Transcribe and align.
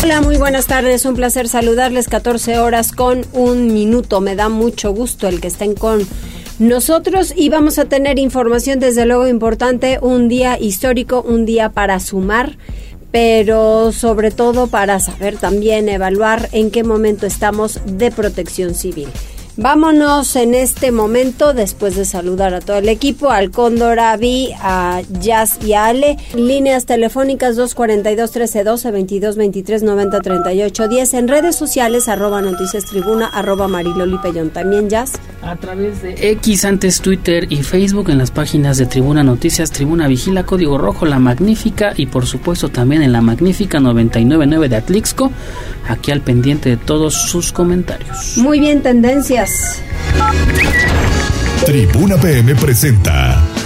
Hola, 0.00 0.20
muy 0.20 0.36
buenas 0.36 0.66
tardes. 0.66 1.04
Un 1.04 1.16
placer 1.16 1.48
saludarles. 1.48 2.08
14 2.08 2.60
horas 2.60 2.92
con 2.92 3.26
un 3.32 3.72
minuto. 3.72 4.20
Me 4.20 4.36
da 4.36 4.48
mucho 4.48 4.92
gusto 4.92 5.26
el 5.26 5.40
que 5.40 5.48
estén 5.48 5.74
con 5.74 6.06
nosotros 6.60 7.32
y 7.36 7.48
vamos 7.48 7.78
a 7.78 7.86
tener 7.86 8.18
información 8.18 8.78
desde 8.78 9.06
luego 9.06 9.26
importante. 9.26 9.98
Un 10.00 10.28
día 10.28 10.58
histórico, 10.58 11.22
un 11.22 11.44
día 11.44 11.70
para 11.70 12.00
sumar 12.00 12.56
pero 13.10 13.90
sobre 13.92 14.30
todo 14.30 14.66
para 14.66 15.00
saber 15.00 15.38
también 15.38 15.88
evaluar 15.88 16.48
en 16.52 16.70
qué 16.70 16.84
momento 16.84 17.26
estamos 17.26 17.80
de 17.86 18.10
protección 18.10 18.74
civil. 18.74 19.08
Vámonos 19.60 20.36
en 20.36 20.54
este 20.54 20.92
momento, 20.92 21.52
después 21.52 21.96
de 21.96 22.04
saludar 22.04 22.54
a 22.54 22.60
todo 22.60 22.76
el 22.76 22.88
equipo, 22.88 23.30
al 23.30 23.50
Cóndor 23.50 23.98
Avi, 23.98 24.50
a 24.60 25.00
Jazz 25.20 25.58
y 25.66 25.72
a 25.72 25.86
Ale. 25.86 26.16
Líneas 26.36 26.86
telefónicas 26.86 27.58
242-1312, 27.58 29.20
22-23-90-38-10. 29.34 31.18
En 31.18 31.26
redes 31.26 31.56
sociales, 31.56 32.08
arroba 32.08 32.40
noticias 32.40 32.84
tribuna, 32.84 33.26
arroba 33.26 33.66
mariloli 33.66 34.18
pellón. 34.18 34.50
También 34.50 34.88
Jazz. 34.88 35.14
A 35.42 35.56
través 35.56 36.02
de 36.02 36.14
X, 36.30 36.64
antes 36.64 37.00
Twitter 37.00 37.48
y 37.50 37.64
Facebook, 37.64 38.10
en 38.10 38.18
las 38.18 38.30
páginas 38.30 38.78
de 38.78 38.86
Tribuna 38.86 39.24
Noticias, 39.24 39.72
Tribuna 39.72 40.06
Vigila, 40.06 40.46
Código 40.46 40.78
Rojo, 40.78 41.04
La 41.04 41.18
Magnífica 41.18 41.94
y 41.96 42.06
por 42.06 42.26
supuesto 42.26 42.68
también 42.68 43.02
en 43.02 43.10
La 43.12 43.22
Magnífica 43.22 43.80
999 43.80 44.68
de 44.68 44.76
Atlixco, 44.76 45.32
aquí 45.88 46.12
al 46.12 46.20
pendiente 46.20 46.70
de 46.70 46.76
todos 46.76 47.14
sus 47.14 47.50
comentarios. 47.50 48.36
Muy 48.36 48.60
bien, 48.60 48.82
tendencias. 48.82 49.47
Tribuna 51.64 52.16
PM 52.16 52.54
presenta 52.54 53.57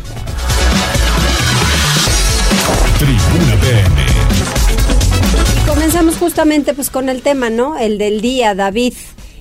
Comenzamos 5.66 6.16
justamente 6.16 6.74
pues 6.74 6.90
con 6.90 7.08
el 7.08 7.22
tema, 7.22 7.50
¿no? 7.50 7.78
El 7.78 7.98
del 7.98 8.20
día, 8.20 8.54
David. 8.54 8.94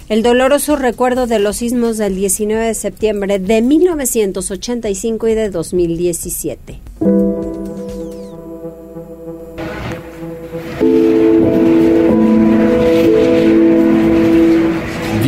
El 0.09 0.21
doloroso 0.21 0.75
recuerdo 0.75 1.27
de 1.27 1.39
los 1.39 1.57
sismos 1.57 1.97
del 1.97 2.15
19 2.15 2.67
de 2.67 2.73
septiembre 2.73 3.39
de 3.39 3.61
1985 3.61 5.27
y 5.27 5.33
de 5.33 5.49
2017. 5.49 7.32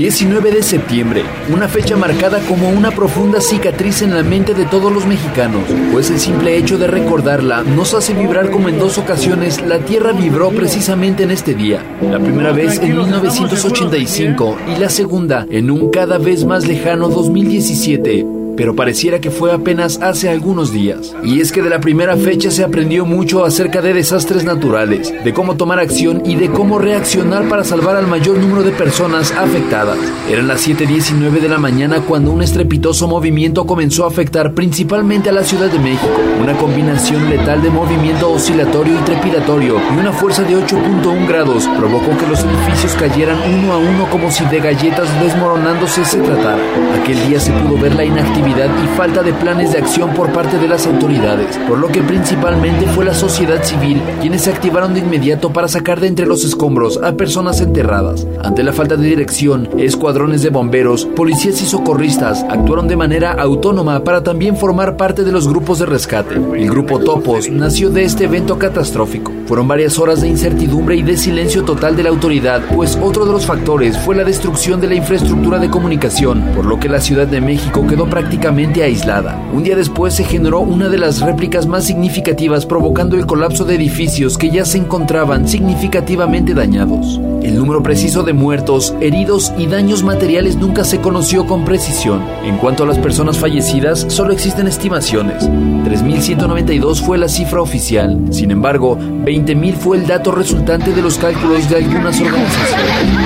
19 0.05 0.51
de 0.51 0.61
septiembre, 0.61 1.23
una 1.51 1.67
fecha 1.67 1.97
marcada 1.97 2.39
como 2.47 2.69
una 2.69 2.91
profunda 2.91 3.41
cicatriz 3.41 4.03
en 4.03 4.13
la 4.13 4.21
mente 4.21 4.53
de 4.53 4.65
todos 4.65 4.93
los 4.93 5.07
mexicanos, 5.07 5.63
pues 5.91 6.11
el 6.11 6.19
simple 6.19 6.55
hecho 6.57 6.77
de 6.77 6.85
recordarla 6.85 7.63
nos 7.63 7.95
hace 7.95 8.13
vibrar 8.13 8.51
como 8.51 8.69
en 8.69 8.77
dos 8.77 8.99
ocasiones 8.99 9.63
la 9.63 9.79
Tierra 9.79 10.11
vibró 10.11 10.51
precisamente 10.51 11.23
en 11.23 11.31
este 11.31 11.55
día. 11.55 11.83
La 12.03 12.19
primera 12.19 12.51
vez 12.51 12.77
en 12.83 12.89
1985 12.89 14.57
y 14.75 14.79
la 14.79 14.91
segunda 14.91 15.47
en 15.49 15.71
un 15.71 15.89
cada 15.89 16.19
vez 16.19 16.45
más 16.45 16.67
lejano 16.67 17.09
2017 17.09 18.44
pero 18.55 18.75
pareciera 18.75 19.19
que 19.19 19.31
fue 19.31 19.51
apenas 19.51 19.99
hace 20.01 20.29
algunos 20.29 20.71
días. 20.71 21.13
Y 21.23 21.41
es 21.41 21.51
que 21.51 21.61
de 21.61 21.69
la 21.69 21.79
primera 21.79 22.15
fecha 22.15 22.51
se 22.51 22.63
aprendió 22.63 23.05
mucho 23.05 23.45
acerca 23.45 23.81
de 23.81 23.93
desastres 23.93 24.43
naturales, 24.43 25.13
de 25.23 25.33
cómo 25.33 25.55
tomar 25.55 25.79
acción 25.79 26.21
y 26.25 26.35
de 26.35 26.49
cómo 26.49 26.79
reaccionar 26.79 27.47
para 27.49 27.63
salvar 27.63 27.95
al 27.95 28.07
mayor 28.07 28.37
número 28.37 28.63
de 28.63 28.71
personas 28.71 29.31
afectadas. 29.31 29.97
Eran 30.29 30.47
las 30.47 30.67
7.19 30.67 31.41
de 31.41 31.49
la 31.49 31.57
mañana 31.57 32.01
cuando 32.01 32.31
un 32.31 32.41
estrepitoso 32.41 33.07
movimiento 33.07 33.65
comenzó 33.65 34.05
a 34.05 34.07
afectar 34.07 34.53
principalmente 34.53 35.29
a 35.29 35.33
la 35.33 35.43
Ciudad 35.43 35.69
de 35.69 35.79
México. 35.79 36.09
Una 36.41 36.57
combinación 36.57 37.29
letal 37.29 37.61
de 37.61 37.69
movimiento 37.69 38.31
oscilatorio 38.31 38.99
y 38.99 39.03
trepidatorio 39.03 39.79
y 39.95 39.99
una 39.99 40.13
fuerza 40.13 40.43
de 40.43 40.55
8.1 40.55 41.27
grados 41.27 41.67
provocó 41.77 42.17
que 42.17 42.27
los 42.27 42.43
edificios 42.43 42.93
cayeran 42.93 43.37
uno 43.53 43.73
a 43.73 43.77
uno 43.77 44.09
como 44.09 44.31
si 44.31 44.45
de 44.45 44.59
galletas 44.59 45.07
desmoronándose 45.21 46.05
se 46.05 46.19
tratara. 46.19 46.61
Aquel 47.01 47.27
día 47.27 47.39
se 47.39 47.51
pudo 47.51 47.77
ver 47.77 47.95
la 47.95 48.05
inactividad 48.05 48.44
y 48.47 48.87
falta 48.95 49.23
de 49.23 49.33
planes 49.33 49.71
de 49.71 49.79
acción 49.79 50.13
por 50.13 50.31
parte 50.31 50.59
de 50.59 50.67
las 50.67 50.85
autoridades, 50.85 51.57
por 51.67 51.79
lo 51.79 51.87
que 51.87 52.03
principalmente 52.03 52.85
fue 52.85 53.03
la 53.03 53.15
sociedad 53.15 53.63
civil 53.63 53.99
quienes 54.21 54.43
se 54.43 54.51
activaron 54.51 54.93
de 54.93 54.99
inmediato 54.99 55.51
para 55.51 55.67
sacar 55.67 55.99
de 55.99 56.07
entre 56.07 56.27
los 56.27 56.43
escombros 56.43 56.99
a 57.01 57.13
personas 57.13 57.59
enterradas. 57.61 58.27
Ante 58.43 58.61
la 58.61 58.71
falta 58.71 58.97
de 58.97 59.07
dirección, 59.07 59.67
escuadrones 59.79 60.43
de 60.43 60.51
bomberos, 60.51 61.05
policías 61.05 61.59
y 61.63 61.65
socorristas 61.65 62.45
actuaron 62.47 62.87
de 62.87 62.95
manera 62.95 63.31
autónoma 63.31 64.03
para 64.03 64.21
también 64.21 64.57
formar 64.57 64.95
parte 64.95 65.23
de 65.23 65.31
los 65.31 65.47
grupos 65.47 65.79
de 65.79 65.87
rescate. 65.87 66.35
El 66.35 66.69
grupo 66.69 66.99
Topos 66.99 67.49
nació 67.49 67.89
de 67.89 68.03
este 68.03 68.25
evento 68.25 68.59
catastrófico. 68.59 69.31
Fueron 69.47 69.67
varias 69.67 69.97
horas 69.97 70.21
de 70.21 70.27
incertidumbre 70.27 70.95
y 70.95 71.01
de 71.01 71.17
silencio 71.17 71.63
total 71.63 71.95
de 71.95 72.03
la 72.03 72.09
autoridad, 72.09 72.61
pues 72.75 72.95
otro 73.01 73.25
de 73.25 73.31
los 73.31 73.45
factores 73.45 73.97
fue 73.97 74.15
la 74.15 74.23
destrucción 74.23 74.79
de 74.81 74.87
la 74.87 74.95
infraestructura 74.95 75.57
de 75.57 75.69
comunicación, 75.71 76.43
por 76.55 76.65
lo 76.65 76.79
que 76.79 76.89
la 76.89 77.01
Ciudad 77.01 77.27
de 77.27 77.41
México 77.41 77.87
quedó 77.87 78.07
prácticamente 78.07 78.34
aislada. 78.83 79.41
Un 79.53 79.63
día 79.63 79.75
después 79.75 80.13
se 80.13 80.23
generó 80.23 80.59
una 80.59 80.89
de 80.89 80.97
las 80.97 81.21
réplicas 81.21 81.65
más 81.65 81.85
significativas 81.85 82.65
provocando 82.65 83.15
el 83.15 83.25
colapso 83.25 83.65
de 83.65 83.75
edificios 83.75 84.37
que 84.37 84.49
ya 84.49 84.65
se 84.65 84.77
encontraban 84.77 85.47
significativamente 85.47 86.53
dañados. 86.53 87.19
El 87.41 87.57
número 87.57 87.83
preciso 87.83 88.23
de 88.23 88.33
muertos, 88.33 88.93
heridos 89.01 89.53
y 89.57 89.67
daños 89.67 90.03
materiales 90.03 90.55
nunca 90.55 90.83
se 90.83 90.99
conoció 90.99 91.45
con 91.45 91.63
precisión. 91.63 92.21
En 92.43 92.57
cuanto 92.57 92.83
a 92.83 92.87
las 92.87 92.99
personas 92.99 93.37
fallecidas, 93.37 94.05
solo 94.09 94.33
existen 94.33 94.67
estimaciones. 94.67 95.43
3.192 95.43 97.01
fue 97.01 97.17
la 97.17 97.29
cifra 97.29 97.61
oficial. 97.61 98.19
Sin 98.31 98.51
embargo, 98.51 98.97
20.000 98.97 99.73
fue 99.75 99.97
el 99.97 100.07
dato 100.07 100.31
resultante 100.31 100.91
de 100.91 101.01
los 101.01 101.17
cálculos 101.17 101.69
de 101.69 101.77
algunas 101.77 102.19
organizaciones. 102.19 103.24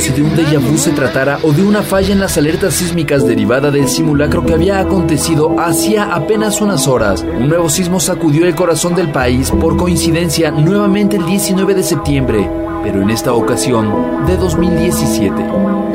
Si 0.00 0.12
de 0.12 0.22
un 0.22 0.34
déjà 0.34 0.58
vu 0.58 0.76
se 0.76 0.90
tratara 0.92 1.38
o 1.42 1.52
de 1.52 1.62
una 1.62 1.82
falla 1.82 2.12
en 2.12 2.20
las 2.20 2.36
alertas 2.36 2.74
sísmicas 2.74 3.26
derivada 3.26 3.70
del 3.70 3.88
simulacro 3.88 4.44
que 4.44 4.52
había 4.52 4.78
acontecido 4.78 5.58
hacía 5.58 6.14
apenas 6.14 6.60
unas 6.60 6.86
horas. 6.86 7.22
Un 7.22 7.48
nuevo 7.48 7.68
sismo 7.68 8.00
sacudió 8.00 8.46
el 8.46 8.54
corazón 8.54 8.94
del 8.94 9.10
país 9.10 9.50
por 9.50 9.76
coincidencia 9.76 10.50
nuevamente 10.50 11.16
el 11.16 11.26
19 11.26 11.74
de 11.74 11.82
septiembre, 11.82 12.50
pero 12.86 13.02
en 13.02 13.10
esta 13.10 13.32
ocasión 13.32 14.24
de 14.28 14.36
2017. 14.36 15.34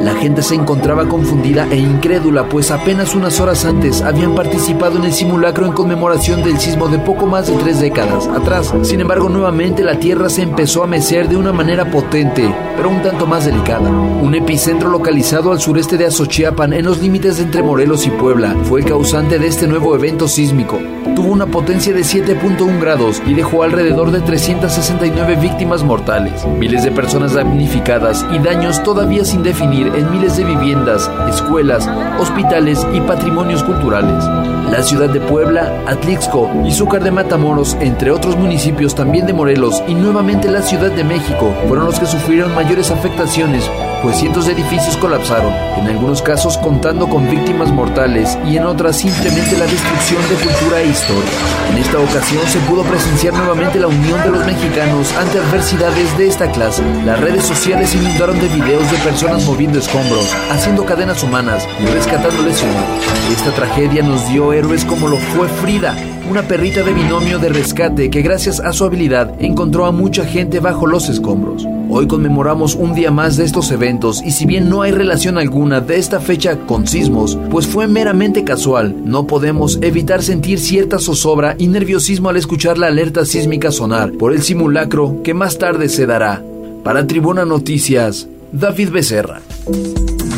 La 0.02 0.14
gente 0.16 0.42
se 0.42 0.56
encontraba 0.56 1.08
confundida 1.08 1.66
e 1.72 1.78
incrédula, 1.78 2.50
pues 2.50 2.70
apenas 2.70 3.16
unas 3.16 3.40
horas 3.40 3.64
antes 3.64 4.02
habían 4.02 4.36
participado 4.36 4.98
en 4.98 5.06
el 5.06 5.14
simulacro 5.14 5.66
en 5.66 5.72
conmemoración 5.72 6.44
del 6.44 6.60
sismo 6.60 6.90
de 6.90 7.00
poco 7.00 7.28
más 7.28 7.48
de 7.48 7.54
tres 7.54 7.80
décadas 7.80 8.28
atrás. 8.28 8.74
Sin 8.82 9.00
embargo, 9.00 9.30
nuevamente 9.30 9.84
la 9.84 10.00
Tierra 10.00 10.28
se 10.28 10.42
empezó 10.42 10.84
a 10.84 10.88
mecer 10.88 11.30
de 11.30 11.38
una 11.38 11.54
manera 11.54 11.90
potente, 11.90 12.54
pero 12.76 12.90
un 12.90 13.02
tanto 13.02 13.26
más 13.26 13.46
delicada. 13.46 13.90
Un 13.90 14.36
epicentro 14.36 14.90
localizado 14.90 15.54
al 15.54 15.62
sureste 15.62 15.98
de 15.98 16.08
Azochiapan, 16.08 16.74
en 16.74 16.86
los 16.86 17.00
límites 17.00 17.40
entre 17.40 17.64
Morelos 17.64 18.06
y 18.06 18.10
Puebla, 18.10 18.54
fue 18.64 18.82
el 18.82 18.86
causante 18.86 19.40
de 19.40 19.48
este 19.48 19.66
nuevo 19.66 19.96
evento 19.96 20.28
sísmico. 20.28 20.78
Tuvo 21.16 21.32
una 21.32 21.46
potencia 21.46 21.94
de 21.94 22.02
7.1 22.02 22.82
grados 22.82 23.22
y 23.26 23.34
dejó 23.34 23.64
alrededor 23.64 24.12
de 24.12 24.20
369 24.22 25.36
víctimas 25.36 25.84
mortales, 25.84 26.46
miles 26.58 26.81
de 26.84 26.92
personas 26.92 27.34
damnificadas 27.34 28.26
y 28.32 28.40
daños 28.40 28.82
todavía 28.84 29.24
sin 29.26 29.44
definir 29.44 29.88
en 29.96 30.12
miles 30.12 30.38
de 30.38 30.44
viviendas, 30.44 31.10
escuelas, 31.30 31.88
hospitales 32.20 32.86
y 32.94 33.02
patrimonios 33.02 33.64
culturales. 33.64 34.24
La 34.72 34.82
ciudad 34.84 35.10
de 35.10 35.20
Puebla, 35.20 35.84
Atlixco 35.88 36.50
y 36.66 36.72
Zúcar 36.72 37.04
de 37.04 37.12
Matamoros, 37.12 37.76
entre 37.82 38.12
otros 38.12 38.38
municipios 38.38 38.96
también 38.96 39.26
de 39.26 39.34
Morelos 39.34 39.84
y 39.88 39.94
nuevamente 39.94 40.50
la 40.50 40.62
Ciudad 40.62 40.92
de 40.92 41.04
México, 41.04 41.54
fueron 41.68 41.86
los 41.86 42.00
que 42.00 42.06
sufrieron 42.06 42.56
mayores 42.56 42.90
afectaciones 42.92 43.70
pues 44.02 44.18
cientos 44.18 44.46
de 44.46 44.54
edificios 44.54 44.98
colapsaron, 44.98 45.54
en 45.78 45.88
algunos 45.88 46.22
casos 46.22 46.58
contando 46.58 47.08
con 47.08 47.30
víctimas 47.30 47.72
mortales 47.72 48.38
y 48.46 48.58
en 48.58 48.66
otras 48.66 48.98
simplemente 48.98 49.58
la 49.58 49.66
destrucción 49.66 50.22
de 50.30 50.36
cultura 50.36 50.82
e 50.82 50.88
historia. 50.88 51.32
En 51.72 51.78
esta 51.78 52.00
ocasión 52.00 52.48
se 52.48 52.60
pudo 52.62 52.84
presenciar 52.84 53.34
nuevamente 53.34 53.80
la 53.80 53.88
unión 53.88 54.22
de 54.24 54.32
los 54.32 54.46
mexicanos 54.46 55.14
ante 55.18 55.40
adversidades 55.40 56.18
de 56.18 56.28
esta 56.28 56.52
clase. 56.52 56.84
Las 57.06 57.20
redes 57.20 57.46
sociales 57.46 57.94
inundaron 57.96 58.40
de 58.40 58.48
videos 58.48 58.90
de 58.92 58.98
personas 58.98 59.46
moviendo 59.46 59.80
escombros, 59.80 60.34
haciendo 60.52 60.86
cadenas 60.86 61.24
humanas 61.24 61.68
y 61.80 61.86
rescatando 61.86 62.42
lesionados. 62.44 63.11
Esta 63.32 63.56
tragedia 63.56 64.04
nos 64.04 64.28
dio 64.30 64.52
héroes 64.52 64.84
como 64.84 65.08
lo 65.08 65.16
fue 65.16 65.48
Frida, 65.48 65.96
una 66.30 66.42
perrita 66.42 66.84
de 66.84 66.94
binomio 66.94 67.40
de 67.40 67.48
rescate 67.48 68.10
que 68.10 68.22
gracias 68.22 68.60
a 68.60 68.74
su 68.74 68.84
habilidad 68.84 69.34
encontró 69.40 69.86
a 69.86 69.94
mucha 69.94 70.26
gente 70.26 70.60
bajo 70.60 70.86
los 70.86 71.08
escombros. 71.08 71.66
Hoy 71.90 72.08
conmemoramos 72.08 72.76
un 72.76 72.94
día 72.94 73.10
más 73.10 73.38
de 73.38 73.46
estos 73.46 73.72
eventos 73.72 74.22
y 74.22 74.32
si 74.32 74.46
bien 74.46 74.70
no 74.70 74.82
hay 74.82 74.92
relación 74.92 75.38
alguna 75.38 75.80
de 75.80 75.98
esta 75.98 76.20
fecha 76.20 76.58
con 76.68 76.86
sismos, 76.88 77.38
pues 77.50 77.68
fue 77.68 77.88
meramente 77.88 78.44
casual, 78.44 78.94
no 79.06 79.26
podemos 79.28 79.80
evitar 79.82 80.22
sentir 80.22 80.60
cierta 80.60 81.00
zozobra 81.00 81.56
y 81.58 81.68
nerviosismo 81.68 82.28
al 82.28 82.36
escuchar 82.36 82.78
la 82.78 82.88
alerta 82.88 83.26
sísmica 83.26 83.72
sonar 83.72 84.12
por 84.12 84.34
el 84.34 84.42
simulacro 84.42 85.24
que 85.24 85.34
más 85.34 85.58
tarde 85.58 85.88
se 85.88 86.06
dará. 86.06 86.44
Para 86.84 87.08
Tribuna 87.08 87.46
Noticias, 87.46 88.28
David 88.52 88.90
Becerra. 88.90 89.42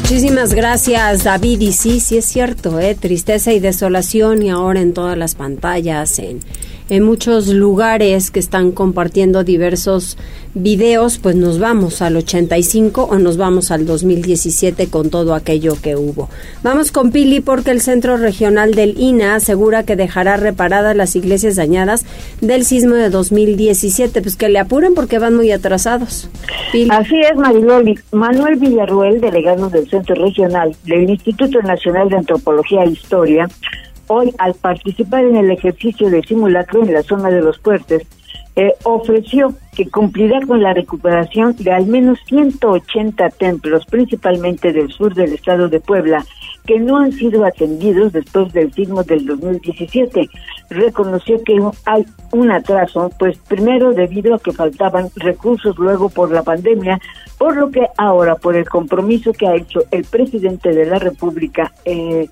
Muchísimas 0.03 0.53
gracias, 0.53 1.23
David. 1.23 1.61
Y 1.61 1.71
sí, 1.71 2.01
sí 2.01 2.17
es 2.17 2.25
cierto, 2.25 2.77
¿eh? 2.77 2.93
tristeza 2.93 3.53
y 3.53 3.61
desolación 3.61 4.43
y 4.43 4.49
ahora 4.49 4.81
en 4.81 4.93
todas 4.93 5.17
las 5.17 5.33
pantallas, 5.33 6.19
en 6.19 6.41
en 6.89 7.03
muchos 7.03 7.47
lugares 7.47 8.31
que 8.31 8.39
están 8.39 8.71
compartiendo 8.71 9.43
diversos 9.43 10.17
videos, 10.53 11.17
pues 11.17 11.35
nos 11.35 11.59
vamos 11.59 12.01
al 12.01 12.15
85 12.15 13.03
o 13.03 13.17
nos 13.17 13.37
vamos 13.37 13.71
al 13.71 13.85
2017 13.85 14.87
con 14.87 15.09
todo 15.09 15.33
aquello 15.33 15.75
que 15.81 15.95
hubo. 15.95 16.29
Vamos 16.61 16.91
con 16.91 17.11
Pili 17.11 17.41
porque 17.41 17.71
el 17.71 17.81
Centro 17.81 18.17
Regional 18.17 18.75
del 18.75 18.99
INA 18.99 19.35
asegura 19.35 19.83
que 19.83 19.95
dejará 19.95 20.37
reparadas 20.37 20.95
las 20.95 21.15
iglesias 21.15 21.55
dañadas 21.55 22.05
del 22.41 22.65
sismo 22.65 22.95
de 22.95 23.09
2017. 23.09 24.21
Pues 24.21 24.35
que 24.35 24.49
le 24.49 24.59
apuren 24.59 24.93
porque 24.93 25.19
van 25.19 25.35
muy 25.35 25.51
atrasados. 25.51 26.29
Así 26.89 27.19
es, 27.19 27.35
Mariloli. 27.35 27.99
Manuel 28.11 28.55
Villarruel, 28.55 29.21
delegado 29.21 29.69
del 29.69 29.89
Centro 29.89 30.15
Regional 30.15 30.75
del 30.85 31.09
Instituto 31.09 31.61
Nacional 31.61 32.09
de 32.09 32.17
Antropología 32.17 32.83
e 32.83 32.91
Historia, 32.91 33.47
hoy 34.13 34.33
al 34.37 34.53
participar 34.53 35.25
en 35.25 35.35
el 35.35 35.51
ejercicio 35.51 36.09
de 36.09 36.21
simulacro 36.21 36.83
en 36.83 36.93
la 36.93 37.03
zona 37.03 37.29
de 37.29 37.41
los 37.41 37.59
puertos, 37.59 38.03
eh, 38.55 38.71
ofreció 38.83 39.55
que 39.75 39.89
cumplirá 39.89 40.39
con 40.45 40.61
la 40.61 40.75
recuperación 40.75 41.55
de 41.55 41.71
al 41.71 41.87
menos 41.87 42.19
180 42.27 43.29
templos, 43.29 43.85
principalmente 43.87 44.71
del 44.71 44.91
sur 44.91 45.15
del 45.15 45.33
estado 45.33 45.69
de 45.69 45.79
Puebla, 45.79 46.23
que 46.67 46.79
no 46.79 46.97
han 46.97 47.11
sido 47.11 47.45
atendidos 47.45 48.13
después 48.13 48.53
del 48.53 48.71
sismo 48.71 49.03
del 49.03 49.25
2017. 49.25 50.29
Reconoció 50.69 51.43
que 51.43 51.59
hay 51.85 52.05
un 52.31 52.51
atraso, 52.51 53.09
pues 53.17 53.37
primero 53.39 53.93
debido 53.93 54.35
a 54.35 54.39
que 54.39 54.51
faltaban 54.51 55.09
recursos, 55.15 55.75
luego 55.79 56.09
por 56.09 56.31
la 56.31 56.43
pandemia, 56.43 56.99
por 57.39 57.57
lo 57.57 57.71
que 57.71 57.87
ahora 57.97 58.35
por 58.35 58.55
el 58.55 58.69
compromiso 58.69 59.33
que 59.33 59.47
ha 59.47 59.55
hecho 59.55 59.81
el 59.89 60.05
presidente 60.05 60.69
de 60.73 60.85
la 60.85 60.99
República, 60.99 61.73
eh, 61.85 62.29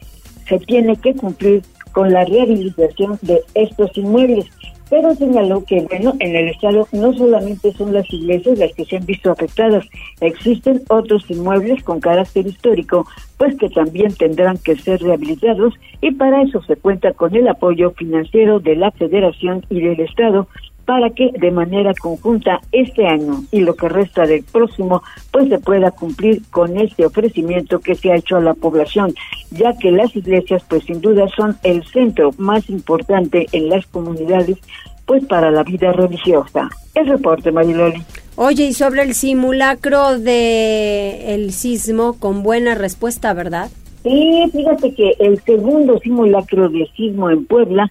se 0.52 0.60
tiene 0.60 0.98
que 0.98 1.16
cumplir 1.16 1.62
con 1.94 2.12
la 2.12 2.26
rehabilitación 2.26 3.18
de 3.22 3.42
estos 3.56 3.98
inmuebles. 3.98 4.46
Pero 4.90 5.16
señaló 5.16 5.64
que, 5.64 5.88
bueno, 5.90 6.14
en 6.20 6.36
el 6.36 6.50
Estado 6.50 6.86
no 6.92 7.14
solamente 7.14 7.72
son 7.72 7.94
las 7.94 8.12
iglesias 8.12 8.60
las 8.60 8.74
que 8.74 8.84
se 8.84 8.98
han 8.98 9.06
visto 9.06 9.32
afectadas, 9.32 9.86
existen 10.20 10.82
otros 10.90 11.24
inmuebles 11.30 11.82
con 11.84 12.02
carácter 12.02 12.46
histórico, 12.46 13.08
pues 13.38 13.56
que 13.58 13.70
también 13.70 14.14
tendrán 14.16 14.58
que 14.58 14.76
ser 14.76 15.02
rehabilitados 15.02 15.74
y 16.02 16.12
para 16.12 16.42
eso 16.42 16.62
se 16.64 16.76
cuenta 16.76 17.14
con 17.14 17.34
el 17.34 17.48
apoyo 17.48 17.92
financiero 17.92 18.60
de 18.60 18.76
la 18.76 18.92
Federación 18.92 19.66
y 19.70 19.80
del 19.80 20.02
Estado 20.02 20.50
para 20.86 21.10
que 21.12 21.32
de 21.40 21.52
manera 21.52 21.94
conjunta 22.02 22.60
este 22.72 23.08
año 23.08 23.44
y 23.52 23.62
lo 23.62 23.76
que 23.76 23.90
resta 23.90 24.26
del 24.26 24.44
próximo 24.44 25.04
pues 25.32 25.50
se 25.50 25.60
pueda 25.60 25.92
cumplir 25.92 26.42
con 26.50 26.78
este 26.78 27.06
ofrecimiento 27.06 27.80
que 27.80 27.96
se 27.96 28.12
ha 28.12 28.16
hecho 28.16 28.38
a 28.38 28.42
la 28.42 28.54
población, 28.54 29.14
ya 29.52 29.74
que 29.78 29.92
las 29.92 30.16
iglesias 30.16 30.64
pues 30.68 30.84
sin 30.84 31.02
duda 31.02 31.28
son 31.36 31.58
el 31.64 31.84
centro 31.86 32.32
más 32.38 32.70
importante 32.70 33.48
en 33.52 33.70
las 33.70 33.86
comunidades 33.88 34.58
pues 35.06 35.26
para 35.26 35.52
la 35.52 35.64
vida 35.64 35.92
religiosa. 35.92 36.70
El 36.96 37.08
reporte, 37.08 37.52
Mariloli. 37.52 38.02
Oye, 38.36 38.66
y 38.66 38.74
sobre 38.74 39.04
el 39.04 39.14
simulacro 39.14 40.18
de 40.18 41.36
el 41.36 41.52
sismo 41.52 42.18
con 42.20 42.44
buena 42.44 42.76
respuesta, 42.76 43.34
¿verdad? 43.34 43.70
Sí, 44.04 44.50
fíjate 44.52 44.94
que 44.96 45.16
el 45.20 45.40
segundo 45.44 46.00
simulacro 46.00 46.70
de 46.70 46.90
sismo 46.96 47.30
en 47.30 47.46
Puebla 47.46 47.90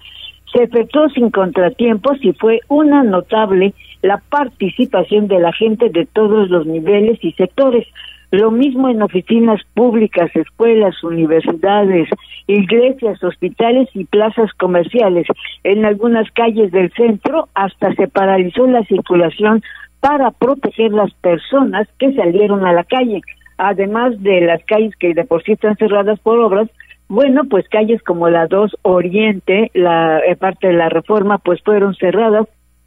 se 0.53 0.65
efectuó 0.65 1.09
sin 1.11 1.31
contratiempos 1.31 2.19
y 2.23 2.33
fue 2.33 2.61
una 2.69 3.03
notable 3.03 3.75
la 4.03 4.19
participación 4.31 5.29
de 5.29 5.41
la 5.41 5.53
gente 5.53 5.91
de 5.91 6.07
todos 6.07 6.49
los 6.49 6.67
niveles 6.67 7.19
y 7.23 7.33
sectores. 7.33 7.87
Lo 8.31 8.51
mismo 8.51 8.89
en 8.89 9.03
oficinas 9.03 9.61
públicas, 9.75 10.31
escuelas, 10.35 11.03
universidades, 11.03 12.09
iglesias, 12.47 13.23
hospitales 13.25 13.89
y 13.93 14.05
plazas 14.05 14.53
comerciales. 14.55 15.27
En 15.65 15.85
algunas 15.85 16.31
calles 16.31 16.71
del 16.71 16.93
centro 16.93 17.49
hasta 17.55 17.93
se 17.95 18.07
paralizó 18.07 18.67
la 18.67 18.85
circulación 18.85 19.63
para 19.99 20.31
proteger 20.31 20.93
las 20.93 21.13
personas 21.15 21.89
que 21.99 22.15
salieron 22.15 22.65
a 22.65 22.73
la 22.73 22.85
calle, 22.85 23.21
además 23.59 24.21
de 24.23 24.41
las 24.43 24.65
calles 24.65 24.95
que 24.97 25.13
de 25.13 25.25
por 25.25 25.43
sí 25.43 25.53
están 25.53 25.77
cerradas 25.77 26.19
por 26.21 26.39
obras, 26.39 26.69
bueno, 27.11 27.43
pues 27.51 27.69
calles 27.69 28.01
como 28.05 28.31
la 28.31 28.47
2 28.47 28.77
Oriente, 28.83 29.73
la 29.75 30.21
eh, 30.21 30.37
parte 30.37 30.69
de 30.69 30.75
la 30.75 30.89
reforma, 30.89 31.39
pues 31.39 31.61
fueron 31.63 31.97
cerradas 31.97 32.47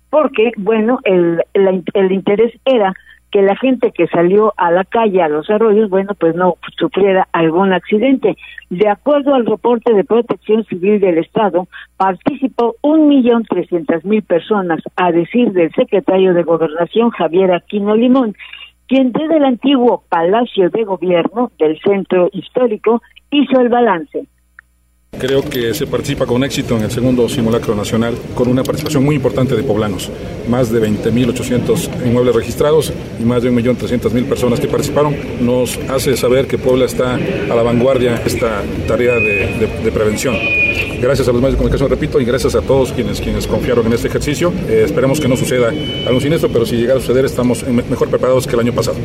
porque, 0.09 0.51
bueno, 0.55 0.99
el, 1.03 1.43
el 1.53 2.11
interés 2.13 2.53
era 2.63 2.93
que 3.33 3.41
la 3.41 3.57
gente 3.57 3.91
que 3.91 4.07
salió 4.07 4.53
a 4.55 4.71
la 4.71 4.85
calle, 4.85 5.21
a 5.21 5.27
los 5.27 5.49
arroyos, 5.49 5.89
bueno, 5.89 6.13
pues 6.17 6.35
no 6.35 6.55
sufriera 6.77 7.27
algún 7.33 7.73
accidente. 7.73 8.37
De 8.69 8.87
acuerdo 8.87 9.35
al 9.35 9.45
reporte 9.45 9.91
de 9.91 10.05
Protección 10.05 10.63
Civil 10.65 11.01
del 11.01 11.17
Estado, 11.17 11.67
participó 11.97 12.75
un 12.81 13.09
millón 13.09 13.43
trescientas 13.43 14.05
mil 14.05 14.21
personas, 14.21 14.81
a 14.95 15.11
decir 15.11 15.51
del 15.51 15.71
secretario 15.73 16.33
de 16.33 16.43
Gobernación 16.43 17.09
Javier 17.09 17.51
Aquino 17.51 17.95
Limón, 17.95 18.35
quien 18.93 19.11
desde 19.11 19.37
el 19.37 19.45
antiguo 19.45 20.03
Palacio 20.07 20.69
de 20.69 20.83
Gobierno 20.83 21.51
del 21.57 21.79
Centro 21.79 22.29
Histórico 22.31 23.01
hizo 23.31 23.59
el 23.59 23.69
balance. 23.69 24.27
Creo 25.19 25.41
que 25.41 25.73
se 25.73 25.87
participa 25.87 26.25
con 26.25 26.43
éxito 26.43 26.75
en 26.75 26.83
el 26.83 26.91
segundo 26.91 27.29
simulacro 27.29 27.75
nacional, 27.75 28.15
con 28.35 28.49
una 28.49 28.63
participación 28.63 29.05
muy 29.05 29.15
importante 29.15 29.55
de 29.55 29.63
poblanos. 29.63 30.11
Más 30.49 30.71
de 30.71 30.81
20.800 30.81 32.05
inmuebles 32.05 32.35
registrados 32.35 32.91
y 33.19 33.23
más 33.23 33.43
de 33.43 33.51
1.300.000 33.51 34.25
personas 34.25 34.59
que 34.59 34.67
participaron. 34.67 35.15
Nos 35.39 35.77
hace 35.89 36.17
saber 36.17 36.47
que 36.47 36.57
Puebla 36.57 36.85
está 36.85 37.15
a 37.15 37.55
la 37.55 37.63
vanguardia 37.63 38.19
de 38.19 38.27
esta 38.27 38.63
tarea 38.87 39.13
de, 39.15 39.91
prevención. 39.93 40.35
Gracias 40.99 41.27
a 41.27 41.31
los 41.31 41.41
medios 41.41 41.53
de 41.53 41.57
comunicación, 41.57 41.89
repito, 41.89 42.19
y 42.19 42.25
gracias 42.25 42.55
a 42.55 42.61
todos 42.61 42.91
quienes, 42.91 43.21
quienes 43.21 43.47
confiaron 43.47 43.85
en 43.87 43.93
este 43.93 44.07
ejercicio. 44.07 44.51
Eh, 44.67 44.83
esperemos 44.85 45.19
que 45.19 45.27
no 45.27 45.37
suceda 45.37 45.69
algún 46.05 46.21
siniestro, 46.21 46.49
pero 46.49 46.65
si 46.65 46.75
llega 46.75 46.95
a 46.95 46.99
suceder, 46.99 47.25
estamos 47.25 47.65
mejor 47.67 48.09
preparados 48.09 48.47
que 48.47 48.55
el 48.55 48.61
año 48.61 48.73
pasado. 48.73 48.97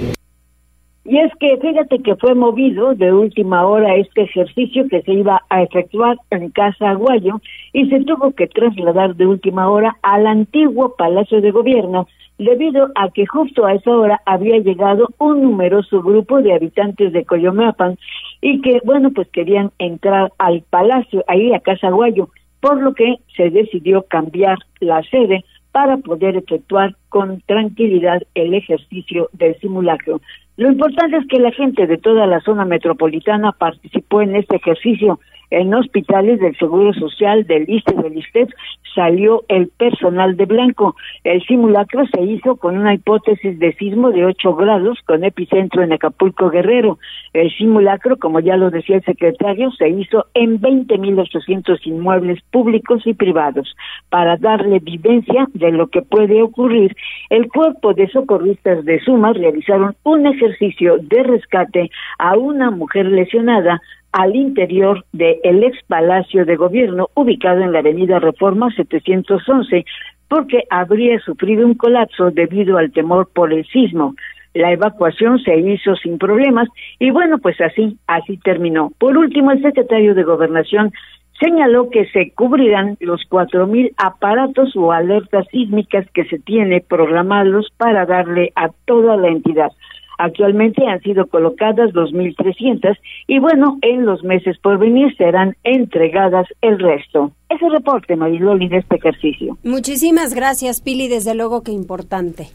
Y 1.09 1.17
es 1.17 1.33
que 1.41 1.57
fíjate 1.57 2.00
que 2.00 2.17
fue 2.17 2.35
movido 2.35 2.95
de 2.95 3.11
última 3.11 3.67
hora 3.67 3.95
este 3.95 4.25
ejercicio 4.25 4.87
que 4.91 5.00
se 5.00 5.15
iba 5.15 5.41
a 5.49 5.62
efectuar 5.62 6.19
en 6.31 6.50
Casa 6.50 6.91
Aguayo 6.91 7.41
y 7.73 7.88
se 7.88 8.05
tuvo 8.05 8.33
que 8.33 8.47
trasladar 8.47 9.17
de 9.17 9.27
última 9.27 9.71
hora 9.71 9.97
al 10.03 10.27
antiguo 10.27 10.97
Palacio 10.99 11.41
de 11.41 11.50
Gobierno 11.50 12.07
debido 12.37 12.91
a 12.95 13.09
que 13.09 13.25
justo 13.25 13.65
a 13.65 13.73
esa 13.73 13.91
hora 13.91 14.21
había 14.27 14.59
llegado 14.59 15.09
un 15.17 15.41
numeroso 15.41 16.03
grupo 16.03 16.43
de 16.43 16.53
habitantes 16.53 17.11
de 17.15 17.25
Coyomapan 17.25 17.97
y 18.43 18.61
que, 18.61 18.83
bueno, 18.85 19.11
pues 19.11 19.29
querían 19.29 19.71
entrar 19.79 20.35
al 20.37 20.62
palacio, 20.69 21.25
ahí 21.27 21.55
a 21.55 21.61
Casa 21.61 21.88
Aguayo, 21.88 22.29
por 22.61 22.83
lo 22.83 22.93
que 22.93 23.17
se 23.35 23.49
decidió 23.49 24.03
cambiar 24.03 24.59
la 24.81 25.03
sede 25.05 25.43
para 25.79 25.97
poder 25.99 26.37
efectuar 26.37 26.97
con 27.09 27.41
tranquilidad 27.43 28.21
el 28.35 28.53
ejercicio 28.53 29.29
del 29.33 29.57
simulacro. 29.61 30.21
Lo 30.57 30.73
importante 30.73 31.19
es 31.19 31.27
que 31.29 31.39
la 31.39 31.53
gente 31.53 31.87
de 31.87 31.99
toda 31.99 32.27
la 32.27 32.41
zona 32.41 32.65
metropolitana 32.65 33.53
participó 33.53 34.21
en 34.21 34.35
este 34.35 34.57
ejercicio 34.57 35.21
en 35.50 35.75
hospitales 35.75 36.40
del 36.40 36.57
Seguro 36.57 36.93
Social, 36.93 37.47
del 37.47 37.69
ISTE, 37.69 37.95
del 37.95 38.19
ISTEP, 38.19 38.50
salió 38.95 39.45
el 39.49 39.69
personal 39.69 40.37
de 40.37 40.47
blanco. 40.47 40.97
El 41.25 41.43
simulacro 41.45 42.07
se 42.07 42.21
hizo 42.23 42.57
con 42.57 42.76
una 42.76 42.95
hipótesis 42.95 43.59
de 43.59 43.73
sismo 43.75 44.11
de 44.11 44.25
8 44.25 44.55
grados 44.57 44.99
con 45.07 45.25
epicentro 45.25 45.83
en 45.83 45.93
Acapulco 45.93 46.50
Guerrero. 46.50 46.99
El 47.33 47.50
simulacro, 47.57 48.17
como 48.17 48.40
ya 48.40 48.57
lo 48.57 48.71
decía 48.71 48.97
el 48.97 49.05
secretario, 49.05 49.71
se 49.73 49.88
hizo 49.88 50.26
en 50.35 50.61
20.800 50.61 51.78
inmuebles 51.85 52.40
públicos 52.50 53.07
y 53.07 53.14
privados. 53.14 53.75
Para 54.11 54.37
darle 54.37 54.81
vivencia 54.81 55.47
de 55.55 55.73
lo 55.73 55.88
que 55.88 56.02
puede 56.02 56.43
ocurrir, 56.43 56.97
el 57.31 57.49
cuerpo 57.49 57.95
de 57.95 58.09
socorristas 58.09 58.85
de 58.85 59.00
Sumas 59.00 59.37
realizaron 59.37 59.95
un 60.02 60.26
ejercicio 60.26 60.99
de 60.99 61.23
rescate 61.23 61.90
a 62.19 62.37
una 62.37 62.71
mujer 62.71 63.07
lesionada 63.07 63.81
al 64.12 64.35
interior 64.35 65.05
del 65.12 65.65
ex 65.65 65.79
Palacio 65.87 66.45
de 66.45 66.57
Gobierno 66.57 67.09
ubicado 67.15 67.61
en 67.61 67.73
la 67.73 67.81
Avenida 67.81 68.19
Reforma 68.19 68.71
711 68.75 69.85
porque 70.29 70.65
habría 70.71 71.19
sufrido 71.21 71.67
un 71.67 71.75
colapso 71.75 72.31
debido 72.31 72.79
al 72.79 72.93
temor 72.93 73.29
por 73.33 73.53
el 73.53 73.67
sismo. 73.67 74.15
La 74.55 74.73
evacuación 74.73 75.38
se 75.38 75.57
hizo 75.59 75.95
sin 75.97 76.19
problemas 76.19 76.69
y 76.99 77.11
bueno, 77.11 77.38
pues 77.38 77.61
así, 77.61 77.99
así 78.07 78.38
terminó. 78.38 78.93
Por 78.99 79.17
último, 79.17 79.53
el 79.53 79.62
secretario 79.62 80.15
de 80.15 80.25
Gobernación 80.25 80.93
señaló 81.41 81.91
que 81.91 82.07
se 82.07 82.33
cubrirán 82.33 82.97
los 83.00 83.23
cuatro 83.29 83.67
mil 83.67 83.93
aparatos 83.97 84.75
o 84.77 84.93
alertas 84.93 85.47
sísmicas 85.50 86.07
que 86.12 86.25
se 86.25 86.38
tiene 86.38 86.81
programados 86.81 87.69
para 87.77 88.07
darle 88.07 88.53
a 88.57 88.71
toda 88.87 89.17
la 89.17 89.29
entidad. 89.29 89.71
Actualmente 90.19 90.87
han 90.87 91.01
sido 91.01 91.27
colocadas 91.27 91.91
2.300 91.93 92.97
y 93.27 93.39
bueno, 93.39 93.79
en 93.83 94.05
los 94.05 94.23
meses 94.25 94.59
por 94.59 94.79
venir 94.79 95.15
serán 95.17 95.57
entregadas 95.65 96.47
el 96.61 96.79
resto. 96.79 97.33
Ese 97.49 97.69
reporte, 97.69 98.17
Mariloli, 98.17 98.69
de 98.69 98.79
este 98.79 98.97
ejercicio. 98.97 99.57
Muchísimas 99.63 100.35
gracias, 100.35 100.81
Pili, 100.81 101.09
desde 101.09 101.35
luego 101.35 101.63
que 101.63 101.73
importante. 101.73 102.49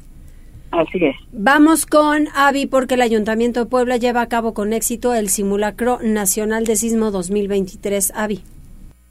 Así 0.72 1.06
es. 1.06 1.16
Vamos 1.32 1.86
con 1.86 2.28
Avi 2.36 2.66
porque 2.66 2.96
el 2.96 3.02
Ayuntamiento 3.02 3.62
de 3.62 3.70
Puebla 3.70 3.98
lleva 3.98 4.22
a 4.22 4.28
cabo 4.28 4.54
con 4.54 4.74
éxito 4.74 5.14
el 5.14 5.30
simulacro 5.30 6.00
nacional 6.02 6.66
de 6.66 6.76
sismo 6.76 7.12
2023. 7.12 8.12
Avi. 8.16 8.42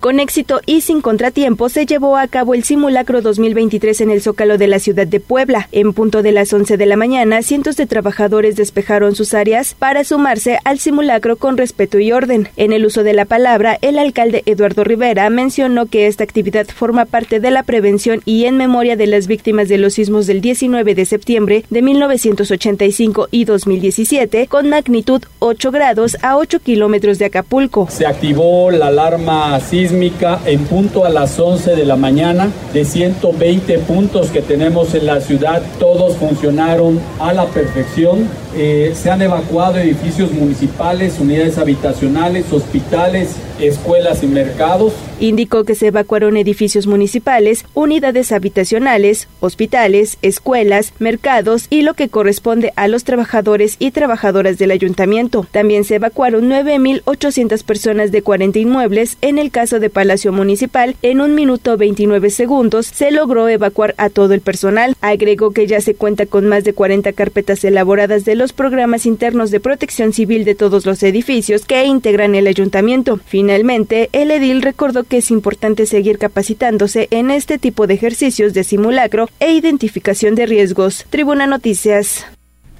Con 0.02 0.18
éxito 0.18 0.61
y 0.66 0.80
sin 0.80 1.00
contratiempo 1.00 1.68
se 1.68 1.87
llevó 1.87 2.16
a 2.16 2.26
cabo 2.26 2.54
el 2.54 2.64
simulacro 2.64 3.23
2023 3.23 4.00
en 4.00 4.11
el 4.11 4.21
Zócalo 4.21 4.59
de 4.59 4.66
la 4.66 4.80
ciudad 4.80 5.06
de 5.06 5.21
Puebla. 5.21 5.68
En 5.71 5.92
punto 5.92 6.25
de 6.25 6.32
las 6.32 6.52
11 6.52 6.76
de 6.76 6.87
la 6.87 6.97
mañana, 6.97 7.40
cientos 7.42 7.76
de 7.76 7.87
trabajadores 7.87 8.56
despejaron 8.56 9.14
sus 9.14 9.32
áreas 9.32 9.76
para 9.78 10.02
sumarse 10.02 10.59
al 10.64 10.80
simulacro 10.80 11.37
con 11.37 11.56
respeto 11.56 12.00
y 12.00 12.11
orden. 12.11 12.49
En 12.56 12.73
el 12.73 12.85
uso 12.85 13.04
de 13.04 13.12
la 13.12 13.26
palabra, 13.26 13.78
el 13.80 13.97
alcalde 13.97 14.42
Eduardo 14.44 14.82
Rivera 14.82 15.30
mencionó 15.30 15.87
que 15.87 16.09
esta 16.09 16.25
actividad 16.25 16.66
forma 16.66 17.04
parte 17.04 17.38
de 17.38 17.52
la 17.52 17.62
prevención 17.62 18.23
y 18.25 18.47
en 18.47 18.56
memoria 18.56 18.97
de 18.97 19.06
las 19.06 19.28
víctimas 19.28 19.68
de 19.68 19.78
los 19.78 19.94
sismos 19.94 20.26
del 20.26 20.40
19 20.40 20.97
de 20.97 21.06
septiembre 21.06 21.64
de 21.71 21.80
1985 21.80 23.28
y 23.30 23.44
2017 23.44 24.49
con 24.49 24.68
magnitud 24.68 25.23
8 25.38 25.71
grados 25.71 26.16
a 26.23 26.38
8 26.38 26.59
kilómetros 26.59 27.21
de 27.21 27.26
Acapulco. 27.26 27.87
Se 27.88 28.04
activó 28.04 28.73
la 28.73 28.88
alarma 28.88 29.61
en 29.92 30.64
punto 30.64 31.04
a 31.04 31.11
las 31.11 31.38
11 31.38 31.76
de 31.76 31.84
la 31.84 31.96
mañana. 31.96 32.49
De 32.72 32.84
120 32.84 33.78
puntos 33.80 34.30
que 34.30 34.40
tenemos 34.40 34.94
en 34.94 35.06
la 35.06 35.20
ciudad, 35.20 35.62
todos 35.78 36.16
funcionaron 36.16 36.99
a 37.20 37.32
la 37.32 37.46
perfección. 37.46 38.26
Eh, 38.56 38.92
se 38.94 39.11
han 39.11 39.20
evacuado 39.20 39.78
edificios 39.78 40.32
municipales, 40.32 41.18
unidades 41.20 41.58
habitacionales, 41.58 42.50
hospitales, 42.52 43.37
escuelas 43.62 44.23
y 44.23 44.26
mercados. 44.26 44.92
Indicó 45.21 45.64
que 45.64 45.75
se 45.75 45.88
evacuaron 45.88 46.37
edificios 46.37 46.87
municipales, 46.87 47.64
unidades 47.75 48.33
habitacionales, 48.33 49.28
hospitales, 49.40 50.19
escuelas, 50.23 50.92
mercados 50.99 51.66
y 51.71 51.83
lo 51.83 51.95
que 51.95 52.09
corresponde 52.09 52.73
a 52.76 52.88
los 52.88 53.04
trabajadores 53.04 53.76
y 53.78 53.92
trabajadoras 53.92 54.59
del 54.59 54.71
ayuntamiento. 54.71 55.47
También 55.50 55.85
se 55.85 55.97
evacuaron 55.97 56.50
9.800 56.50 57.62
personas 57.64 58.11
de 58.11 58.23
40 58.23 58.59
inmuebles. 58.59 59.16
En 59.21 59.38
el 59.38 59.50
caso 59.50 59.78
de 59.78 59.90
Palacio 59.90 60.33
Municipal, 60.33 60.97
en 61.02 61.21
un 61.21 61.35
minuto 61.35 61.76
29 61.76 62.31
segundos 62.31 62.87
se 62.87 63.11
logró 63.11 63.49
evacuar 63.49 63.95
a 63.99 64.11
todo 64.11 64.35
el 64.35 64.40
personal. 64.40 64.97
Agregó 65.00 65.52
que 65.52 65.66
ya 65.66 65.81
se 65.81 65.95
cuenta 65.95 66.26
con 66.26 66.47
más 66.49 66.64
de 66.64 66.73
40 66.73 67.12
carpetas 67.12 67.62
elaboradas 67.64 68.25
de 68.25 68.35
los 68.35 68.52
programas 68.52 69.07
internos 69.07 69.50
de 69.50 69.61
protección 69.61 70.12
civil 70.12 70.45
de 70.45 70.54
todos 70.54 70.85
los 70.85 71.02
edificios 71.02 71.64
que 71.64 71.85
integran 71.85 72.35
el 72.35 72.47
ayuntamiento. 72.47 73.21
Finalmente, 73.25 73.51
el 73.56 74.30
edil 74.30 74.62
recordó 74.62 75.04
que 75.04 75.18
es 75.18 75.30
importante 75.30 75.87
seguir 75.87 76.18
capacitándose 76.18 77.09
en 77.11 77.30
este 77.30 77.59
tipo 77.59 77.87
de 77.87 77.94
ejercicios 77.94 78.54
de 78.54 78.64
simulacro 78.64 79.28
e 79.40 79.52
identificación 79.52 80.35
de 80.35 80.47
riesgos. 80.47 81.06
Tribuna 81.11 81.47
Noticias. 81.47 82.26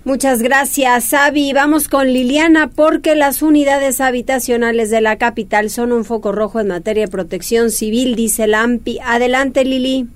Muchas 0.05 0.43
gracias, 0.43 1.15
Avi. 1.15 1.53
Vamos 1.53 1.89
con 1.89 2.13
Liliana 2.13 2.69
porque 2.69 3.15
las 3.15 3.41
unidades 3.41 4.01
habitacionales 4.01 4.91
de 4.91 5.01
la 5.01 5.17
capital 5.17 5.71
son 5.71 5.93
un 5.93 6.05
foco 6.05 6.33
rojo 6.33 6.59
en 6.59 6.69
materia 6.69 7.05
de 7.05 7.11
protección 7.11 7.71
civil, 7.71 8.17
dice 8.17 8.45
el 8.45 8.55
AMPI. 8.55 8.99
Adelante, 9.05 9.65
Lili. 9.65 10.09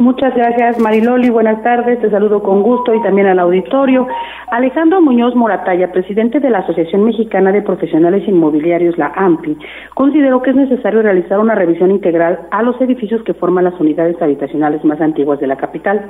Muchas 0.00 0.32
gracias, 0.32 0.78
Mariloli. 0.78 1.28
Buenas 1.28 1.60
tardes. 1.64 2.00
Te 2.00 2.08
saludo 2.08 2.40
con 2.40 2.62
gusto 2.62 2.94
y 2.94 3.02
también 3.02 3.26
al 3.26 3.40
auditorio. 3.40 4.06
Alejandro 4.46 5.02
Muñoz 5.02 5.34
Moratalla, 5.34 5.90
presidente 5.90 6.38
de 6.38 6.50
la 6.50 6.60
Asociación 6.60 7.04
Mexicana 7.04 7.50
de 7.50 7.62
Profesionales 7.62 8.22
Inmobiliarios, 8.28 8.96
la 8.96 9.12
AMPI, 9.16 9.58
consideró 9.94 10.40
que 10.40 10.50
es 10.50 10.56
necesario 10.56 11.02
realizar 11.02 11.40
una 11.40 11.56
revisión 11.56 11.90
integral 11.90 12.46
a 12.52 12.62
los 12.62 12.80
edificios 12.80 13.24
que 13.24 13.34
forman 13.34 13.64
las 13.64 13.78
unidades 13.80 14.22
habitacionales 14.22 14.84
más 14.84 15.00
antiguas 15.00 15.40
de 15.40 15.48
la 15.48 15.56
capital. 15.56 16.08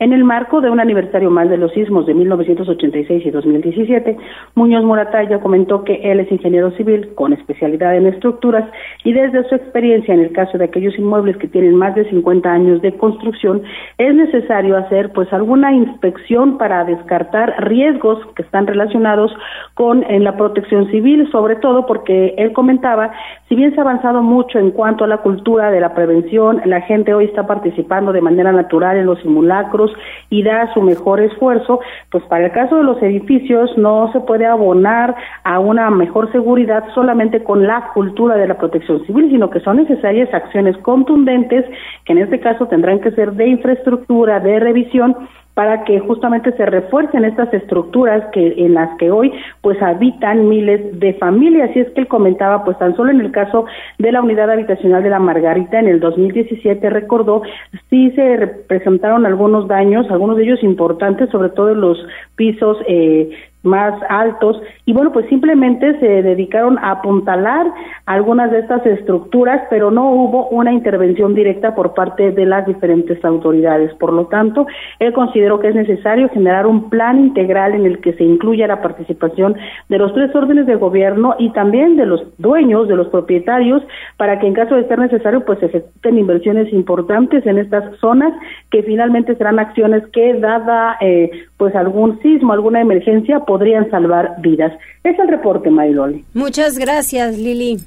En 0.00 0.12
el 0.12 0.24
marco 0.24 0.60
de 0.60 0.70
un 0.70 0.80
aniversario 0.80 1.30
más 1.30 1.48
de 1.48 1.58
los 1.58 1.72
sismos 1.72 2.06
de 2.06 2.14
1986 2.14 3.24
y 3.24 3.30
2017, 3.30 4.16
Muñoz 4.56 4.84
Moratalla 4.84 5.38
comentó 5.38 5.84
que 5.84 5.94
él 6.02 6.18
es 6.18 6.30
ingeniero 6.32 6.72
civil 6.72 7.14
con 7.14 7.32
especialidad 7.32 7.96
en 7.96 8.06
estructuras 8.06 8.68
y 9.04 9.12
desde 9.12 9.48
su 9.48 9.54
experiencia 9.54 10.12
en 10.12 10.20
el 10.20 10.32
caso 10.32 10.58
de 10.58 10.64
aquellos 10.64 10.98
inmuebles 10.98 11.36
que 11.36 11.46
tienen 11.46 11.76
más 11.76 11.94
de 11.94 12.04
50 12.10 12.52
años 12.52 12.82
de 12.82 12.92
construcción, 12.96 13.27
construcción, 13.28 13.62
es 13.98 14.14
necesario 14.14 14.76
hacer 14.76 15.12
pues 15.12 15.32
alguna 15.32 15.72
inspección 15.72 16.58
para 16.58 16.84
descartar 16.84 17.54
riesgos 17.64 18.18
que 18.34 18.42
están 18.42 18.66
relacionados 18.66 19.32
con 19.74 20.02
en 20.04 20.24
la 20.24 20.36
protección 20.36 20.90
civil, 20.90 21.28
sobre 21.30 21.56
todo 21.56 21.86
porque 21.86 22.34
él 22.38 22.52
comentaba, 22.52 23.12
si 23.48 23.54
bien 23.54 23.74
se 23.74 23.80
ha 23.80 23.82
avanzado 23.82 24.22
mucho 24.22 24.58
en 24.58 24.70
cuanto 24.70 25.04
a 25.04 25.06
la 25.06 25.18
cultura 25.18 25.70
de 25.70 25.80
la 25.80 25.94
prevención, 25.94 26.60
la 26.64 26.80
gente 26.82 27.14
hoy 27.14 27.26
está 27.26 27.46
participando 27.46 28.12
de 28.12 28.20
manera 28.20 28.52
natural 28.52 28.96
en 28.96 29.06
los 29.06 29.20
simulacros 29.20 29.92
y 30.30 30.42
da 30.42 30.72
su 30.72 30.80
mejor 30.80 31.20
esfuerzo, 31.20 31.80
pues 32.10 32.24
para 32.24 32.46
el 32.46 32.52
caso 32.52 32.76
de 32.76 32.84
los 32.84 33.02
edificios 33.02 33.76
no 33.76 34.10
se 34.12 34.20
puede 34.20 34.46
abonar 34.46 35.14
a 35.44 35.58
una 35.58 35.90
mejor 35.90 36.30
seguridad 36.32 36.84
solamente 36.94 37.42
con 37.42 37.66
la 37.66 37.90
cultura 37.94 38.36
de 38.36 38.48
la 38.48 38.56
protección 38.56 39.04
civil, 39.06 39.30
sino 39.30 39.50
que 39.50 39.60
son 39.60 39.76
necesarias 39.76 40.32
acciones 40.32 40.76
contundentes 40.78 41.64
que 42.04 42.12
en 42.12 42.18
este 42.18 42.40
caso 42.40 42.66
tendrán 42.66 43.00
que 43.00 43.10
de 43.26 43.48
infraestructura, 43.48 44.40
de 44.40 44.60
revisión 44.60 45.16
para 45.58 45.82
que 45.82 45.98
justamente 45.98 46.52
se 46.52 46.66
refuercen 46.66 47.24
estas 47.24 47.52
estructuras 47.52 48.22
que 48.32 48.54
en 48.58 48.74
las 48.74 48.96
que 48.96 49.10
hoy 49.10 49.32
pues 49.60 49.82
habitan 49.82 50.48
miles 50.48 51.00
de 51.00 51.14
familias. 51.14 51.74
Y 51.74 51.80
es 51.80 51.90
que 51.94 52.02
él 52.02 52.06
comentaba 52.06 52.64
pues 52.64 52.78
tan 52.78 52.94
solo 52.94 53.10
en 53.10 53.20
el 53.20 53.32
caso 53.32 53.66
de 53.98 54.12
la 54.12 54.22
unidad 54.22 54.52
habitacional 54.52 55.02
de 55.02 55.10
la 55.10 55.18
Margarita 55.18 55.80
en 55.80 55.88
el 55.88 55.98
2017 55.98 56.90
recordó 56.90 57.42
sí 57.90 58.12
se 58.12 58.46
presentaron 58.68 59.26
algunos 59.26 59.66
daños 59.66 60.08
algunos 60.10 60.36
de 60.36 60.44
ellos 60.44 60.62
importantes 60.62 61.28
sobre 61.30 61.48
todo 61.48 61.70
en 61.70 61.80
los 61.80 61.98
pisos 62.36 62.78
eh, 62.86 63.28
más 63.68 63.94
altos. 64.08 64.60
Y 64.86 64.92
bueno 64.92 65.12
pues 65.12 65.26
simplemente 65.28 65.98
se 66.00 66.22
dedicaron 66.22 66.78
a 66.78 66.92
apuntalar 66.92 67.66
algunas 68.06 68.50
de 68.50 68.60
estas 68.60 68.84
estructuras 68.86 69.62
pero 69.70 69.90
no 69.90 70.10
hubo 70.10 70.48
una 70.48 70.72
intervención 70.72 71.34
directa 71.34 71.74
por 71.74 71.94
parte 71.94 72.32
de 72.32 72.46
las 72.46 72.66
diferentes 72.66 73.24
autoridades. 73.24 73.94
Por 73.94 74.12
lo 74.12 74.26
tanto 74.26 74.66
él 74.98 75.12
consideró 75.12 75.60
que 75.60 75.68
es 75.68 75.74
necesario 75.74 76.28
generar 76.30 76.66
un 76.66 76.90
plan 76.90 77.18
integral 77.18 77.74
en 77.74 77.84
el 77.84 78.00
que 78.00 78.14
se 78.14 78.24
incluya 78.24 78.66
la 78.66 78.82
participación 78.82 79.56
de 79.88 79.98
los 79.98 80.12
tres 80.14 80.34
órdenes 80.34 80.66
de 80.66 80.74
gobierno 80.76 81.34
y 81.38 81.50
también 81.50 81.96
de 81.96 82.06
los 82.06 82.22
dueños 82.38 82.88
de 82.88 82.96
los 82.96 83.08
propietarios 83.08 83.82
para 84.16 84.38
que 84.38 84.46
en 84.46 84.54
caso 84.54 84.74
de 84.74 84.86
ser 84.88 84.98
necesario 84.98 85.44
pues 85.44 85.58
se 85.60 85.66
efectuen 85.66 86.18
inversiones 86.18 86.72
importantes 86.72 87.46
en 87.46 87.58
estas 87.58 87.96
zonas 87.98 88.32
que 88.70 88.82
finalmente 88.82 89.34
serán 89.36 89.58
acciones 89.58 90.06
que 90.12 90.34
dada 90.34 90.96
eh, 91.00 91.30
pues 91.56 91.74
algún 91.74 92.20
sismo 92.20 92.52
alguna 92.52 92.80
emergencia 92.80 93.40
podrían 93.58 93.90
salvar 93.90 94.36
vidas. 94.40 94.72
Es 95.02 95.18
el 95.18 95.26
reporte, 95.26 95.68
Mariloli. 95.68 96.24
Muchas 96.32 96.78
gracias, 96.78 97.36
Lili. 97.36 97.78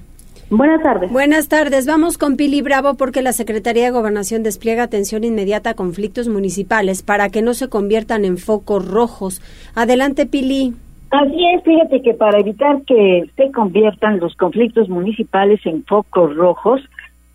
Buenas 0.49 0.83
tardes. 0.83 1.09
Buenas 1.09 1.47
tardes. 1.47 1.87
Vamos 1.87 2.17
con 2.17 2.35
Pili 2.35 2.61
Bravo 2.61 2.95
porque 2.95 3.21
la 3.21 3.31
Secretaría 3.31 3.85
de 3.85 3.91
Gobernación 3.91 4.43
despliega 4.43 4.83
atención 4.83 5.23
inmediata 5.23 5.69
a 5.69 5.73
conflictos 5.75 6.27
municipales 6.27 7.03
para 7.03 7.29
que 7.29 7.41
no 7.41 7.53
se 7.53 7.69
conviertan 7.69 8.25
en 8.25 8.37
focos 8.37 8.85
rojos. 8.85 9.41
Adelante, 9.75 10.25
Pili. 10.25 10.73
Así 11.09 11.45
es, 11.55 11.63
fíjate 11.63 12.01
que 12.01 12.13
para 12.13 12.39
evitar 12.39 12.81
que 12.85 13.29
se 13.37 13.51
conviertan 13.51 14.19
los 14.19 14.35
conflictos 14.35 14.89
municipales 14.89 15.61
en 15.65 15.85
focos 15.85 16.35
rojos, 16.35 16.81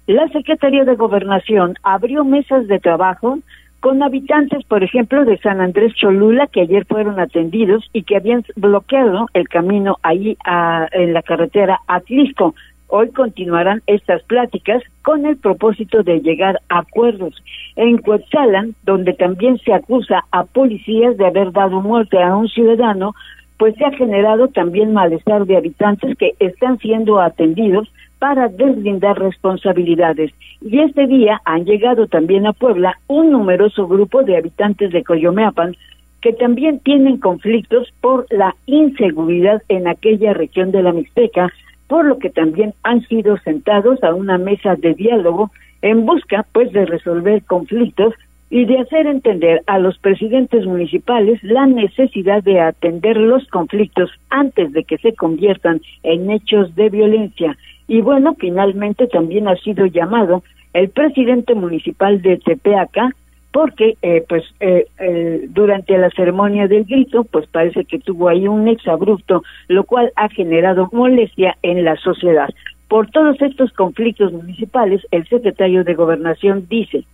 la 0.07 0.29
Secretaría 0.29 0.85
de 0.85 0.95
Gobernación 0.95 1.75
abrió 1.83 2.23
mesas 2.23 2.67
de 2.69 2.81
trabajo 2.81 3.39
con 3.81 4.03
habitantes, 4.03 4.65
por 4.65 4.83
ejemplo, 4.83 5.25
de 5.25 5.39
San 5.39 5.61
Andrés 5.61 5.95
Cholula, 5.95 6.47
que 6.47 6.63
ayer 6.63 6.85
fueron 6.87 7.21
atendidos 7.21 7.89
y 7.93 8.03
que 8.03 8.17
habían 8.17 8.45
bloqueado 8.57 9.27
el 9.35 9.49
camino 9.49 9.97
ahí 10.03 10.37
a, 10.45 10.89
en 10.93 11.13
la 11.13 11.23
carretera 11.23 11.81
Atlisco. 11.87 12.55
Hoy 12.89 13.11
continuarán 13.11 13.83
estas 13.87 14.23
pláticas 14.23 14.83
con 15.03 15.27
el 15.27 15.37
propósito 15.37 16.03
de 16.03 16.21
llegar 16.21 16.61
a 16.69 16.79
acuerdos. 16.81 17.35
En 17.75 17.99
Cuetzalan, 17.99 18.75
donde 18.85 19.13
también 19.13 19.59
se 19.59 19.73
acusa 19.73 20.25
a 20.31 20.45
policías 20.45 21.17
de 21.17 21.27
haber 21.27 21.53
dado 21.53 21.81
muerte 21.81 22.23
a 22.23 22.37
un 22.37 22.49
ciudadano, 22.49 23.15
pues 23.59 23.75
se 23.77 23.85
ha 23.85 23.91
generado 23.93 24.49
también 24.49 24.93
malestar 24.93 25.47
de 25.47 25.57
habitantes 25.57 26.17
que 26.17 26.35
están 26.39 26.79
siendo 26.79 27.21
atendidos 27.21 27.91
para 28.19 28.49
deslindar 28.49 29.19
responsabilidades. 29.19 30.33
Y 30.61 30.81
este 30.81 31.07
día 31.07 31.41
han 31.45 31.65
llegado 31.65 32.07
también 32.07 32.47
a 32.47 32.53
Puebla 32.53 32.99
un 33.07 33.31
numeroso 33.31 33.87
grupo 33.87 34.23
de 34.23 34.37
habitantes 34.37 34.91
de 34.93 35.05
Coyomeapan 35.05 35.77
que 36.23 36.33
también 36.33 36.81
tienen 36.81 37.19
conflictos 37.19 37.93
por 38.01 38.27
la 38.31 38.55
inseguridad 38.67 39.63
en 39.69 39.87
aquella 39.87 40.33
región 40.33 40.73
de 40.73 40.83
la 40.83 40.93
Mixteca, 40.93 41.53
por 41.87 42.05
lo 42.05 42.19
que 42.19 42.31
también 42.31 42.75
han 42.83 43.07
sido 43.07 43.37
sentados 43.39 44.03
a 44.03 44.15
una 44.15 44.39
mesa 44.39 44.75
de 44.77 44.95
diálogo 44.95 45.51
en 45.83 46.05
busca 46.05 46.45
pues 46.53 46.73
de 46.73 46.87
resolver 46.87 47.43
conflictos 47.45 48.15
y 48.49 48.65
de 48.65 48.79
hacer 48.79 49.07
entender 49.07 49.63
a 49.67 49.79
los 49.79 49.99
presidentes 49.99 50.65
municipales 50.67 51.43
la 51.43 51.67
necesidad 51.67 52.43
de 52.43 52.61
atender 52.61 53.17
los 53.17 53.47
conflictos 53.49 54.11
antes 54.31 54.73
de 54.73 54.85
que 54.85 54.99
se 54.99 55.15
conviertan 55.15 55.81
en 56.03 56.31
hechos 56.31 56.75
de 56.77 56.89
violencia 56.89 57.57
y 57.89 58.01
bueno, 58.01 58.37
finalmente 58.39 59.07
también 59.07 59.49
ha 59.49 59.57
sido 59.57 59.87
llamado 59.87 60.43
el 60.73 60.91
presidente 60.91 61.55
municipal 61.55 62.21
de 62.21 62.37
Tepeaca, 62.39 63.11
porque 63.53 63.97
eh, 64.03 64.23
pues 64.29 64.45
eh, 64.61 64.87
eh, 64.99 65.47
durante 65.49 65.97
la 65.97 66.11
ceremonia 66.11 66.69
del 66.69 66.85
grito, 66.85 67.25
pues 67.25 67.47
parece 67.47 67.85
que 67.87 67.99
tuvo 67.99 68.29
ahí 68.29 68.47
un 68.47 68.69
exabrupto, 68.69 69.43
lo 69.69 69.85
cual 69.85 70.13
ha 70.17 70.29
generado 70.29 70.91
molestia 70.93 71.57
en 71.63 71.85
la 71.85 71.97
sociedad. 71.97 72.51
Por 72.89 73.11
todos 73.11 73.41
estos 73.41 73.73
conflictos 73.73 74.33
municipales, 74.33 75.01
el 75.11 75.27
secretario 75.27 75.85
de 75.85 75.95
Gobernación 75.95 76.67
dice, 76.69 77.05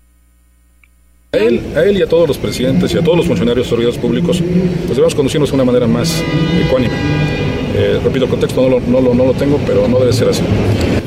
a 1.32 1.38
él, 1.38 1.60
a 1.76 1.84
él 1.84 1.96
y 1.96 2.02
a 2.02 2.08
todos 2.08 2.28
los 2.28 2.38
presidentes 2.38 2.92
y 2.92 2.98
a 2.98 3.04
todos 3.04 3.18
los 3.18 3.26
funcionarios 3.26 3.70
de 3.70 4.00
públicos, 4.00 4.42
pues 4.42 4.90
debemos 4.90 5.14
conducirnos 5.14 5.50
de 5.50 5.54
una 5.54 5.64
manera 5.64 5.86
más 5.86 6.22
ecuánime 6.66 7.41
eh, 7.74 8.00
repito, 8.02 8.24
el 8.26 8.30
contexto 8.30 8.62
no 8.62 8.68
lo, 8.68 8.80
no, 8.80 9.00
lo, 9.00 9.14
no 9.14 9.24
lo 9.24 9.32
tengo, 9.32 9.58
pero 9.66 9.88
no 9.88 9.98
debe 9.98 10.12
ser 10.12 10.28
así. 10.28 10.42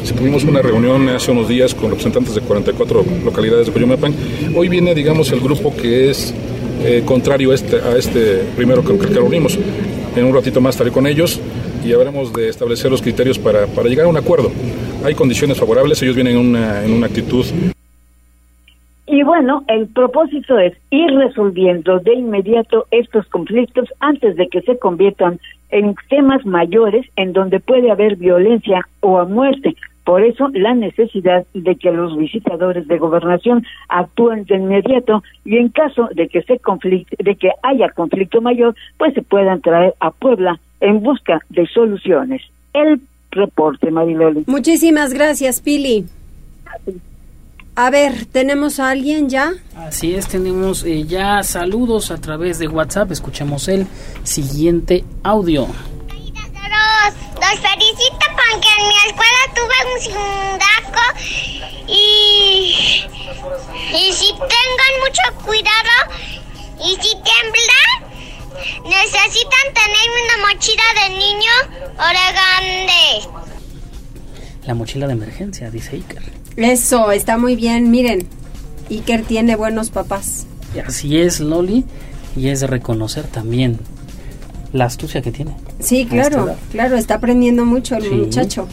Si 0.03 0.13
tuvimos 0.13 0.43
una 0.43 0.61
reunión 0.61 1.07
hace 1.09 1.31
unos 1.31 1.47
días 1.47 1.73
con 1.75 1.89
representantes 1.89 2.35
de 2.35 2.41
44 2.41 3.05
localidades 3.23 3.67
de 3.67 3.73
Coyomepan, 3.73 4.13
hoy 4.55 4.69
viene, 4.69 4.95
digamos, 4.95 5.31
el 5.31 5.39
grupo 5.39 5.75
que 5.75 6.09
es 6.09 6.33
eh, 6.83 7.03
contrario 7.05 7.51
a 7.51 7.55
este, 7.55 7.77
a 7.77 7.95
este 7.95 8.43
primero 8.55 8.83
que, 8.83 8.97
que 8.97 9.13
reunimos. 9.13 9.57
En 10.15 10.25
un 10.25 10.33
ratito 10.33 10.61
más 10.61 10.75
estaré 10.75 10.91
con 10.91 11.07
ellos 11.07 11.39
y 11.85 11.93
habremos 11.93 12.33
de 12.33 12.49
establecer 12.49 12.89
los 12.89 13.01
criterios 13.01 13.37
para, 13.37 13.67
para 13.67 13.87
llegar 13.87 14.05
a 14.05 14.09
un 14.09 14.17
acuerdo. 14.17 14.51
Hay 15.03 15.13
condiciones 15.13 15.57
favorables, 15.57 16.01
ellos 16.01 16.15
vienen 16.15 16.33
en 16.33 16.39
una, 16.39 16.83
en 16.83 16.93
una 16.93 17.07
actitud 17.07 17.45
y 19.07 19.21
bueno, 19.23 19.63
el 19.67 19.87
propósito 19.87 20.57
es 20.57 20.73
ir 20.89 21.11
resolviendo 21.11 21.99
de 21.99 22.15
inmediato 22.15 22.87
estos 22.89 23.27
conflictos 23.27 23.87
antes 23.99 24.35
de 24.35 24.47
que 24.47 24.61
se 24.61 24.79
conviertan 24.79 25.39
en 25.75 25.93
temas 26.09 26.45
mayores 26.45 27.05
en 27.17 27.33
donde 27.33 27.59
puede 27.59 27.91
haber 27.91 28.15
violencia 28.15 28.87
o 29.01 29.19
a 29.19 29.25
muerte. 29.25 29.75
Por 30.05 30.23
eso 30.23 30.47
la 30.53 30.73
necesidad 30.73 31.45
de 31.53 31.75
que 31.75 31.91
los 31.91 32.15
visitadores 32.15 32.87
de 32.87 32.97
gobernación 32.97 33.65
actúen 33.89 34.45
de 34.45 34.55
inmediato 34.55 35.21
y 35.43 35.57
en 35.57 35.69
caso 35.69 36.07
de 36.15 36.29
que 36.29 36.43
se 36.43 36.59
conflicte, 36.59 37.17
de 37.21 37.35
que 37.35 37.49
haya 37.61 37.89
conflicto 37.89 38.39
mayor, 38.39 38.73
pues 38.97 39.13
se 39.15 39.21
puedan 39.21 39.59
traer 39.61 39.93
a 39.99 40.11
Puebla 40.11 40.61
en 40.79 41.01
busca 41.01 41.41
de 41.49 41.67
soluciones. 41.67 42.41
El 42.73 43.01
reporte, 43.31 43.91
Mariloli. 43.91 44.45
Muchísimas 44.47 45.13
gracias, 45.13 45.59
Pili. 45.59 46.05
A 47.77 47.89
ver, 47.89 48.25
¿tenemos 48.25 48.79
a 48.79 48.89
alguien 48.89 49.29
ya? 49.29 49.53
Así 49.75 50.15
es, 50.15 50.27
tenemos 50.27 50.83
eh, 50.83 51.03
ya 51.05 51.43
saludos 51.43 52.09
a 52.09 52.17
través 52.17 52.57
de 52.57 52.69
WhatsApp. 52.69 53.11
Escuchemos 53.11 53.67
el 53.67 53.85
siguiente 54.23 55.03
audio. 55.23 55.67
Los 55.67 57.59
felicito 57.59 58.25
porque 58.31 58.69
en 58.79 58.87
mi 58.87 58.95
escuela 59.05 59.43
tuve 59.53 59.77
un 59.93 59.99
simulacro 60.01 61.05
y, 61.87 63.03
y 63.93 64.13
si 64.13 64.31
tengan 64.31 64.93
mucho 65.03 65.45
cuidado 65.45 65.95
y 66.79 66.95
si 66.95 67.11
tiembla, 67.11 67.81
necesitan 68.85 69.73
tener 69.73 70.07
una 70.23 70.47
mochila 70.47 70.83
de 71.03 71.09
niño 71.17 71.51
grande. 71.97 73.29
La 74.65 74.73
mochila 74.73 75.07
de 75.07 75.13
emergencia, 75.13 75.69
dice 75.69 75.97
Iker. 75.97 76.34
Eso, 76.57 77.11
está 77.11 77.37
muy 77.37 77.55
bien. 77.55 77.91
Miren, 77.91 78.27
Iker 78.89 79.23
tiene 79.23 79.55
buenos 79.55 79.89
papás. 79.89 80.45
así 80.85 81.17
es, 81.17 81.39
Loli, 81.39 81.85
y 82.35 82.49
es 82.49 82.61
de 82.61 82.67
reconocer 82.67 83.25
también 83.25 83.79
la 84.73 84.85
astucia 84.85 85.21
que 85.21 85.31
tiene. 85.31 85.55
Sí, 85.79 86.05
claro, 86.05 86.55
claro, 86.71 86.95
está 86.97 87.15
aprendiendo 87.15 87.65
mucho 87.65 87.95
el 87.95 88.11
muchacho. 88.11 88.67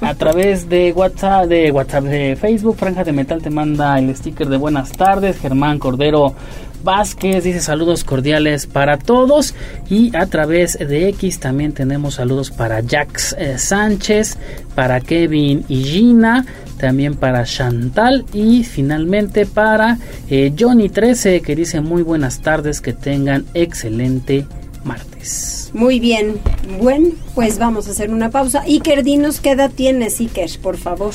A 0.00 0.14
través 0.14 0.68
de 0.68 0.92
WhatsApp, 0.92 1.46
de 1.46 1.70
WhatsApp, 1.72 2.04
de 2.04 2.36
Facebook, 2.36 2.76
Franja 2.76 3.04
de 3.04 3.12
Metal 3.12 3.42
te 3.42 3.50
manda 3.50 3.98
el 3.98 4.14
sticker 4.14 4.48
de 4.48 4.56
buenas 4.56 4.92
tardes. 4.92 5.38
Germán 5.38 5.78
Cordero 5.78 6.34
Vázquez 6.82 7.44
dice 7.44 7.60
saludos 7.60 8.04
cordiales 8.04 8.66
para 8.66 8.98
todos 8.98 9.54
y 9.90 10.14
a 10.16 10.26
través 10.26 10.78
de 10.78 11.08
X 11.08 11.40
también 11.40 11.72
tenemos 11.72 12.14
saludos 12.14 12.50
para 12.50 12.82
Jax 12.82 13.34
eh, 13.38 13.58
Sánchez, 13.58 14.36
para 14.74 15.00
Kevin 15.00 15.64
y 15.68 15.82
Gina, 15.82 16.44
también 16.78 17.14
para 17.14 17.44
Chantal 17.44 18.24
y 18.32 18.64
finalmente 18.64 19.46
para 19.46 19.98
eh, 20.30 20.52
Johnny 20.58 20.88
13 20.88 21.40
que 21.40 21.56
dice 21.56 21.80
muy 21.80 22.02
buenas 22.02 22.40
tardes, 22.40 22.80
que 22.80 22.92
tengan 22.92 23.44
excelente 23.54 24.46
martes. 24.84 25.70
Muy 25.74 26.00
bien, 26.00 26.40
bueno, 26.80 27.10
pues 27.34 27.58
vamos 27.58 27.88
a 27.88 27.90
hacer 27.90 28.10
una 28.10 28.30
pausa. 28.30 28.62
Iker, 28.62 29.02
dinos 29.02 29.40
qué 29.40 29.50
edad 29.50 29.70
tienes, 29.74 30.20
Iker, 30.20 30.50
por 30.62 30.76
favor. 30.76 31.12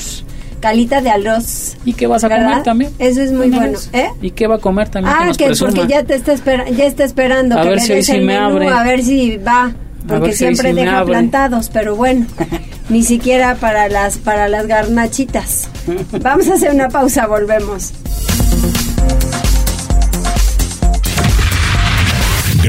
Calita 0.64 1.02
de 1.02 1.10
arroz. 1.10 1.76
¿Y 1.84 1.92
qué 1.92 2.06
vas 2.06 2.24
a 2.24 2.30
comer 2.30 2.62
también? 2.62 2.90
Eso 2.98 3.20
es 3.20 3.32
muy 3.32 3.50
bueno. 3.50 3.78
¿Eh? 3.92 4.08
¿Y 4.22 4.30
qué 4.30 4.46
va 4.46 4.54
a 4.54 4.58
comer 4.58 4.88
también? 4.88 5.14
Ah, 5.14 5.30
que, 5.36 5.52
porque 5.60 5.86
ya 5.86 6.04
te 6.04 6.14
está, 6.14 6.34
ya 6.70 6.86
está 6.86 7.04
esperando. 7.04 7.58
A 7.58 7.64
que 7.64 7.68
ver 7.68 7.80
si 7.80 7.92
hoy 7.92 8.02
sí 8.02 8.18
me 8.20 8.34
abre. 8.34 8.70
A 8.70 8.82
ver 8.82 9.02
si 9.02 9.36
va. 9.36 9.74
Porque 10.08 10.32
siempre 10.32 10.70
si 10.70 10.76
deja 10.76 11.04
plantados, 11.04 11.68
pero 11.68 11.96
bueno, 11.96 12.24
ni 12.88 13.02
siquiera 13.02 13.56
para 13.56 13.90
las, 13.90 14.16
para 14.16 14.48
las 14.48 14.66
garnachitas. 14.66 15.68
Vamos 16.22 16.48
a 16.48 16.54
hacer 16.54 16.72
una 16.72 16.88
pausa, 16.88 17.26
volvemos. 17.26 17.92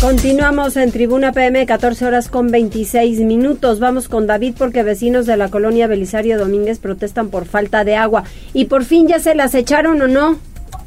Continuamos 0.00 0.76
en 0.76 0.92
Tribuna 0.92 1.32
PM, 1.32 1.66
14 1.66 2.06
horas 2.06 2.28
con 2.28 2.52
26 2.52 3.18
minutos. 3.22 3.80
Vamos 3.80 4.08
con 4.08 4.28
David 4.28 4.54
porque 4.56 4.84
vecinos 4.84 5.26
de 5.26 5.36
la 5.36 5.48
colonia 5.48 5.88
Belisario 5.88 6.38
Domínguez 6.38 6.78
protestan 6.78 7.30
por 7.30 7.46
falta 7.46 7.82
de 7.82 7.96
agua. 7.96 8.22
¿Y 8.52 8.66
por 8.66 8.84
fin 8.84 9.08
ya 9.08 9.18
se 9.18 9.34
las 9.34 9.56
echaron 9.56 10.00
o 10.00 10.06
no? 10.06 10.38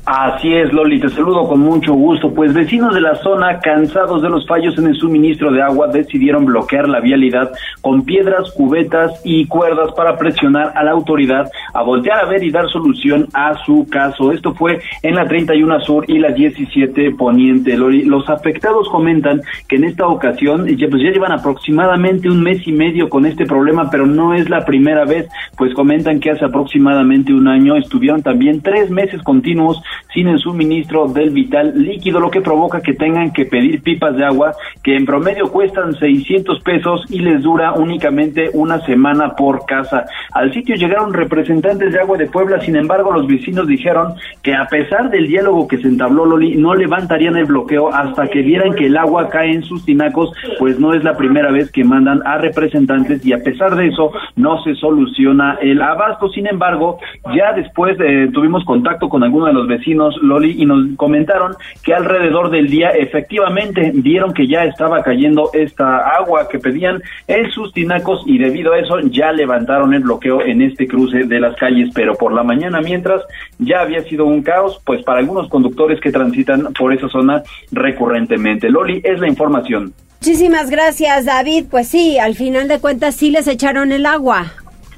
Así 0.04 0.52
es, 0.52 0.74
Loli, 0.74 1.00
te 1.00 1.10
saludo 1.10 1.48
con 1.48 1.60
mucho 1.60 1.94
gusto. 1.94 2.34
Pues 2.34 2.56
vecinos 2.56 2.96
de 2.96 3.02
la 3.02 3.16
zona, 3.18 3.60
cansados 3.60 4.24
de 4.24 4.30
los 4.30 4.48
fallos 4.48 4.76
en 4.80 4.88
el 4.88 4.96
suministro 4.96 5.52
de 5.52 5.62
agua, 5.62 5.90
decidieron 5.90 6.46
bloquear 6.46 6.90
la 6.90 7.00
vialidad 7.00 7.52
con 7.82 8.04
piedras, 8.04 8.52
cubetas 8.52 9.22
y 9.24 9.46
cuerdas 9.46 9.92
para 9.94 10.18
presionar 10.18 10.74
a 10.76 10.84
la 10.84 10.92
autoridad 10.92 11.52
a 11.76 11.84
voltear 11.84 12.18
a 12.18 12.26
ver 12.26 12.44
y 12.44 12.50
dar 12.50 12.68
solución 12.70 13.28
a 13.34 13.54
su 13.64 13.88
caso. 13.92 14.32
Esto 14.32 14.56
fue 14.56 14.80
en 15.04 15.16
la 15.16 15.28
31 15.28 15.80
Sur 15.82 16.06
y 16.08 16.18
la 16.18 16.30
17 16.30 17.12
Poniente. 17.12 17.78
Loli, 17.78 18.04
los 18.04 18.28
afectados 18.28 18.90
comentan 18.90 19.42
que 19.68 19.76
en 19.76 19.84
esta 19.84 20.08
ocasión 20.08 20.66
ya, 20.66 20.88
pues 20.90 21.04
ya 21.04 21.12
llevan 21.12 21.32
aproximadamente 21.32 22.28
un 22.28 22.42
mes 22.42 22.68
y 22.68 22.72
medio 22.72 23.08
con 23.08 23.28
este 23.28 23.46
problema, 23.46 23.92
pero 23.92 24.08
no 24.08 24.34
es 24.34 24.50
la 24.50 24.66
primera 24.66 25.06
vez, 25.06 25.30
pues 25.58 25.76
comentan 25.76 26.20
que 26.20 26.32
hace 26.32 26.44
aproximadamente 26.44 27.34
un 27.34 27.48
año 27.48 27.76
estuvieron 27.76 28.24
también 28.24 28.62
tres 28.62 28.90
meses 28.90 29.22
continuos 29.22 29.80
sin 30.14 30.28
el 30.28 30.40
suministro 30.40 31.08
del 31.08 31.30
vital 31.32 31.74
líquido, 31.76 32.20
lo 32.20 32.32
que 32.32 32.42
provoca 32.42 32.82
que 32.82 32.94
tengan 32.94 33.32
que 33.32 33.46
pedir 33.46 33.82
pipas 33.82 34.16
de 34.16 34.26
agua 34.26 34.54
que 34.84 34.96
en 34.96 35.06
promedio 35.06 35.52
cuestan 35.52 35.94
600 35.94 36.62
pesos 36.62 37.06
y 37.10 37.20
les 37.20 37.42
dura 37.42 37.74
únicamente 37.74 38.50
una 38.54 38.80
semana 38.82 39.36
por 39.36 39.66
casa. 39.66 40.06
Al 40.34 40.54
sitio 40.54 40.76
llegaron 40.76 41.14
representantes 41.14 41.94
de 41.94 42.00
Agua 42.00 42.18
de 42.18 42.28
Puebla, 42.28 42.60
sin 42.62 42.76
embargo 42.76 43.12
los 43.12 43.28
vecinos 43.28 43.68
dijeron 43.68 44.14
que 44.42 44.54
a 44.54 44.66
pesar 44.66 45.10
del 45.10 45.28
diálogo 45.28 45.68
que 45.68 45.78
se 45.78 45.88
entabló 45.88 46.26
Loli, 46.26 46.56
no 46.56 46.74
levantarían 46.76 47.36
el 47.38 47.46
bloqueo 47.46 47.94
hasta 47.94 48.28
que 48.28 48.42
vieran 48.42 48.74
que 48.76 48.88
el 48.88 48.98
agua 48.98 49.30
cae 49.30 49.52
en 49.52 49.64
sus 49.64 49.86
tinacos, 49.86 50.32
pues 50.60 50.80
no 50.80 50.94
es 50.94 51.04
la 51.04 51.16
primera 51.16 51.52
vez 51.52 51.72
que 51.72 51.84
mandan 51.84 52.22
a 52.26 52.38
representantes 52.38 53.26
y 53.26 53.34
a 53.34 53.44
pesar 53.44 53.76
de 53.76 53.88
eso 53.88 54.12
no 54.36 54.62
se 54.64 54.76
soluciona 54.76 55.58
el 55.62 55.82
abasto. 55.82 56.30
Sin 56.30 56.48
embargo, 56.48 57.00
ya 57.36 57.54
después 57.54 57.98
eh, 58.00 58.30
tuvimos 58.34 58.64
contacto 58.66 59.10
con 59.10 59.24
algunos 59.24 59.48
de 59.50 59.54
los 59.54 59.68
vecinos 59.68 59.81
vecinos, 59.82 60.16
Loli, 60.22 60.62
y 60.62 60.66
nos 60.66 60.96
comentaron 60.96 61.56
que 61.84 61.94
alrededor 61.94 62.52
del 62.52 62.70
día 62.70 62.90
efectivamente 62.92 63.92
vieron 63.94 64.34
que 64.34 64.48
ya 64.48 64.66
estaba 64.66 65.02
cayendo 65.02 65.50
esta 65.54 65.98
agua 66.16 66.48
que 66.48 66.60
pedían 66.60 67.02
en 67.28 67.50
sus 67.52 67.74
tinacos 67.74 68.24
y 68.26 68.38
debido 68.38 68.74
a 68.74 68.80
eso 68.80 69.00
ya 69.00 69.32
levantaron 69.32 69.94
el 69.94 70.04
bloqueo 70.04 70.42
en 70.42 70.62
este 70.62 70.88
cruce 70.88 71.24
de 71.24 71.40
las 71.40 71.56
calles, 71.56 71.90
pero 71.94 72.16
por 72.16 72.34
la 72.34 72.44
mañana 72.44 72.82
mientras 72.82 73.22
ya 73.58 73.82
había 73.82 74.04
sido 74.04 74.26
un 74.26 74.44
caos, 74.44 74.80
pues 74.86 75.04
para 75.04 75.20
algunos 75.20 75.50
conductores 75.50 76.00
que 76.00 76.12
transitan 76.12 76.68
por 76.78 76.94
esa 76.94 77.10
zona 77.10 77.44
recurrentemente. 77.72 78.70
Loli, 78.70 79.02
es 79.04 79.20
la 79.20 79.28
información. 79.28 79.94
Muchísimas 80.22 80.70
gracias, 80.70 81.26
David. 81.26 81.66
Pues 81.72 81.88
sí, 81.88 82.20
al 82.20 82.36
final 82.36 82.68
de 82.68 82.80
cuentas 82.80 83.16
sí 83.16 83.32
les 83.32 83.48
echaron 83.48 83.92
el 83.92 84.06
agua. 84.06 84.54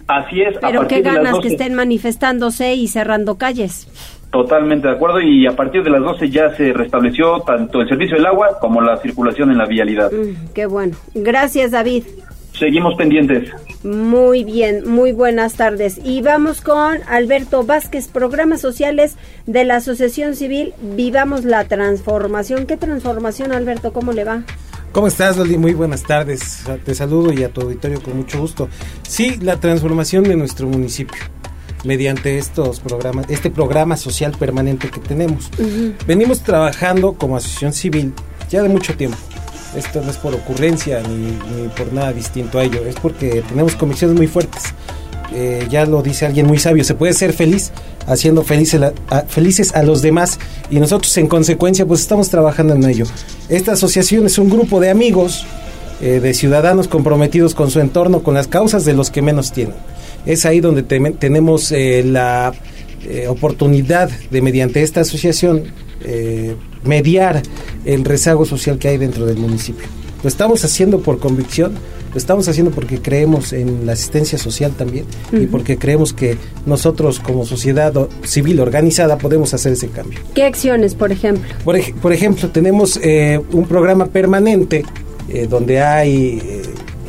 Así 0.08 0.41
es. 0.41 0.58
Pero 0.60 0.88
qué 0.88 1.02
ganas 1.02 1.39
que 1.39 1.48
estén 1.48 1.74
manifestándose 1.74 2.74
y 2.76 2.88
cerrando 2.88 3.38
calles. 3.38 3.88
Totalmente 4.34 4.88
de 4.88 4.96
acuerdo 4.96 5.22
y 5.22 5.46
a 5.46 5.52
partir 5.52 5.84
de 5.84 5.91
las 5.91 6.02
12 6.02 6.28
ya 6.32 6.50
se 6.56 6.74
restableció 6.74 7.41
tanto 7.41 7.82
el 7.82 7.88
servicio 7.88 8.17
del 8.17 8.26
agua 8.26 8.58
como 8.60 8.82
la 8.82 8.98
circulación 8.98 9.52
en 9.52 9.60
la 9.60 9.67
vialidad. 9.67 10.12
Mm, 10.12 10.54
qué 10.56 10.65
bueno. 10.65 10.98
Gracias, 11.13 11.69
David. 11.69 12.04
Seguimos 12.52 12.96
pendientes. 12.96 13.52
Muy 13.84 14.43
bien, 14.43 14.89
muy 14.89 15.12
buenas 15.12 15.54
tardes. 15.54 16.02
Y 16.04 16.24
vamos 16.24 16.62
con 16.62 16.98
Alberto 17.08 17.63
Vázquez, 17.63 18.08
programas 18.08 18.60
sociales 18.60 19.17
de 19.46 19.65
la 19.65 19.76
Asociación 19.76 20.36
Civil 20.36 20.74
Vivamos 20.82 21.46
la 21.46 21.65
Transformación. 21.65 22.65
¿Qué 22.65 22.76
transformación, 22.76 23.52
Alberto? 23.52 23.93
¿Cómo 23.93 24.13
le 24.13 24.24
va? 24.24 24.41
¿Cómo 24.93 25.06
estás, 25.06 25.38
Loli? 25.38 25.60
Muy 25.60 25.76
buenas 25.76 26.02
tardes. 26.02 26.65
Te 26.84 26.96
saludo 26.96 27.32
y 27.34 27.43
a 27.43 27.50
tu 27.50 27.62
auditorio 27.62 28.02
con 28.02 28.17
mucho 28.17 28.39
gusto. 28.39 28.67
Sí, 29.04 29.38
la 29.41 29.60
transformación 29.60 30.24
de 30.24 30.36
nuestro 30.36 30.67
municipio 30.67 31.22
mediante 31.84 32.38
estos 32.38 32.80
programas, 32.80 33.26
este 33.30 33.50
programa 33.50 33.98
social 33.98 34.32
permanente 34.38 34.89
que 34.89 35.00
tenemos. 35.00 35.50
Venimos 36.08 36.41
trabajando 36.41 37.13
como 37.13 37.38
asociación 37.38 37.74
civil 37.74 38.13
ya 38.50 38.62
de 38.62 38.69
mucho 38.69 38.96
tiempo. 38.96 39.17
Esto 39.76 40.02
no 40.02 40.12
es 40.12 40.17
por 40.17 40.34
ocurrencia 40.36 41.02
ni, 41.02 41.67
por 41.69 41.91
nada 41.91 42.13
distinto 42.13 42.60
a 42.60 42.63
ello, 42.63 42.86
es 42.86 42.96
porque 42.96 43.43
tenemos 43.48 43.76
convicciones 43.76 44.15
muy 44.15 44.28
fuertes. 44.28 44.63
Eh, 45.34 45.67
ya 45.69 45.86
lo 45.86 46.04
dice 46.04 46.28
alguien 46.28 46.46
muy 46.46 46.60
sabio, 46.60 46.84
se 46.84 46.93
puede 46.93 47.13
ser 47.13 47.34
feliz 47.34 47.72
haciendo 48.06 48.43
felices 48.43 48.80
a, 49.10 49.22
felices 49.22 49.74
a 49.74 49.82
los 49.82 50.04
demás 50.04 50.38
y 50.69 50.80
nosotros 50.80 51.17
en 51.17 51.28
consecuencia 51.28 51.88
pues 51.88 52.02
estamos 52.02 52.30
trabajando 52.30 52.76
en 52.76 52.84
ello. 52.84 53.06
Esta 53.50 53.72
asociación 53.72 54.28
es 54.28 54.38
un 54.38 54.50
grupo 54.50 54.80
de 54.80 54.91
amigos, 54.91 55.43
eh, 56.02 56.19
de 56.19 56.34
ciudadanos 56.36 56.88
comprometidos 56.88 57.56
con 57.56 57.72
su 57.72 57.80
entorno, 57.80 58.22
con 58.22 58.36
las 58.36 58.48
causas 58.48 58.86
de 58.86 58.93
los 58.93 59.10
que 59.10 59.24
menos 59.24 59.52
tienen 59.52 59.74
es 60.26 60.46
ahí 60.46 60.60
donde 60.60 60.84
tenemos 60.84 61.72
eh, 61.72 62.04
la 62.06 62.54
eh, 63.06 63.28
oportunidad 63.28 64.10
de, 64.10 64.42
mediante 64.42 64.82
esta 64.82 65.02
asociación, 65.02 65.64
eh, 66.02 66.56
mediar 66.84 67.42
el 67.86 68.06
rezago 68.06 68.46
social 68.46 68.78
que 68.78 68.90
hay 68.90 68.98
dentro 68.98 69.26
del 69.26 69.38
municipio. 69.38 69.88
Lo 70.22 70.30
estamos 70.30 70.64
haciendo 70.64 71.02
por 71.02 71.20
convicción, 71.20 71.74
lo 72.14 72.18
estamos 72.18 72.48
haciendo 72.48 72.72
porque 72.72 73.02
creemos 73.02 73.52
en 73.52 73.86
la 73.86 73.94
asistencia 73.94 74.38
social 74.38 74.72
también 74.72 75.06
y 75.34 75.48
porque 75.48 75.78
creemos 75.78 76.14
que 76.14 76.38
nosotros 76.66 77.20
como 77.20 77.46
sociedad 77.46 77.94
civil 78.24 78.62
organizada 78.62 79.18
podemos 79.18 79.54
hacer 79.54 79.74
ese 79.74 79.90
cambio. 79.90 80.20
¿Qué 80.34 80.44
acciones, 80.44 80.96
por 80.96 81.12
ejemplo? 81.12 81.54
Por, 81.66 81.78
por 81.96 82.14
ejemplo, 82.14 82.50
tenemos 82.52 82.98
un 83.52 83.66
programa 83.68 84.06
permanente 84.06 84.86
donde 85.50 85.82
hay 85.82 86.62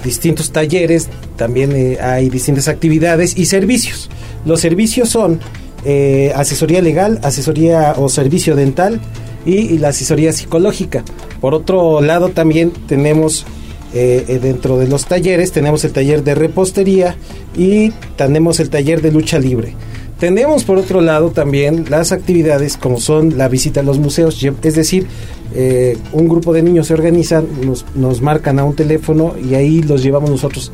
distintos 0.03 0.51
talleres, 0.51 1.09
también 1.37 1.73
eh, 1.75 1.99
hay 2.01 2.29
distintas 2.29 2.69
actividades 2.69 3.37
y 3.37 3.47
servicios. 3.47 4.09
Los 4.45 4.61
servicios 4.61 5.09
son 5.09 5.41
eh, 5.85 6.33
asesoría 6.35 6.81
legal, 6.81 7.19
asesoría 7.23 7.95
o 7.97 8.09
servicio 8.09 8.57
dental 8.57 9.01
y, 9.45 9.79
la 9.79 9.89
asesoría 9.89 10.33
psicológica. 10.33 11.05
Por 11.41 11.55
otro 11.55 12.01
lado, 12.01 12.31
también 12.31 12.73
tenemos 12.87 13.45
eh, 13.93 14.39
dentro 14.41 14.79
de 14.79 14.89
los 14.89 15.07
talleres, 15.07 15.53
tenemos 15.53 15.85
el 15.85 15.93
taller 15.93 16.25
de 16.25 16.35
repostería 16.35 17.17
y 17.57 17.91
tenemos 18.17 18.61
el 18.61 18.71
taller 18.71 19.03
de 19.03 19.13
lucha 19.13 19.39
libre. 19.39 19.75
Tenemos 20.19 20.65
por 20.65 20.79
otro 20.79 21.01
lado 21.01 21.31
también 21.31 21.87
las 21.91 22.13
actividades 22.13 22.77
como 22.77 23.01
son 23.01 23.37
la 23.37 23.49
visita 23.49 23.81
a 23.81 23.83
los 23.83 23.99
museos, 23.99 24.43
es 24.63 24.75
decir, 24.75 25.07
un 26.13 26.29
grupo 26.29 26.53
de 26.53 26.63
niños 26.63 26.87
se 26.87 26.95
organizan, 26.95 27.47
nos, 27.67 27.85
nos, 27.95 28.23
marcan 28.23 28.59
a 28.59 28.65
un 28.65 28.75
teléfono 28.75 29.35
y 29.45 29.55
ahí 29.55 29.83
los 29.83 30.03
llevamos 30.03 30.31
nosotros 30.31 30.73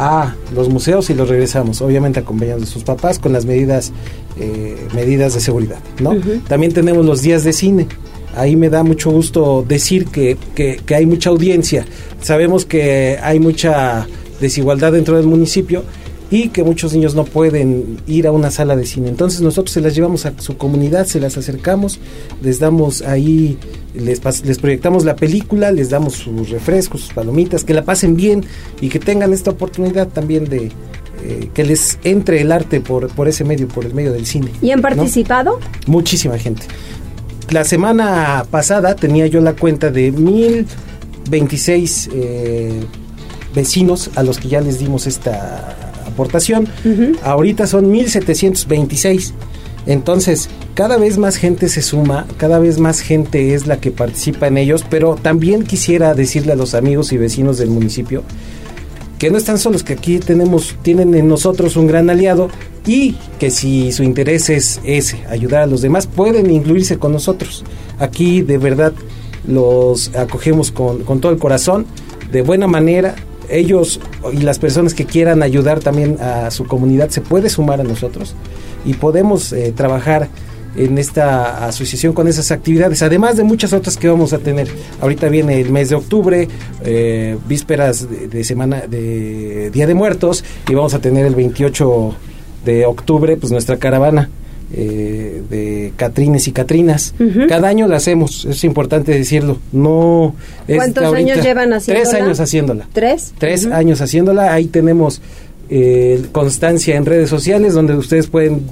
a 0.00 0.34
los 0.54 0.70
museos 0.70 1.10
y 1.10 1.14
los 1.14 1.28
regresamos, 1.28 1.82
obviamente 1.82 2.20
acompañados 2.20 2.62
de 2.62 2.66
sus 2.66 2.84
papás 2.84 3.18
con 3.18 3.34
las 3.34 3.44
medidas 3.44 3.92
eh, 4.38 4.88
medidas 4.94 5.34
de 5.34 5.40
seguridad, 5.40 5.78
¿no? 6.00 6.14
También 6.48 6.72
tenemos 6.72 7.04
los 7.04 7.20
días 7.20 7.44
de 7.44 7.52
cine. 7.52 7.86
Ahí 8.34 8.56
me 8.56 8.70
da 8.70 8.82
mucho 8.82 9.10
gusto 9.10 9.62
decir 9.68 10.06
que, 10.06 10.38
que, 10.54 10.80
que 10.86 10.94
hay 10.94 11.04
mucha 11.04 11.28
audiencia. 11.28 11.84
Sabemos 12.22 12.64
que 12.64 13.18
hay 13.22 13.40
mucha 13.40 14.06
desigualdad 14.40 14.92
dentro 14.92 15.18
del 15.18 15.26
municipio 15.26 15.84
y 16.30 16.48
que 16.48 16.62
muchos 16.62 16.92
niños 16.92 17.14
no 17.14 17.24
pueden 17.24 17.98
ir 18.06 18.26
a 18.26 18.32
una 18.32 18.50
sala 18.50 18.76
de 18.76 18.86
cine. 18.86 19.08
Entonces 19.08 19.40
nosotros 19.40 19.72
se 19.72 19.80
las 19.80 19.94
llevamos 19.94 20.26
a 20.26 20.32
su 20.38 20.56
comunidad, 20.56 21.06
se 21.06 21.18
las 21.18 21.36
acercamos, 21.36 21.98
les 22.40 22.60
damos 22.60 23.02
ahí, 23.02 23.58
les, 23.94 24.22
les 24.44 24.58
proyectamos 24.58 25.04
la 25.04 25.16
película, 25.16 25.72
les 25.72 25.90
damos 25.90 26.14
sus 26.14 26.50
refrescos, 26.50 27.00
sus 27.02 27.12
palomitas, 27.12 27.64
que 27.64 27.74
la 27.74 27.84
pasen 27.84 28.14
bien 28.16 28.44
y 28.80 28.88
que 28.88 29.00
tengan 29.00 29.32
esta 29.32 29.50
oportunidad 29.50 30.08
también 30.08 30.44
de, 30.44 30.70
eh, 31.24 31.50
que 31.52 31.64
les 31.64 31.98
entre 32.04 32.40
el 32.40 32.52
arte 32.52 32.80
por, 32.80 33.08
por 33.08 33.26
ese 33.26 33.44
medio, 33.44 33.66
por 33.66 33.84
el 33.84 33.92
medio 33.92 34.12
del 34.12 34.24
cine. 34.24 34.52
¿Y 34.62 34.70
han 34.70 34.80
participado? 34.80 35.58
Muchísima 35.86 36.38
gente. 36.38 36.62
La 37.50 37.64
semana 37.64 38.46
pasada 38.48 38.94
tenía 38.94 39.26
yo 39.26 39.40
la 39.40 39.54
cuenta 39.54 39.90
de 39.90 40.12
1026 40.12 42.10
eh, 42.12 42.80
vecinos 43.52 44.10
a 44.14 44.22
los 44.22 44.38
que 44.38 44.46
ya 44.46 44.60
les 44.60 44.78
dimos 44.78 45.08
esta 45.08 45.89
aportación. 46.10 46.68
Ahorita 47.22 47.66
son 47.66 47.90
1726. 47.90 49.34
Entonces, 49.86 50.50
cada 50.74 50.98
vez 50.98 51.18
más 51.18 51.36
gente 51.36 51.68
se 51.68 51.82
suma, 51.82 52.26
cada 52.36 52.58
vez 52.58 52.78
más 52.78 53.00
gente 53.00 53.54
es 53.54 53.66
la 53.66 53.80
que 53.80 53.90
participa 53.90 54.46
en 54.46 54.58
ellos, 54.58 54.84
pero 54.88 55.16
también 55.16 55.64
quisiera 55.64 56.14
decirle 56.14 56.52
a 56.52 56.56
los 56.56 56.74
amigos 56.74 57.12
y 57.12 57.16
vecinos 57.16 57.58
del 57.58 57.70
municipio 57.70 58.22
que 59.20 59.30
no 59.30 59.36
están 59.36 59.58
solos, 59.58 59.84
que 59.84 59.92
aquí 59.92 60.18
tenemos, 60.18 60.76
tienen 60.80 61.14
en 61.14 61.28
nosotros 61.28 61.76
un 61.76 61.86
gran 61.86 62.08
aliado 62.08 62.48
y 62.86 63.16
que 63.38 63.50
si 63.50 63.92
su 63.92 64.02
interés 64.02 64.48
es 64.48 64.80
ese, 64.82 65.26
ayudar 65.28 65.62
a 65.62 65.66
los 65.66 65.82
demás, 65.82 66.06
pueden 66.06 66.50
incluirse 66.50 66.98
con 66.98 67.12
nosotros. 67.12 67.62
Aquí 67.98 68.40
de 68.40 68.56
verdad 68.56 68.94
los 69.46 70.16
acogemos 70.16 70.72
con, 70.72 71.04
con 71.04 71.20
todo 71.20 71.32
el 71.32 71.38
corazón, 71.38 71.84
de 72.32 72.40
buena 72.40 72.66
manera, 72.66 73.14
ellos 73.50 74.00
y 74.32 74.38
las 74.38 74.58
personas 74.58 74.94
que 74.94 75.04
quieran 75.04 75.42
ayudar 75.42 75.80
también 75.80 76.18
a 76.20 76.50
su 76.50 76.66
comunidad 76.66 77.10
se 77.10 77.20
puede 77.20 77.48
sumar 77.50 77.80
a 77.80 77.84
nosotros 77.84 78.34
y 78.84 78.94
podemos 78.94 79.52
eh, 79.52 79.72
trabajar 79.76 80.28
en 80.76 80.98
esta 80.98 81.66
asociación 81.66 82.12
con 82.12 82.28
esas 82.28 82.52
actividades, 82.52 83.02
además 83.02 83.36
de 83.36 83.42
muchas 83.42 83.72
otras 83.72 83.96
que 83.96 84.08
vamos 84.08 84.32
a 84.32 84.38
tener. 84.38 84.68
Ahorita 85.00 85.28
viene 85.28 85.60
el 85.60 85.70
mes 85.70 85.88
de 85.88 85.96
octubre, 85.96 86.48
eh, 86.84 87.36
vísperas 87.48 88.06
de, 88.08 88.44
semana 88.44 88.86
de 88.86 89.70
Día 89.70 89.86
de 89.86 89.94
Muertos 89.94 90.44
y 90.68 90.74
vamos 90.74 90.94
a 90.94 91.00
tener 91.00 91.26
el 91.26 91.34
28 91.34 92.14
de 92.64 92.86
octubre 92.86 93.36
pues 93.36 93.50
nuestra 93.50 93.78
caravana 93.78 94.30
eh, 94.72 95.42
de 95.50 95.92
Catrines 95.96 96.46
y 96.48 96.52
Catrinas. 96.52 97.14
Cada 97.48 97.68
año 97.68 97.88
la 97.88 97.96
hacemos, 97.96 98.44
es 98.44 98.62
importante 98.64 99.12
decirlo. 99.12 99.58
No 99.72 100.34
¿Cuántos 100.66 101.12
años 101.14 101.42
llevan 101.42 101.72
haciéndola? 101.72 102.08
Tres 102.08 102.22
años 102.22 102.40
haciéndola. 102.40 102.88
¿Tres? 102.92 103.34
Tres 103.38 103.66
años 103.66 104.00
haciéndola. 104.00 104.52
Ahí 104.52 104.66
tenemos 104.66 105.20
eh, 105.72 106.26
constancia 106.32 106.96
en 106.96 107.06
redes 107.06 107.30
sociales 107.30 107.74
donde 107.74 107.94
ustedes 107.94 108.26
pueden 108.26 108.62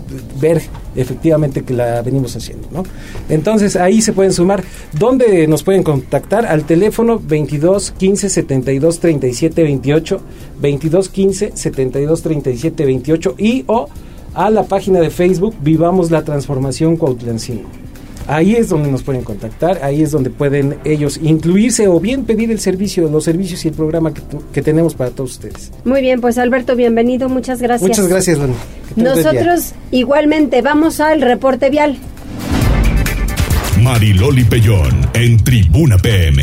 ver 0.41 0.61
efectivamente 0.97 1.63
que 1.63 1.73
la 1.73 2.03
venimos 2.03 2.35
haciendo. 2.35 2.67
¿no? 2.73 2.83
Entonces 3.29 3.77
ahí 3.77 4.03
se 4.03 4.13
pueden 4.13 4.33
sumar. 4.33 4.65
¿Dónde 4.99 5.47
nos 5.47 5.63
pueden 5.63 5.85
contactar? 5.85 6.45
Al 6.47 6.65
teléfono 6.65 7.21
22 7.25 7.93
15 7.93 8.29
72 8.29 8.99
37 8.99 9.63
28, 9.63 10.21
22 10.61 11.09
15 11.09 11.53
72 11.55 12.23
37 12.23 12.85
28 12.85 13.35
y 13.39 13.65
o 13.69 13.89
a 14.35 14.51
la 14.51 14.65
página 14.65 15.01
de 15.01 15.11
Facebook 15.11 15.55
Vivamos 15.61 16.11
la 16.11 16.25
Transformación 16.25 16.97
Cuautlancingo. 16.97 17.69
Ahí 18.29 18.57
es 18.57 18.69
donde 18.69 18.91
nos 18.91 19.03
pueden 19.03 19.25
contactar, 19.25 19.83
ahí 19.83 20.03
es 20.03 20.11
donde 20.11 20.29
pueden 20.29 20.77
ellos 20.85 21.19
incluirse 21.23 21.89
o 21.89 21.99
bien 21.99 22.25
pedir 22.25 22.51
el 22.51 22.61
servicio, 22.61 23.09
los 23.09 23.25
servicios 23.25 23.65
y 23.65 23.69
el 23.69 23.75
programa 23.75 24.13
que, 24.53 24.61
tenemos 24.61 24.95
para 24.95 25.11
todos 25.11 25.33
ustedes. 25.33 25.73
Muy 25.87 26.03
bien, 26.03 26.21
pues 26.21 26.37
Alberto, 26.37 26.77
bienvenido, 26.77 27.31
muchas 27.31 27.63
gracias. 27.63 27.89
Muchas 27.89 28.07
gracias, 28.07 28.39
Dani. 28.39 28.53
Nosotros 28.97 29.73
igualmente 29.91 30.61
vamos 30.61 31.01
al 31.01 31.23
reporte 31.23 31.71
vial. 31.71 31.97
Mariloli 33.83 34.45
Pellón 34.45 35.09
en 35.15 35.43
Tribuna 35.43 35.97
PM. 35.97 36.43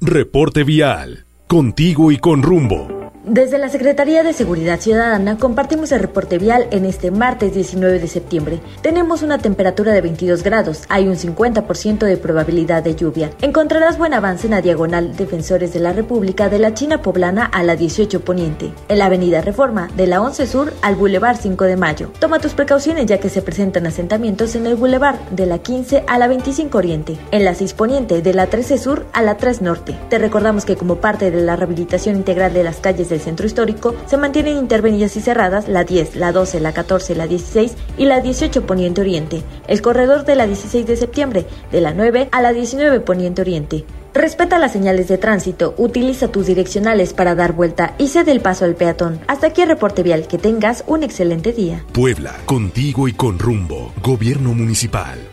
Reporte 0.00 0.64
vial, 0.64 1.26
contigo 1.46 2.10
y 2.10 2.16
con 2.16 2.42
rumbo. 2.42 2.99
Desde 3.32 3.58
la 3.58 3.68
Secretaría 3.68 4.24
de 4.24 4.32
Seguridad 4.32 4.80
Ciudadana 4.80 5.38
compartimos 5.38 5.92
el 5.92 6.00
reporte 6.00 6.36
vial 6.36 6.66
en 6.72 6.84
este 6.84 7.12
martes 7.12 7.54
19 7.54 8.00
de 8.00 8.08
septiembre. 8.08 8.58
Tenemos 8.82 9.22
una 9.22 9.38
temperatura 9.38 9.92
de 9.92 10.00
22 10.00 10.42
grados, 10.42 10.82
hay 10.88 11.06
un 11.06 11.14
50% 11.14 12.06
de 12.06 12.16
probabilidad 12.16 12.82
de 12.82 12.96
lluvia. 12.96 13.30
Encontrarás 13.40 13.98
buen 13.98 14.14
avance 14.14 14.48
en 14.48 14.50
la 14.50 14.62
diagonal 14.62 15.14
Defensores 15.14 15.72
de 15.72 15.78
la 15.78 15.92
República 15.92 16.48
de 16.48 16.58
la 16.58 16.74
China 16.74 17.02
Poblana 17.02 17.44
a 17.44 17.62
la 17.62 17.76
18 17.76 18.20
Poniente, 18.22 18.72
en 18.88 18.98
la 18.98 19.06
Avenida 19.06 19.42
Reforma 19.42 19.88
de 19.96 20.08
la 20.08 20.20
11 20.20 20.48
Sur 20.48 20.72
al 20.82 20.96
Boulevard 20.96 21.36
5 21.40 21.66
de 21.66 21.76
Mayo. 21.76 22.10
Toma 22.18 22.40
tus 22.40 22.54
precauciones 22.54 23.06
ya 23.06 23.20
que 23.20 23.28
se 23.28 23.42
presentan 23.42 23.86
asentamientos 23.86 24.56
en 24.56 24.66
el 24.66 24.74
Boulevard 24.74 25.20
de 25.30 25.46
la 25.46 25.58
15 25.58 26.02
a 26.08 26.18
la 26.18 26.26
25 26.26 26.76
Oriente, 26.76 27.16
en 27.30 27.44
la 27.44 27.54
6 27.54 27.74
Poniente 27.74 28.22
de 28.22 28.34
la 28.34 28.48
13 28.48 28.76
Sur 28.76 29.06
a 29.12 29.22
la 29.22 29.36
3 29.36 29.62
Norte. 29.62 29.96
Te 30.08 30.18
recordamos 30.18 30.64
que 30.64 30.74
como 30.74 30.96
parte 30.96 31.30
de 31.30 31.42
la 31.42 31.54
rehabilitación 31.54 32.16
integral 32.16 32.52
de 32.52 32.64
las 32.64 32.78
calles 32.78 33.08
del 33.08 33.19
centro 33.20 33.46
histórico, 33.46 33.94
se 34.06 34.16
mantienen 34.16 34.56
intervenidas 34.56 35.16
y 35.16 35.20
cerradas 35.20 35.68
la 35.68 35.84
10, 35.84 36.16
la 36.16 36.32
12, 36.32 36.60
la 36.60 36.72
14, 36.72 37.14
la 37.14 37.26
16 37.26 37.74
y 37.98 38.04
la 38.06 38.20
18 38.20 38.66
Poniente 38.66 39.00
Oriente, 39.00 39.42
el 39.68 39.82
corredor 39.82 40.24
de 40.24 40.36
la 40.36 40.46
16 40.46 40.86
de 40.86 40.96
septiembre, 40.96 41.46
de 41.70 41.80
la 41.80 41.94
9 41.94 42.28
a 42.32 42.42
la 42.42 42.52
19 42.52 43.00
Poniente 43.00 43.42
Oriente. 43.42 43.84
Respeta 44.12 44.58
las 44.58 44.72
señales 44.72 45.06
de 45.06 45.18
tránsito, 45.18 45.74
utiliza 45.78 46.28
tus 46.28 46.46
direccionales 46.46 47.12
para 47.12 47.36
dar 47.36 47.52
vuelta 47.52 47.94
y 47.96 48.08
cede 48.08 48.32
el 48.32 48.40
paso 48.40 48.64
al 48.64 48.74
peatón. 48.74 49.20
Hasta 49.28 49.48
aquí 49.48 49.62
el 49.62 49.68
reporte 49.68 50.02
vial, 50.02 50.26
que 50.26 50.38
tengas 50.38 50.82
un 50.88 51.04
excelente 51.04 51.52
día. 51.52 51.84
Puebla, 51.92 52.34
contigo 52.46 53.06
y 53.06 53.12
con 53.12 53.38
rumbo, 53.38 53.92
Gobierno 54.02 54.52
Municipal. 54.52 55.29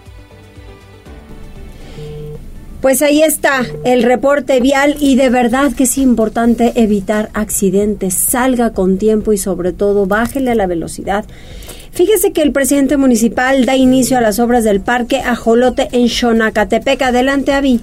Pues 2.81 3.01
ahí 3.01 3.23
está 3.23 3.65
el 3.85 4.03
reporte 4.03 4.59
vial 4.59 4.97
y 4.99 5.15
de 5.15 5.29
verdad 5.29 5.73
que 5.73 5.83
es 5.83 5.97
importante 5.97 6.73
evitar 6.75 7.29
accidentes, 7.33 8.13
salga 8.13 8.71
con 8.71 8.97
tiempo 8.97 9.33
y 9.33 9.37
sobre 9.37 9.73
todo 9.73 10.05
bájele 10.05 10.51
a 10.51 10.55
la 10.55 10.67
velocidad. 10.67 11.25
Fíjese 11.91 12.31
que 12.31 12.43
el 12.43 12.51
presidente 12.51 12.95
municipal 12.95 13.65
da 13.65 13.75
inicio 13.75 14.19
a 14.19 14.21
las 14.21 14.37
obras 14.37 14.63
del 14.63 14.81
parque 14.81 15.21
Ajolote 15.21 15.87
en 15.91 16.07
Xonacatepec. 16.07 17.01
Adelante, 17.01 17.53
Avi. 17.53 17.81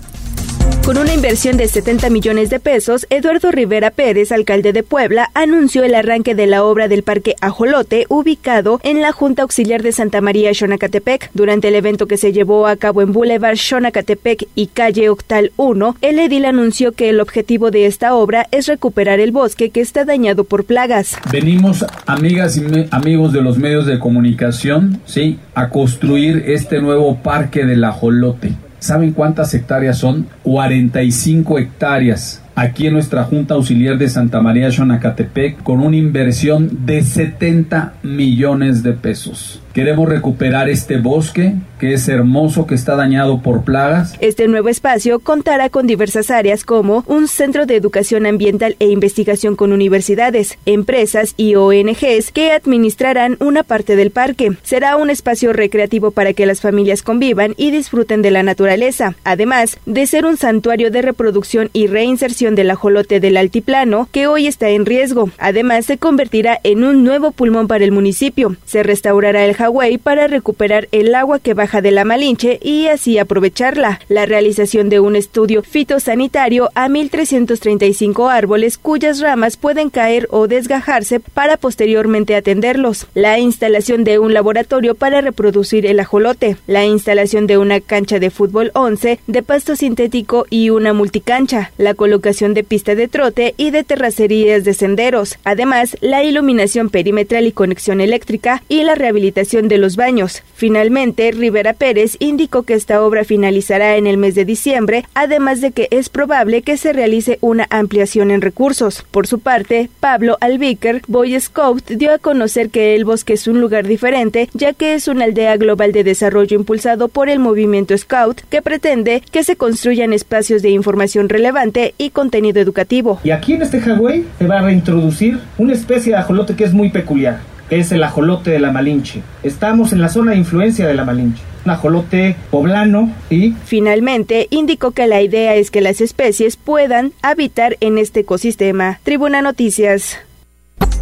Con 0.84 0.98
una 0.98 1.14
inversión 1.14 1.56
de 1.56 1.66
70 1.66 2.10
millones 2.10 2.50
de 2.50 2.60
pesos, 2.60 3.06
Eduardo 3.08 3.50
Rivera 3.50 3.90
Pérez, 3.90 4.30
alcalde 4.32 4.74
de 4.74 4.82
Puebla, 4.82 5.30
anunció 5.32 5.82
el 5.82 5.94
arranque 5.94 6.34
de 6.34 6.46
la 6.46 6.62
obra 6.62 6.88
del 6.88 7.02
Parque 7.02 7.36
Ajolote, 7.40 8.04
ubicado 8.10 8.80
en 8.82 9.00
la 9.00 9.12
Junta 9.12 9.40
Auxiliar 9.40 9.82
de 9.82 9.92
Santa 9.92 10.20
María, 10.20 10.52
Xonacatepec. 10.52 11.30
Durante 11.32 11.68
el 11.68 11.74
evento 11.74 12.06
que 12.06 12.18
se 12.18 12.34
llevó 12.34 12.66
a 12.66 12.76
cabo 12.76 13.00
en 13.00 13.14
Boulevard 13.14 13.56
Xonacatepec 13.56 14.46
y 14.54 14.66
calle 14.66 15.08
Octal 15.08 15.52
1, 15.56 15.96
el 16.02 16.18
edil 16.18 16.44
anunció 16.44 16.92
que 16.92 17.08
el 17.08 17.20
objetivo 17.20 17.70
de 17.70 17.86
esta 17.86 18.14
obra 18.14 18.46
es 18.50 18.66
recuperar 18.66 19.20
el 19.20 19.32
bosque 19.32 19.70
que 19.70 19.80
está 19.80 20.04
dañado 20.04 20.44
por 20.44 20.64
plagas. 20.64 21.16
Venimos, 21.32 21.82
amigas 22.04 22.58
y 22.58 22.88
amigos 22.90 23.32
de 23.32 23.40
los 23.40 23.56
medios 23.56 23.86
de 23.86 23.98
comunicación, 23.98 25.00
¿sí? 25.06 25.38
a 25.54 25.70
construir 25.70 26.44
este 26.46 26.82
nuevo 26.82 27.16
Parque 27.22 27.64
del 27.64 27.84
Ajolote 27.84 28.52
¿Saben 28.84 29.12
cuántas 29.12 29.54
hectáreas 29.54 29.96
son? 29.96 30.26
45 30.42 31.58
hectáreas 31.58 32.42
aquí 32.54 32.86
en 32.86 32.92
nuestra 32.92 33.24
Junta 33.24 33.54
Auxiliar 33.54 33.96
de 33.96 34.10
Santa 34.10 34.42
María 34.42 34.70
Xonacatepec 34.70 35.62
con 35.62 35.80
una 35.80 35.96
inversión 35.96 36.84
de 36.84 37.02
70 37.02 37.94
millones 38.02 38.82
de 38.82 38.92
pesos. 38.92 39.63
Queremos 39.74 40.08
recuperar 40.08 40.68
este 40.68 40.98
bosque 40.98 41.56
que 41.80 41.94
es 41.94 42.08
hermoso, 42.08 42.66
que 42.66 42.76
está 42.76 42.94
dañado 42.94 43.42
por 43.42 43.64
plagas. 43.64 44.14
Este 44.20 44.46
nuevo 44.46 44.68
espacio 44.68 45.18
contará 45.18 45.68
con 45.68 45.88
diversas 45.88 46.30
áreas 46.30 46.64
como 46.64 47.02
un 47.08 47.26
centro 47.26 47.66
de 47.66 47.74
educación 47.74 48.24
ambiental 48.24 48.76
e 48.78 48.86
investigación 48.86 49.56
con 49.56 49.72
universidades, 49.72 50.58
empresas 50.64 51.34
y 51.36 51.56
ONGs 51.56 52.30
que 52.32 52.52
administrarán 52.52 53.36
una 53.40 53.64
parte 53.64 53.96
del 53.96 54.12
parque. 54.12 54.56
Será 54.62 54.96
un 54.96 55.10
espacio 55.10 55.52
recreativo 55.52 56.12
para 56.12 56.32
que 56.34 56.46
las 56.46 56.60
familias 56.60 57.02
convivan 57.02 57.54
y 57.56 57.72
disfruten 57.72 58.22
de 58.22 58.30
la 58.30 58.44
naturaleza, 58.44 59.16
además 59.24 59.78
de 59.84 60.06
ser 60.06 60.24
un 60.24 60.36
santuario 60.36 60.92
de 60.92 61.02
reproducción 61.02 61.68
y 61.72 61.88
reinserción 61.88 62.54
del 62.54 62.70
ajolote 62.70 63.18
del 63.18 63.36
altiplano 63.36 64.08
que 64.12 64.28
hoy 64.28 64.46
está 64.46 64.68
en 64.68 64.86
riesgo. 64.86 65.30
Además, 65.38 65.86
se 65.86 65.98
convertirá 65.98 66.60
en 66.62 66.84
un 66.84 67.02
nuevo 67.02 67.32
pulmón 67.32 67.66
para 67.66 67.84
el 67.84 67.92
municipio. 67.92 68.56
Se 68.64 68.84
restaurará 68.84 69.44
el 69.44 69.54
Para 70.02 70.26
recuperar 70.26 70.88
el 70.92 71.14
agua 71.14 71.38
que 71.38 71.54
baja 71.54 71.80
de 71.80 71.90
la 71.90 72.04
Malinche 72.04 72.60
y 72.62 72.88
así 72.88 73.16
aprovecharla. 73.16 73.98
La 74.08 74.26
realización 74.26 74.90
de 74.90 75.00
un 75.00 75.16
estudio 75.16 75.62
fitosanitario 75.62 76.68
a 76.74 76.88
1.335 76.88 78.30
árboles 78.30 78.76
cuyas 78.76 79.20
ramas 79.20 79.56
pueden 79.56 79.88
caer 79.88 80.28
o 80.30 80.48
desgajarse 80.48 81.18
para 81.18 81.56
posteriormente 81.56 82.36
atenderlos. 82.36 83.06
La 83.14 83.38
instalación 83.38 84.04
de 84.04 84.18
un 84.18 84.34
laboratorio 84.34 84.94
para 84.94 85.22
reproducir 85.22 85.86
el 85.86 85.98
ajolote. 85.98 86.58
La 86.66 86.84
instalación 86.84 87.46
de 87.46 87.56
una 87.56 87.80
cancha 87.80 88.18
de 88.18 88.30
fútbol 88.30 88.70
11 88.74 89.20
de 89.26 89.42
pasto 89.42 89.76
sintético 89.76 90.46
y 90.50 90.68
una 90.68 90.92
multicancha. 90.92 91.72
La 91.78 91.94
colocación 91.94 92.52
de 92.52 92.64
pista 92.64 92.94
de 92.94 93.08
trote 93.08 93.54
y 93.56 93.70
de 93.70 93.82
terracerías 93.82 94.64
de 94.64 94.74
senderos. 94.74 95.38
Además, 95.44 95.96
la 96.02 96.22
iluminación 96.22 96.90
perimetral 96.90 97.46
y 97.46 97.52
conexión 97.52 98.02
eléctrica 98.02 98.62
y 98.68 98.82
la 98.82 98.94
rehabilitación 98.94 99.53
de 99.62 99.78
los 99.78 99.94
baños. 99.94 100.42
Finalmente, 100.54 101.30
Rivera 101.30 101.74
Pérez 101.74 102.16
indicó 102.18 102.64
que 102.64 102.74
esta 102.74 103.02
obra 103.02 103.24
finalizará 103.24 103.96
en 103.96 104.06
el 104.08 104.16
mes 104.16 104.34
de 104.34 104.44
diciembre, 104.44 105.04
además 105.14 105.60
de 105.60 105.70
que 105.70 105.86
es 105.90 106.08
probable 106.08 106.62
que 106.62 106.76
se 106.76 106.92
realice 106.92 107.38
una 107.40 107.66
ampliación 107.70 108.30
en 108.30 108.40
recursos. 108.40 109.04
Por 109.10 109.26
su 109.26 109.38
parte, 109.38 109.88
Pablo 110.00 110.36
Albiker, 110.40 111.02
Boy 111.06 111.38
Scout, 111.40 111.88
dio 111.88 112.12
a 112.12 112.18
conocer 112.18 112.70
que 112.70 112.96
el 112.96 113.04
bosque 113.04 113.34
es 113.34 113.46
un 113.46 113.60
lugar 113.60 113.86
diferente, 113.86 114.48
ya 114.54 114.72
que 114.72 114.94
es 114.94 115.06
una 115.06 115.24
aldea 115.24 115.56
global 115.56 115.92
de 115.92 116.04
desarrollo 116.04 116.56
impulsado 116.56 117.08
por 117.08 117.28
el 117.28 117.38
movimiento 117.38 117.96
Scout, 117.96 118.40
que 118.50 118.62
pretende 118.62 119.22
que 119.30 119.44
se 119.44 119.56
construyan 119.56 120.12
espacios 120.12 120.62
de 120.62 120.70
información 120.70 121.28
relevante 121.28 121.94
y 121.96 122.10
contenido 122.10 122.60
educativo. 122.60 123.20
Y 123.22 123.30
aquí 123.30 123.52
en 123.52 123.62
este 123.62 123.80
Hawái 123.80 124.24
se 124.38 124.46
va 124.46 124.58
a 124.58 124.62
reintroducir 124.62 125.38
una 125.58 125.72
especie 125.72 126.12
de 126.12 126.18
ajolote 126.18 126.56
que 126.56 126.64
es 126.64 126.72
muy 126.72 126.90
peculiar, 126.90 127.40
que 127.68 127.78
es 127.78 127.92
el 127.92 128.02
ajolote 128.02 128.50
de 128.50 128.58
la 128.58 128.72
Malinche. 128.72 129.22
Estamos 129.42 129.92
en 129.92 130.00
la 130.00 130.08
zona 130.08 130.32
de 130.32 130.38
influencia 130.38 130.86
de 130.86 130.94
la 130.94 131.04
Malinche. 131.04 131.42
Un 131.64 131.70
ajolote 131.70 132.36
poblano 132.50 133.10
y... 133.30 133.52
Finalmente, 133.64 134.48
indicó 134.50 134.90
que 134.90 135.06
la 135.06 135.22
idea 135.22 135.54
es 135.54 135.70
que 135.70 135.80
las 135.80 136.00
especies 136.00 136.56
puedan 136.56 137.12
habitar 137.22 137.76
en 137.80 137.98
este 137.98 138.20
ecosistema. 138.20 139.00
Tribuna 139.02 139.40
Noticias. 139.40 140.18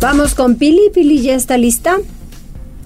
Vamos 0.00 0.34
con 0.34 0.56
Pili. 0.56 0.90
Pili 0.94 1.22
ya 1.22 1.34
está 1.34 1.58
lista 1.58 1.96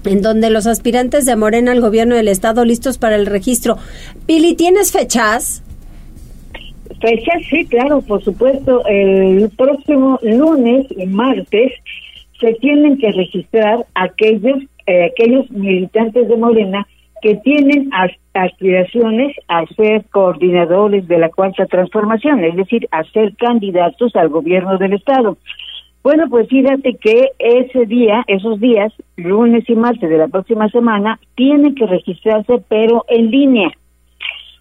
en 0.05 0.21
donde 0.21 0.49
los 0.49 0.67
aspirantes 0.67 1.25
de 1.25 1.35
Morena 1.35 1.71
al 1.71 1.81
gobierno 1.81 2.15
del 2.15 2.27
estado 2.27 2.65
listos 2.65 2.97
para 2.97 3.15
el 3.15 3.25
registro. 3.25 3.77
Pili, 4.25 4.55
¿tienes 4.55 4.91
fechas? 4.91 5.63
Fechas, 7.01 7.41
sí, 7.49 7.65
claro, 7.65 8.01
por 8.01 8.23
supuesto. 8.23 8.83
El 8.87 9.49
próximo 9.55 10.19
lunes 10.23 10.87
y 10.97 11.05
martes 11.05 11.73
se 12.39 12.53
tienen 12.55 12.97
que 12.97 13.11
registrar 13.11 13.85
aquellos, 13.95 14.57
eh, 14.85 15.05
aquellos 15.05 15.49
militantes 15.51 16.27
de 16.27 16.37
Morena 16.37 16.87
que 17.21 17.35
tienen 17.35 17.89
aspiraciones 18.33 19.35
a 19.47 19.65
ser 19.75 20.05
coordinadores 20.11 21.07
de 21.07 21.17
la 21.17 21.29
cuarta 21.29 21.65
transformación, 21.65 22.43
es 22.43 22.55
decir, 22.55 22.87
a 22.91 23.03
ser 23.05 23.35
candidatos 23.35 24.15
al 24.15 24.29
gobierno 24.29 24.77
del 24.77 24.93
estado. 24.93 25.37
Bueno, 26.03 26.25
pues 26.29 26.47
fíjate 26.47 26.93
que 26.95 27.31
ese 27.39 27.85
día, 27.85 28.23
esos 28.27 28.59
días, 28.59 28.93
lunes 29.17 29.67
y 29.67 29.75
martes 29.75 30.09
de 30.09 30.17
la 30.17 30.27
próxima 30.27 30.69
semana, 30.69 31.19
tienen 31.35 31.75
que 31.75 31.85
registrarse, 31.85 32.63
pero 32.69 33.03
en 33.09 33.31
línea. 33.31 33.71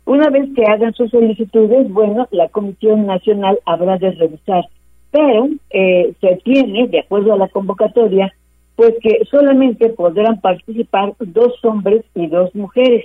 Una 0.06 0.30
vez 0.30 0.48
que 0.54 0.64
hagan 0.64 0.94
sus 0.94 1.10
solicitudes, 1.10 1.88
bueno, 1.92 2.26
la 2.30 2.48
Comisión 2.48 3.06
Nacional 3.06 3.58
habrá 3.66 3.98
de 3.98 4.12
revisar. 4.12 4.64
Pero 5.16 5.48
eh, 5.70 6.12
se 6.20 6.36
tiene, 6.44 6.88
de 6.88 6.98
acuerdo 6.98 7.32
a 7.32 7.38
la 7.38 7.48
convocatoria, 7.48 8.34
pues 8.74 8.92
que 9.02 9.24
solamente 9.30 9.88
podrán 9.88 10.42
participar 10.42 11.14
dos 11.18 11.54
hombres 11.64 12.04
y 12.14 12.26
dos 12.26 12.54
mujeres. 12.54 13.02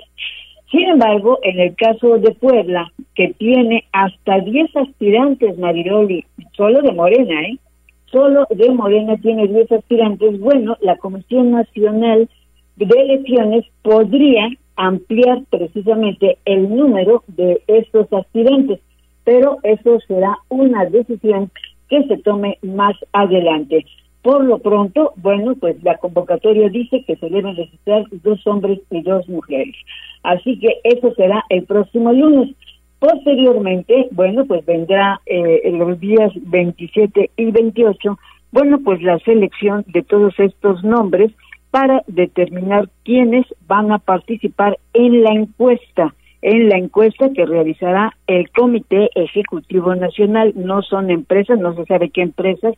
Sin 0.70 0.90
embargo, 0.90 1.40
en 1.42 1.62
el 1.62 1.74
caso 1.74 2.18
de 2.18 2.32
Puebla, 2.32 2.92
que 3.16 3.34
tiene 3.38 3.86
hasta 3.94 4.40
10 4.40 4.76
aspirantes, 4.76 5.58
Mariroli, 5.58 6.26
solo 6.58 6.82
de 6.82 6.92
Morena, 6.92 7.44
¿eh? 7.44 7.58
Solo 8.12 8.46
de 8.50 8.70
Morena 8.72 9.16
tiene 9.16 9.48
10 9.48 9.72
aspirantes. 9.72 10.38
Bueno, 10.38 10.76
la 10.82 10.98
Comisión 10.98 11.52
Nacional 11.52 12.28
de 12.76 13.02
Elecciones 13.02 13.64
podría 13.84 14.50
ampliar 14.76 15.44
precisamente 15.50 16.40
el 16.44 16.76
número 16.76 17.24
de 17.28 17.62
estos 17.68 18.12
aspirantes, 18.12 18.82
pero 19.24 19.60
eso 19.64 19.98
será 20.10 20.38
una 20.50 20.84
decisión 20.86 21.50
que 21.92 22.04
se 22.08 22.18
tome 22.18 22.58
más 22.64 22.96
adelante. 23.12 23.86
Por 24.22 24.46
lo 24.46 24.60
pronto, 24.60 25.14
bueno, 25.18 25.56
pues 25.60 25.84
la 25.84 25.98
convocatoria 25.98 26.70
dice 26.70 27.04
que 27.06 27.18
se 27.18 27.30
deben 27.30 27.56
registrar 27.58 28.06
dos 28.24 28.48
hombres 28.48 28.80
y 28.90 29.02
dos 29.02 29.28
mujeres. 29.28 29.76
Así 30.24 30.58
que 30.58 30.80
eso 30.86 31.14
será 31.16 31.44
el 31.50 31.66
próximo 31.66 32.14
lunes. 32.14 32.56
Posteriormente, 33.00 34.08
bueno, 34.12 34.46
pues 34.46 34.66
vendrá 34.66 35.20
eh, 35.26 35.62
en 35.66 35.80
los 35.80 36.00
días 36.00 36.32
27 36.36 37.32
y 37.36 37.52
28, 37.52 38.18
bueno, 38.52 38.80
pues 38.84 39.02
la 39.02 39.20
selección 39.20 39.84
de 39.88 40.04
todos 40.04 40.34
estos 40.40 40.84
nombres 40.84 41.32
para 41.72 42.04
determinar 42.08 42.90
quiénes 43.04 43.46
van 43.68 43.92
a 43.92 43.98
participar 43.98 44.78
en 44.94 45.24
la 45.24 45.32
encuesta, 45.32 46.14
en 46.42 46.70
la 46.70 46.78
encuesta 46.78 47.30
que 47.34 47.46
realizará 47.46 48.16
el 48.28 48.50
Comité 48.52 49.10
Ejecutivo 49.16 49.96
Nacional. 49.96 50.54
No 50.56 50.82
son 50.82 51.12
empresas, 51.12 51.60
no 51.60 51.76
se 51.76 51.86
sabe 51.86 52.10
qué 52.10 52.22
empresas 52.22 52.76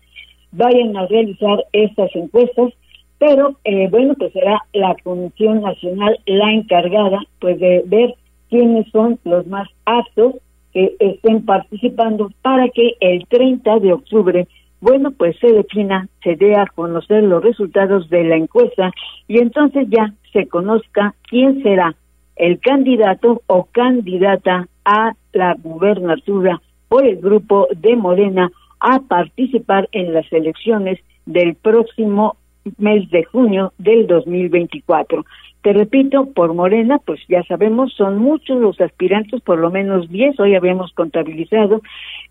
vayan 0.52 0.96
a 0.98 1.08
realizar 1.08 1.64
estas 1.74 2.16
encuestas, 2.16 2.74
pero 3.18 3.58
eh, 3.64 3.88
bueno, 3.90 4.14
pues 4.16 4.34
será 4.34 4.60
la 4.74 4.96
Comisión 5.04 5.62
Nacional 5.62 6.20
la 6.26 6.52
encargada 6.52 7.20
pues 7.40 7.60
de 7.60 7.84
ver 7.86 8.16
quiénes 8.50 8.88
son 8.92 9.20
los 9.24 9.48
más 9.48 9.68
aptos 9.86 10.36
que 10.74 10.96
estén 11.00 11.46
participando 11.46 12.32
para 12.42 12.70
que 12.70 12.94
el 13.00 13.26
30 13.28 13.80
de 13.80 13.94
octubre 13.94 14.48
bueno, 14.84 15.12
pues 15.12 15.38
se 15.40 15.50
defina, 15.50 16.10
se 16.26 16.36
dé 16.36 16.58
a 16.58 16.66
conocer 16.66 17.24
los 17.24 17.42
resultados 17.42 18.10
de 18.10 18.26
la 18.26 18.36
encuesta 18.36 18.92
y 19.30 19.38
entonces 19.40 19.88
ya 19.90 20.14
se 20.34 20.46
conozca 20.48 21.16
quién 21.30 21.64
será 21.64 21.96
el 22.36 22.60
candidato 22.60 23.42
o 23.48 23.66
candidata 23.72 24.68
a 24.86 25.14
la 25.34 25.56
gubernatura 25.56 26.62
por 26.88 27.06
el 27.06 27.18
grupo 27.18 27.68
de 27.76 27.96
Morena 27.96 28.52
a 28.80 29.00
participar 29.00 29.88
en 29.92 30.14
las 30.14 30.32
elecciones 30.32 31.00
del 31.26 31.56
próximo 31.56 32.38
mes 32.78 33.10
de 33.10 33.24
junio 33.24 33.74
del 33.78 34.08
2024. 34.08 35.26
Te 35.62 35.72
repito, 35.72 36.26
por 36.26 36.54
Morena, 36.54 37.00
pues 37.00 37.22
ya 37.30 37.42
sabemos, 37.44 37.94
son 37.94 38.18
muchos 38.18 38.60
los 38.60 38.80
aspirantes, 38.82 39.42
por 39.42 39.60
lo 39.60 39.72
menos 39.72 40.10
10, 40.10 40.38
hoy 40.42 40.56
habíamos 40.56 40.92
contabilizado, 40.92 41.82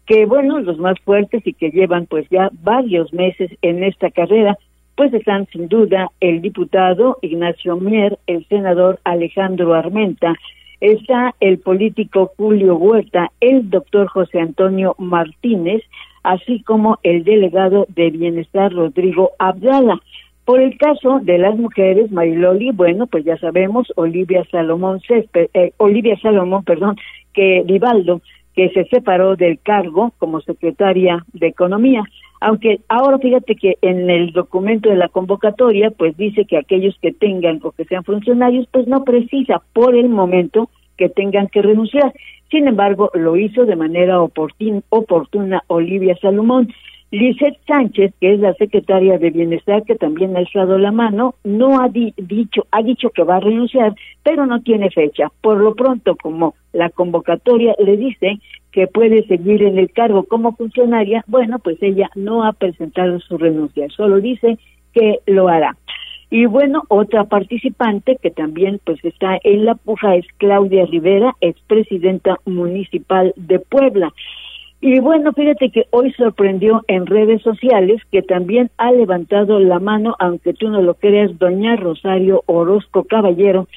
que 0.05 0.27
bueno, 0.27 0.61
los 0.61 0.79
más 0.79 1.01
fuertes 1.01 1.47
y 1.47 1.55
que 1.55 1.71
llevan 1.71 2.05
pues 2.07 2.29
ya 2.31 2.51
varios 2.63 3.13
meses 3.15 3.51
en 3.63 3.85
esta 3.85 4.11
carrera, 4.11 4.59
pues 4.97 5.13
están 5.15 5.47
sin 5.47 5.69
duda 5.69 6.11
el 6.21 6.43
diputado 6.43 7.19
Ignacio 7.23 7.77
Mier, 7.77 8.19
el 8.27 8.47
senador 8.49 9.01
Alejandro 9.05 9.75
Armenta, 9.75 10.35
está 10.81 11.35
el 11.41 11.59
político 11.59 12.33
Julio 12.37 12.77
Huerta, 12.77 13.31
el 13.41 13.71
doctor 13.71 14.09
José 14.09 14.41
Antonio 14.41 14.95
Martínez, 14.99 15.83
así 16.23 16.63
como 16.63 16.99
el 17.03 17.25
delegado 17.25 17.87
de 17.89 18.11
Bienestar 18.11 18.73
Rodrigo 18.73 19.31
Abdala. 19.39 20.01
Por 20.45 20.61
el 20.61 20.77
caso 20.77 21.21
de 21.23 21.39
las 21.39 21.57
mujeres, 21.57 22.11
Mariloli, 22.11 22.73
bueno, 22.73 23.07
pues 23.07 23.25
ya 23.25 23.37
sabemos, 23.39 23.93
Olivia 23.95 24.45
Salomón, 24.51 25.01
eh, 25.09 25.73
Olivia 25.77 26.19
Salomón, 26.21 26.65
perdón, 26.65 26.97
que 27.33 27.63
Vivaldo, 27.65 28.21
que 28.55 28.69
se 28.71 28.85
separó 28.87 29.37
del 29.37 29.61
cargo 29.61 30.13
como 30.19 30.41
secretaria 30.41 31.25
de 31.33 31.47
Economía, 31.47 32.03
aunque 32.43 32.81
ahora 32.89 33.19
fíjate 33.19 33.55
que 33.55 33.79
en 33.83 34.11
el 34.11 34.33
documento 34.33 34.91
de 34.91 34.97
la 34.97 35.09
convocatoria, 35.09 35.91
pues 35.93 36.17
dice 36.17 36.45
que 36.45 36.59
aquellos 36.59 36.99
que 37.01 37.13
tengan 37.13 37.61
o 37.63 37.71
que 37.71 37.85
sean 37.85 38.03
funcionarios, 38.03 38.67
pues 38.73 38.89
no 38.89 39.05
precisa 39.05 39.63
por 39.73 39.95
el 39.95 40.09
momento 40.09 40.69
que 40.97 41.09
tengan 41.09 41.47
que 41.47 41.63
renunciar. 41.63 42.13
Sin 42.51 42.67
embargo, 42.67 43.11
lo 43.15 43.37
hizo 43.37 43.65
de 43.65 43.77
manera 43.77 44.21
oportuna 44.21 45.63
Olivia 45.69 46.17
Salomón. 46.21 46.73
Lizeth 47.13 47.59
Sánchez, 47.67 48.15
que 48.21 48.33
es 48.33 48.41
la 48.41 48.55
secretaria 48.55 49.19
de 49.19 49.29
Bienestar, 49.29 49.85
que 49.85 49.97
también 49.97 50.35
ha 50.35 50.39
alzado 50.39 50.79
la 50.79 50.93
mano, 50.93 51.35
no 51.45 51.83
ha 51.83 51.91
dicho, 51.91 52.67
ha 52.71 52.83
dicho 52.83 53.11
que 53.11 53.23
va 53.23 53.37
a 53.37 53.41
renunciar, 53.41 53.95
pero 54.23 54.47
no 54.47 54.63
tiene 54.63 54.91
fecha. 54.91 55.29
Por 55.43 55.59
lo 55.59 55.75
pronto, 55.75 56.17
como 56.17 56.55
la 56.73 56.89
convocatoria 56.89 57.77
le 57.79 57.99
dice 57.99 58.39
que 58.71 58.87
puede 58.87 59.27
seguir 59.27 59.63
en 59.63 59.77
el 59.77 59.93
cargo 59.93 60.25
como 60.25 60.57
funcionaria, 60.57 61.23
bueno, 61.27 61.59
pues 61.59 61.77
ella 61.83 62.09
no 62.15 62.45
ha 62.45 62.55
presentado 62.55 63.21
su 63.21 63.37
renuncia, 63.37 63.89
solo 63.91 64.19
dice 64.19 64.59
que 64.95 65.19
lo 65.27 65.49
hará. 65.49 65.77
Y 66.31 66.47
bueno, 66.47 66.85
otra 66.89 67.25
participante 67.25 68.17
que 68.17 68.31
también 68.31 68.81
pues 68.83 69.05
está 69.05 69.39
en 69.45 69.67
la 69.67 69.75
puja 69.75 70.17
es 70.17 70.25
Claudia 70.39 70.87
Rivera, 70.87 71.37
expresidenta 71.43 72.39
municipal 72.47 73.35
de 73.37 73.59
Puebla. 73.59 74.15
Y 74.85 74.99
bueno, 74.99 75.33
fíjate 75.33 75.71
que 75.71 75.87
hoy 75.91 76.13
sorprendió 76.15 76.85
en 76.89 77.07
redes 77.07 77.41
sociales 77.43 78.03
que 78.11 78.21
también 78.21 78.69
ha 78.79 78.91
levantado 78.91 79.61
la 79.61 79.79
mano, 79.79 80.17
aunque 80.19 80.55
tú 80.55 80.71
no 80.71 80.83
lo 80.83 80.95
creas, 80.95 81.39
doña 81.39 81.77
Rosario 81.77 82.43
Orozco 82.47 83.05
Caballero, 83.05 83.69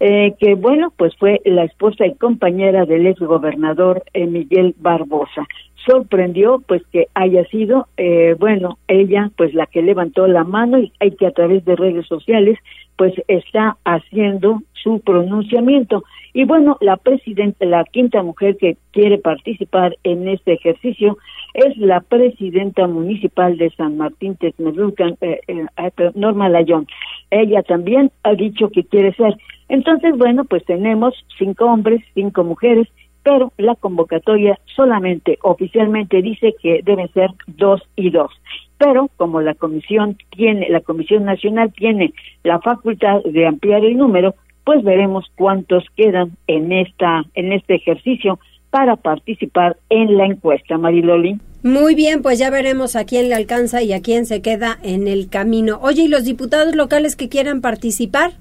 eh, 0.00 0.34
que 0.40 0.54
bueno, 0.54 0.94
pues 0.96 1.14
fue 1.16 1.42
la 1.44 1.64
esposa 1.64 2.06
y 2.06 2.14
compañera 2.14 2.86
del 2.86 3.06
ex 3.06 3.20
gobernador 3.20 4.02
eh, 4.14 4.26
Miguel 4.26 4.74
Barbosa. 4.78 5.46
Sorprendió 5.86 6.62
pues 6.66 6.82
que 6.92 7.06
haya 7.14 7.44
sido, 7.44 7.86
eh, 7.96 8.34
bueno, 8.38 8.78
ella 8.88 9.30
pues 9.36 9.54
la 9.54 9.66
que 9.66 9.82
levantó 9.82 10.26
la 10.26 10.42
mano 10.42 10.78
y 10.78 10.90
que 11.12 11.26
a 11.26 11.30
través 11.30 11.64
de 11.64 11.76
redes 11.76 12.06
sociales 12.06 12.58
pues 12.96 13.14
está 13.28 13.76
haciendo 13.84 14.62
su 14.72 15.00
pronunciamiento. 15.00 16.02
Y 16.32 16.44
bueno, 16.44 16.76
la 16.80 16.96
presidenta, 16.96 17.64
la 17.64 17.84
quinta 17.84 18.22
mujer 18.22 18.56
que 18.56 18.76
quiere 18.90 19.18
participar 19.18 19.96
en 20.02 20.28
este 20.28 20.54
ejercicio 20.54 21.18
es 21.54 21.76
la 21.78 22.00
presidenta 22.00 22.86
municipal 22.86 23.56
de 23.56 23.70
San 23.70 23.96
Martín 23.96 24.36
Texmelucan, 24.36 25.16
eh, 25.20 25.40
eh, 25.46 26.10
Norma 26.14 26.48
Layón. 26.48 26.86
Ella 27.30 27.62
también 27.62 28.10
ha 28.22 28.34
dicho 28.34 28.68
que 28.70 28.84
quiere 28.84 29.14
ser. 29.14 29.36
Entonces, 29.68 30.16
bueno, 30.18 30.44
pues 30.44 30.64
tenemos 30.64 31.14
cinco 31.38 31.64
hombres, 31.64 32.02
cinco 32.14 32.44
mujeres, 32.44 32.86
pero 33.26 33.52
la 33.58 33.74
convocatoria 33.74 34.56
solamente 34.76 35.36
oficialmente 35.42 36.22
dice 36.22 36.54
que 36.62 36.80
deben 36.84 37.12
ser 37.12 37.30
dos 37.48 37.82
y 37.96 38.10
dos. 38.10 38.30
Pero 38.78 39.10
como 39.16 39.40
la 39.40 39.54
comisión 39.54 40.16
tiene, 40.30 40.68
la 40.70 40.80
comisión 40.80 41.24
nacional 41.24 41.72
tiene 41.76 42.14
la 42.44 42.60
facultad 42.60 43.24
de 43.24 43.48
ampliar 43.48 43.84
el 43.84 43.96
número, 43.96 44.36
pues 44.64 44.84
veremos 44.84 45.24
cuántos 45.34 45.82
quedan 45.96 46.36
en 46.46 46.70
esta 46.70 47.24
en 47.34 47.52
este 47.52 47.74
ejercicio 47.74 48.38
para 48.70 48.94
participar 48.94 49.76
en 49.90 50.16
la 50.16 50.26
encuesta, 50.26 50.78
Mariloli. 50.78 51.36
Muy 51.64 51.96
bien, 51.96 52.22
pues 52.22 52.38
ya 52.38 52.48
veremos 52.50 52.94
a 52.94 53.06
quién 53.06 53.28
le 53.28 53.34
alcanza 53.34 53.82
y 53.82 53.92
a 53.92 54.02
quién 54.02 54.26
se 54.26 54.40
queda 54.40 54.78
en 54.84 55.08
el 55.08 55.28
camino. 55.28 55.80
Oye, 55.82 56.02
¿y 56.02 56.08
los 56.08 56.24
diputados 56.24 56.76
locales 56.76 57.16
que 57.16 57.28
quieran 57.28 57.60
participar? 57.60 58.34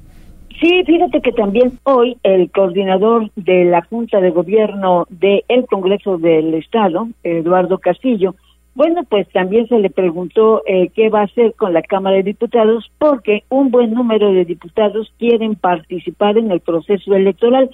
Sí, 0.62 0.84
fíjate 0.86 1.22
que 1.22 1.34
también 1.34 1.80
hoy 1.84 2.18
el 2.24 2.49
coordinador 2.49 3.30
de 3.36 3.66
la 3.66 3.82
Junta 3.82 4.22
de 4.22 4.30
Gobierno 4.30 5.06
del 5.10 5.66
Congreso 5.70 6.18
del 6.18 6.53
Estado, 6.53 7.10
Eduardo 7.24 7.78
Castillo, 7.80 8.36
bueno, 8.74 9.03
pues 9.10 9.28
también 9.30 9.68
se 9.68 9.80
le 9.80 9.89
preguntó 9.89 10.62
eh, 10.66 10.89
qué 10.93 11.10
va 11.10 11.22
a 11.22 11.26
hacer 11.26 11.53
con 11.56 11.74
la 11.74 11.82
Cámara 11.82 12.18
de 12.18 12.24
Diputados 12.24 12.91
porque 12.99 13.43
un 13.49 13.72
buen 13.72 13.93
número 13.93 14.34
de 14.34 14.43
diputados 14.43 15.12
quieren 15.18 15.56
participar 15.56 16.38
en 16.38 16.51
el 16.51 16.60
proceso 16.60 17.16
electoral. 17.16 17.70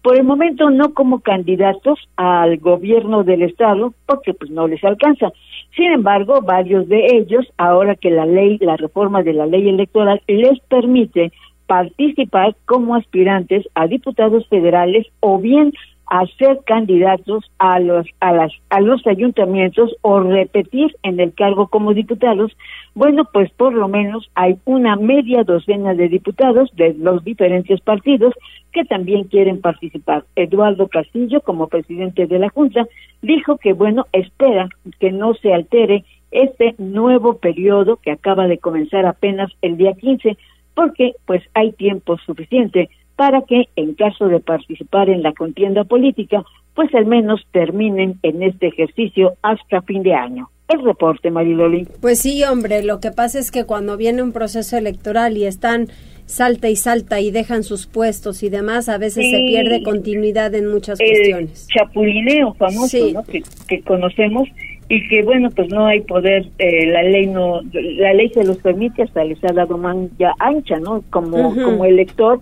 Por 0.00 0.16
el 0.16 0.24
momento 0.24 0.70
no 0.70 0.94
como 0.94 1.20
candidatos 1.20 1.98
al 2.16 2.58
gobierno 2.58 3.24
del 3.24 3.42
estado 3.42 3.94
porque 4.06 4.32
pues 4.32 4.50
no 4.50 4.68
les 4.68 4.82
alcanza. 4.84 5.32
Sin 5.74 5.90
embargo, 5.90 6.40
varios 6.40 6.88
de 6.88 7.16
ellos, 7.16 7.46
ahora 7.56 7.96
que 7.96 8.10
la 8.10 8.26
ley, 8.26 8.58
la 8.60 8.76
reforma 8.76 9.22
de 9.22 9.32
la 9.32 9.46
ley 9.46 9.68
electoral 9.68 10.22
les 10.28 10.60
permite 10.68 11.32
participar 11.66 12.54
como 12.66 12.94
aspirantes 12.94 13.66
a 13.74 13.86
diputados 13.86 14.46
federales 14.48 15.06
o 15.20 15.38
bien 15.38 15.72
a 16.06 16.26
ser 16.38 16.60
candidatos 16.66 17.50
a 17.58 17.80
los 17.80 18.06
a 18.20 18.32
las 18.32 18.52
a 18.68 18.80
los 18.80 19.06
ayuntamientos 19.06 19.96
o 20.02 20.20
repetir 20.20 20.94
en 21.02 21.18
el 21.18 21.32
cargo 21.32 21.68
como 21.68 21.94
diputados 21.94 22.52
bueno 22.94 23.24
pues 23.32 23.50
por 23.52 23.72
lo 23.72 23.88
menos 23.88 24.30
hay 24.34 24.58
una 24.66 24.96
media 24.96 25.44
docena 25.44 25.94
de 25.94 26.08
diputados 26.08 26.70
de 26.76 26.94
los 26.94 27.24
diferentes 27.24 27.80
partidos 27.80 28.34
que 28.72 28.84
también 28.84 29.24
quieren 29.24 29.60
participar. 29.60 30.24
Eduardo 30.34 30.88
Castillo 30.88 31.40
como 31.40 31.68
presidente 31.68 32.26
de 32.26 32.38
la 32.38 32.50
junta 32.50 32.86
dijo 33.22 33.56
que 33.56 33.72
bueno 33.72 34.06
espera 34.12 34.68
que 34.98 35.10
no 35.10 35.34
se 35.34 35.54
altere 35.54 36.04
este 36.32 36.74
nuevo 36.78 37.38
periodo 37.38 37.96
que 37.96 38.10
acaba 38.10 38.48
de 38.48 38.58
comenzar 38.58 39.06
apenas 39.06 39.52
el 39.62 39.76
día 39.76 39.94
15 39.94 40.36
porque 40.74 41.12
pues 41.26 41.42
hay 41.54 41.72
tiempo 41.72 42.18
suficiente 42.18 42.88
para 43.16 43.42
que, 43.42 43.68
en 43.76 43.94
caso 43.94 44.26
de 44.26 44.40
participar 44.40 45.08
en 45.08 45.22
la 45.22 45.32
contienda 45.32 45.84
política, 45.84 46.42
pues 46.74 46.92
al 46.94 47.06
menos 47.06 47.46
terminen 47.52 48.18
en 48.22 48.42
este 48.42 48.68
ejercicio 48.68 49.34
hasta 49.42 49.82
fin 49.82 50.02
de 50.02 50.14
año. 50.14 50.48
El 50.66 50.82
reporte, 50.82 51.30
Mariloli. 51.30 51.86
Pues 52.00 52.20
sí, 52.20 52.42
hombre, 52.42 52.82
lo 52.82 52.98
que 52.98 53.10
pasa 53.10 53.38
es 53.38 53.50
que 53.50 53.64
cuando 53.64 53.96
viene 53.96 54.22
un 54.22 54.32
proceso 54.32 54.76
electoral 54.76 55.36
y 55.36 55.44
están 55.44 55.88
salta 56.24 56.70
y 56.70 56.76
salta 56.76 57.20
y 57.20 57.30
dejan 57.30 57.64
sus 57.64 57.86
puestos 57.86 58.42
y 58.42 58.48
demás, 58.48 58.88
a 58.88 58.96
veces 58.96 59.26
se 59.30 59.38
pierde 59.46 59.82
continuidad 59.82 60.54
en 60.54 60.68
muchas 60.68 60.98
cuestiones. 60.98 61.68
Chapulineo 61.68 62.54
famoso, 62.54 62.96
¿no? 63.12 63.24
Que, 63.24 63.82
conocemos 63.82 64.48
y 64.88 65.08
que 65.08 65.22
bueno, 65.22 65.50
pues 65.50 65.68
no 65.70 65.86
hay 65.86 66.00
poder, 66.02 66.46
eh, 66.58 66.86
la 66.86 67.02
ley 67.02 67.26
no, 67.26 67.60
la 67.72 68.12
ley 68.12 68.28
se 68.30 68.44
los 68.44 68.58
permite, 68.58 69.02
hasta 69.02 69.24
les 69.24 69.42
ha 69.44 69.52
dado 69.52 69.78
ya 70.18 70.34
ancha, 70.38 70.78
¿no? 70.78 71.02
Como, 71.10 71.54
como 71.54 71.84
elector 71.84 72.40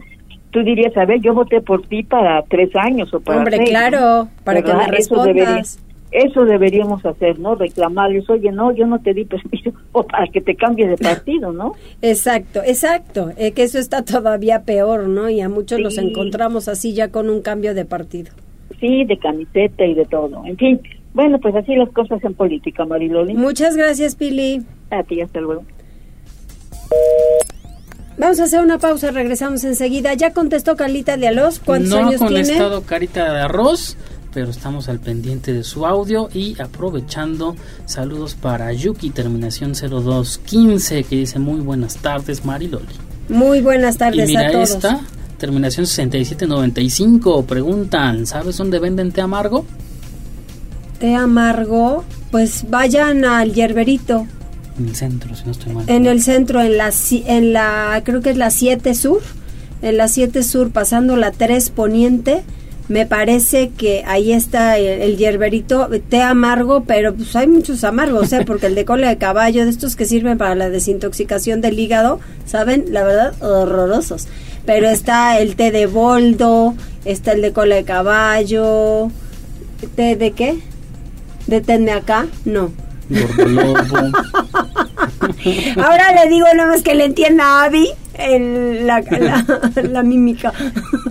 tú 0.53 0.63
dirías, 0.63 0.97
a 0.97 1.05
ver, 1.05 1.21
yo 1.21 1.35
voté 1.35 1.61
por 1.61 1.83
ti 1.89 2.03
para 2.03 2.43
tres 2.43 2.71
años 2.77 3.13
o 3.13 3.21
para 3.21 3.39
Hombre, 3.39 3.59
claro, 3.65 4.29
para 4.45 4.63
que 4.63 4.73
me 4.73 4.87
respondas. 4.87 5.81
Eso, 6.13 6.45
deberíamos 6.45 7.05
hacer, 7.07 7.39
¿no? 7.39 7.55
Reclamarles, 7.55 8.29
oye, 8.29 8.53
no, 8.53 8.71
yo 8.71 8.87
no 8.87 8.99
te 8.99 9.15
di 9.15 9.25
permiso, 9.25 9.73
o 9.93 10.07
para 10.07 10.27
que 10.27 10.43
te 10.43 10.55
cambies 10.55 10.91
de 10.91 10.99
partido, 10.99 11.53
¿no? 11.53 11.73
exacto, 12.03 12.61
exacto, 12.63 13.31
eh, 13.39 13.53
que 13.53 13.63
eso 13.63 13.79
está 13.79 14.05
todavía 14.05 14.65
peor, 14.65 15.09
¿no? 15.09 15.31
Y 15.31 15.41
a 15.41 15.49
muchos 15.49 15.81
los 15.81 15.97
encontramos 15.97 16.69
así 16.69 16.93
ya 16.93 17.09
con 17.09 17.31
un 17.31 17.41
cambio 17.41 17.75
de 17.75 17.87
partido. 17.87 18.31
Sí, 18.79 19.05
de 19.05 19.17
camiseta 19.19 19.87
y 19.87 19.95
de 19.95 20.05
todo, 20.05 20.45
en 20.45 20.59
fin. 20.59 20.81
Bueno, 21.15 21.39
pues 21.41 21.55
así 21.55 21.75
las 21.75 21.91
cosas 21.91 22.23
en 22.25 22.35
política, 22.35 22.85
Mariloli. 22.85 23.35
Muchas 23.35 23.77
gracias, 23.77 24.17
Pili. 24.17 24.63
A 24.91 25.03
ti, 25.03 25.21
hasta 25.21 25.41
luego. 25.41 25.65
Vamos 28.19 28.41
a 28.41 28.45
hacer 28.45 28.61
una 28.61 28.79
pausa, 28.79 29.11
regresamos 29.11 29.65
enseguida. 29.65 30.15
Ya 30.15 30.33
contestó 30.33 30.77
Carlita 30.77 31.17
de 31.17 31.29
Alos, 31.29 31.61
¿cuántos 31.65 31.91
no 31.91 31.97
años 31.97 32.21
tiene? 32.21 32.21
No 32.21 32.27
ha 32.27 32.29
contestado 32.29 32.83
Carita 32.83 33.33
de 33.33 33.41
Arroz, 33.41 33.97
pero 34.33 34.51
estamos 34.51 34.89
al 34.89 35.01
pendiente 35.01 35.53
de 35.53 35.65
su 35.65 35.87
audio 35.87 36.29
y 36.33 36.61
aprovechando, 36.61 37.57
saludos 37.87 38.35
para 38.35 38.73
Yuki, 38.73 39.11
terminación 39.11 39.73
0215, 39.73 41.05
que 41.05 41.17
dice 41.17 41.39
muy 41.39 41.61
buenas 41.61 41.97
tardes, 41.97 42.45
Mariloli. 42.45 42.87
Muy 43.29 43.61
buenas 43.61 43.97
tardes 43.97 44.29
y 44.29 44.37
mira 44.37 44.49
a 44.49 44.53
todos. 44.53 44.71
esta, 44.71 45.01
terminación 45.39 45.87
6795, 45.87 47.45
preguntan, 47.47 48.27
¿sabes 48.27 48.57
dónde 48.57 48.79
venden 48.79 49.11
té 49.11 49.21
amargo? 49.21 49.65
Té 51.03 51.17
amargo, 51.17 52.05
pues 52.31 52.67
vayan 52.71 53.25
al 53.25 53.55
yerberito. 53.55 54.25
En 54.79 54.87
el 54.87 54.95
centro, 54.95 55.35
si 55.35 55.47
no 55.47 55.51
estoy 55.51 55.73
mal. 55.73 55.85
En 55.89 56.07
el 56.07 56.23
centro, 56.23 56.63
en 56.63 56.79
la, 56.79 56.93
en 57.27 57.53
la 57.53 58.03
creo 58.05 58.21
que 58.21 58.31
es 58.31 58.37
la 58.37 58.51
7 58.51 58.95
Sur, 58.95 59.21
en 59.83 59.97
la 59.97 60.07
7 60.07 60.45
Sur, 60.45 60.71
pasando 60.71 61.17
la 61.17 61.33
3 61.33 61.71
Poniente, 61.71 62.45
me 62.87 63.05
parece 63.05 63.71
que 63.71 64.05
ahí 64.07 64.31
está 64.31 64.79
el, 64.79 65.17
hierberito, 65.17 65.89
té 66.09 66.23
amargo, 66.23 66.85
pero 66.85 67.13
pues 67.13 67.35
hay 67.35 67.49
muchos 67.49 67.83
amargos, 67.83 68.33
¿eh? 68.33 68.45
porque 68.47 68.67
el 68.67 68.77
de 68.77 68.85
cola 68.85 69.09
de 69.09 69.19
caballo, 69.19 69.65
de 69.65 69.71
estos 69.71 69.97
que 69.97 70.05
sirven 70.05 70.39
para 70.39 70.55
la 70.55 70.71
desintoxicación 70.71 71.61
del 71.61 71.81
hígado, 71.81 72.21
¿saben? 72.47 72.85
La 72.91 73.03
verdad, 73.03 73.35
horrorosos. 73.43 74.29
Pero 74.67 74.89
está 74.89 75.41
el 75.41 75.57
té 75.57 75.73
de 75.73 75.87
boldo, 75.87 76.77
está 77.05 77.33
el 77.33 77.43
de 77.43 77.53
cola 77.53 77.75
de 77.75 77.83
caballo, 77.83 79.11
¿té 79.97 80.15
de 80.15 80.31
qué? 80.31 80.63
¿De 81.47 81.61
tenme 81.61 81.93
acá? 81.93 82.27
No. 82.45 82.73
Ahora 85.77 86.13
le 86.25 86.31
digo 86.31 86.47
nada 86.55 86.71
más 86.71 86.83
que 86.83 86.95
le 86.95 87.05
entienda 87.05 87.45
a 87.45 87.65
Abby 87.65 87.89
en 88.15 88.87
la, 88.87 89.01
la, 89.83 90.03
mímica. 90.03 90.53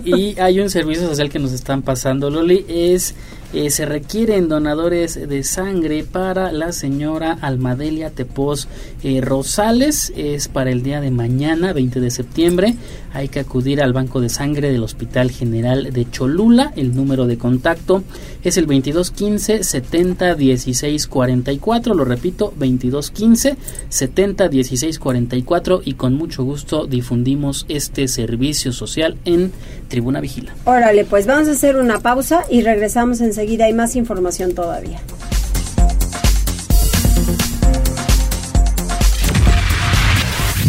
Y 0.04 0.38
hay 0.40 0.60
un 0.60 0.70
servicio 0.70 1.06
social 1.06 1.28
que 1.30 1.38
nos 1.38 1.52
están 1.52 1.82
pasando, 1.82 2.30
Loli, 2.30 2.64
es 2.68 3.14
eh, 3.54 3.68
se 3.68 3.84
requieren 3.84 4.48
donadores 4.48 5.28
de 5.28 5.42
sangre 5.44 6.04
para 6.04 6.52
la 6.52 6.72
señora 6.72 7.36
Almadelia 7.42 8.08
Tepos 8.08 8.66
eh, 9.04 9.20
Rosales. 9.20 10.10
Es 10.16 10.48
para 10.48 10.70
el 10.70 10.82
día 10.82 11.02
de 11.02 11.10
mañana, 11.10 11.74
20 11.74 12.00
de 12.00 12.10
septiembre. 12.10 12.76
Hay 13.12 13.28
que 13.28 13.40
acudir 13.40 13.82
al 13.82 13.92
banco 13.92 14.22
de 14.22 14.30
sangre 14.30 14.72
del 14.72 14.82
Hospital 14.82 15.30
General 15.30 15.92
de 15.92 16.10
Cholula. 16.10 16.72
El 16.76 16.96
número 16.96 17.26
de 17.26 17.36
contacto 17.36 18.02
es 18.42 18.56
el 18.56 18.64
2215 18.64 19.64
70 19.64 20.34
16 20.34 21.06
44. 21.06 21.92
Lo 21.92 22.06
repito, 22.06 22.54
2215 22.56 23.56
70 23.90 24.48
16 24.48 24.98
44. 24.98 25.82
Y 25.84 25.92
con 25.92 26.14
mucho 26.14 26.42
gusto 26.42 26.86
difundimos 26.86 27.66
este 27.68 28.08
servicio 28.08 28.72
social 28.72 29.18
en 29.26 29.52
Tribuna 29.88 30.22
Vigila. 30.22 30.54
Órale, 30.64 31.04
pues 31.04 31.26
vamos 31.26 31.48
a 31.48 31.52
hacer 31.52 31.76
una 31.76 32.00
pausa 32.00 32.44
y 32.50 32.62
regresamos 32.62 33.20
enseguida 33.20 33.41
seguida 33.42 33.64
hay 33.64 33.72
más 33.72 33.96
información 33.96 34.54
todavía. 34.54 35.00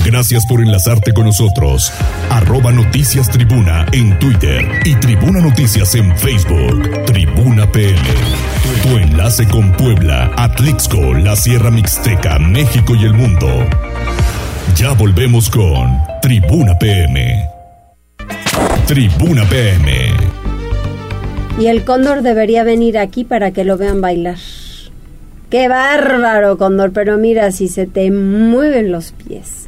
Gracias 0.03 0.43
por 0.47 0.59
enlazarte 0.59 1.13
con 1.13 1.25
nosotros. 1.25 1.93
Arroba 2.31 2.71
Noticias 2.71 3.29
Tribuna 3.29 3.85
en 3.91 4.17
Twitter 4.17 4.67
y 4.85 4.95
Tribuna 4.95 5.39
Noticias 5.39 5.93
en 5.93 6.17
Facebook. 6.17 7.05
Tribuna 7.05 7.71
PM. 7.71 8.01
Tu 8.81 8.97
enlace 8.97 9.47
con 9.47 9.71
Puebla, 9.73 10.31
Atlixco, 10.35 11.13
la 11.13 11.35
Sierra 11.35 11.69
Mixteca, 11.69 12.39
México 12.39 12.95
y 12.95 13.03
el 13.03 13.13
mundo. 13.13 13.47
Ya 14.75 14.93
volvemos 14.93 15.47
con 15.51 15.95
Tribuna 16.23 16.79
PM. 16.79 17.47
Tribuna 18.87 19.45
PM. 19.47 20.22
Y 21.59 21.67
el 21.67 21.85
cóndor 21.85 22.23
debería 22.23 22.63
venir 22.63 22.97
aquí 22.97 23.23
para 23.23 23.51
que 23.51 23.63
lo 23.63 23.77
vean 23.77 24.01
bailar. 24.01 24.37
Qué 25.51 25.67
bárbaro, 25.67 26.57
cóndor, 26.57 26.93
pero 26.93 27.17
mira 27.19 27.51
si 27.51 27.67
se 27.67 27.85
te 27.85 28.09
mueven 28.09 28.91
los 28.91 29.11
pies. 29.11 29.67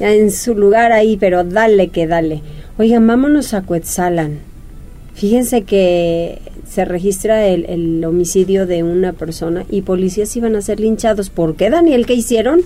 Ya 0.00 0.12
en 0.12 0.30
su 0.30 0.54
lugar 0.54 0.92
ahí, 0.92 1.18
pero 1.18 1.44
dale 1.44 1.88
que 1.88 2.06
dale. 2.06 2.40
Oigan, 2.78 3.06
vámonos 3.06 3.52
a 3.52 3.62
Cuetzalan. 3.62 4.38
Fíjense 5.12 5.62
que 5.62 6.40
se 6.66 6.86
registra 6.86 7.46
el, 7.46 7.66
el 7.66 8.04
homicidio 8.04 8.66
de 8.66 8.82
una 8.82 9.12
persona 9.12 9.66
y 9.70 9.82
policías 9.82 10.34
iban 10.36 10.56
a 10.56 10.62
ser 10.62 10.80
linchados. 10.80 11.28
¿Por 11.28 11.54
qué, 11.54 11.68
Daniel? 11.68 12.06
¿Qué 12.06 12.14
hicieron? 12.14 12.62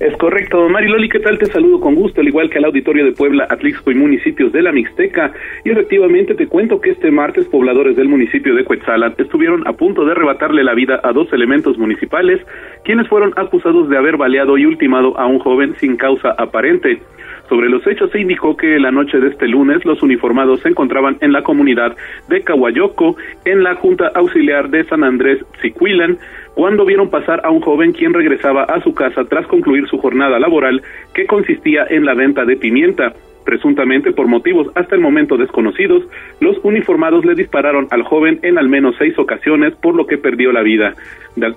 Es 0.00 0.16
correcto, 0.16 0.66
Mariloli, 0.70 1.10
¿qué 1.10 1.20
tal? 1.20 1.36
Te 1.36 1.44
saludo 1.44 1.78
con 1.78 1.94
gusto, 1.94 2.22
al 2.22 2.28
igual 2.28 2.48
que 2.48 2.56
al 2.56 2.64
auditorio 2.64 3.04
de 3.04 3.12
Puebla, 3.12 3.46
Atlixco 3.50 3.90
y 3.90 3.94
municipios 3.94 4.50
de 4.50 4.62
la 4.62 4.72
Mixteca. 4.72 5.30
Y 5.62 5.72
efectivamente 5.72 6.34
te 6.34 6.46
cuento 6.46 6.80
que 6.80 6.92
este 6.92 7.10
martes 7.10 7.46
pobladores 7.48 7.96
del 7.96 8.08
municipio 8.08 8.54
de 8.54 8.64
Cuetzalan 8.64 9.14
estuvieron 9.18 9.68
a 9.68 9.74
punto 9.74 10.06
de 10.06 10.12
arrebatarle 10.12 10.64
la 10.64 10.72
vida 10.72 11.00
a 11.04 11.12
dos 11.12 11.30
elementos 11.34 11.76
municipales, 11.76 12.40
quienes 12.82 13.08
fueron 13.08 13.34
acusados 13.36 13.90
de 13.90 13.98
haber 13.98 14.16
baleado 14.16 14.56
y 14.56 14.64
ultimado 14.64 15.18
a 15.20 15.26
un 15.26 15.38
joven 15.38 15.74
sin 15.76 15.98
causa 15.98 16.30
aparente. 16.30 17.02
Sobre 17.50 17.68
los 17.68 17.84
hechos 17.84 18.12
se 18.12 18.20
indicó 18.20 18.56
que 18.56 18.78
la 18.78 18.92
noche 18.92 19.18
de 19.18 19.26
este 19.26 19.48
lunes 19.48 19.84
los 19.84 20.04
uniformados 20.04 20.60
se 20.60 20.68
encontraban 20.68 21.16
en 21.20 21.32
la 21.32 21.42
comunidad 21.42 21.96
de 22.28 22.42
Cahuayoco, 22.42 23.16
en 23.44 23.64
la 23.64 23.74
Junta 23.74 24.12
Auxiliar 24.14 24.70
de 24.70 24.84
San 24.84 25.02
Andrés 25.02 25.44
Zicuilan, 25.60 26.16
cuando 26.54 26.84
vieron 26.86 27.10
pasar 27.10 27.40
a 27.44 27.50
un 27.50 27.60
joven 27.60 27.90
quien 27.90 28.14
regresaba 28.14 28.62
a 28.62 28.80
su 28.82 28.94
casa 28.94 29.24
tras 29.24 29.48
concluir 29.48 29.88
su 29.88 29.98
jornada 29.98 30.38
laboral 30.38 30.80
que 31.12 31.26
consistía 31.26 31.86
en 31.90 32.04
la 32.04 32.14
venta 32.14 32.44
de 32.44 32.56
pimienta. 32.56 33.14
Presuntamente 33.50 34.12
por 34.12 34.28
motivos 34.28 34.68
hasta 34.76 34.94
el 34.94 35.00
momento 35.00 35.36
desconocidos, 35.36 36.04
los 36.38 36.56
uniformados 36.62 37.24
le 37.24 37.34
dispararon 37.34 37.88
al 37.90 38.04
joven 38.04 38.38
en 38.44 38.58
al 38.58 38.68
menos 38.68 38.94
seis 38.96 39.18
ocasiones, 39.18 39.74
por 39.74 39.96
lo 39.96 40.06
que 40.06 40.18
perdió 40.18 40.52
la 40.52 40.62
vida. 40.62 40.94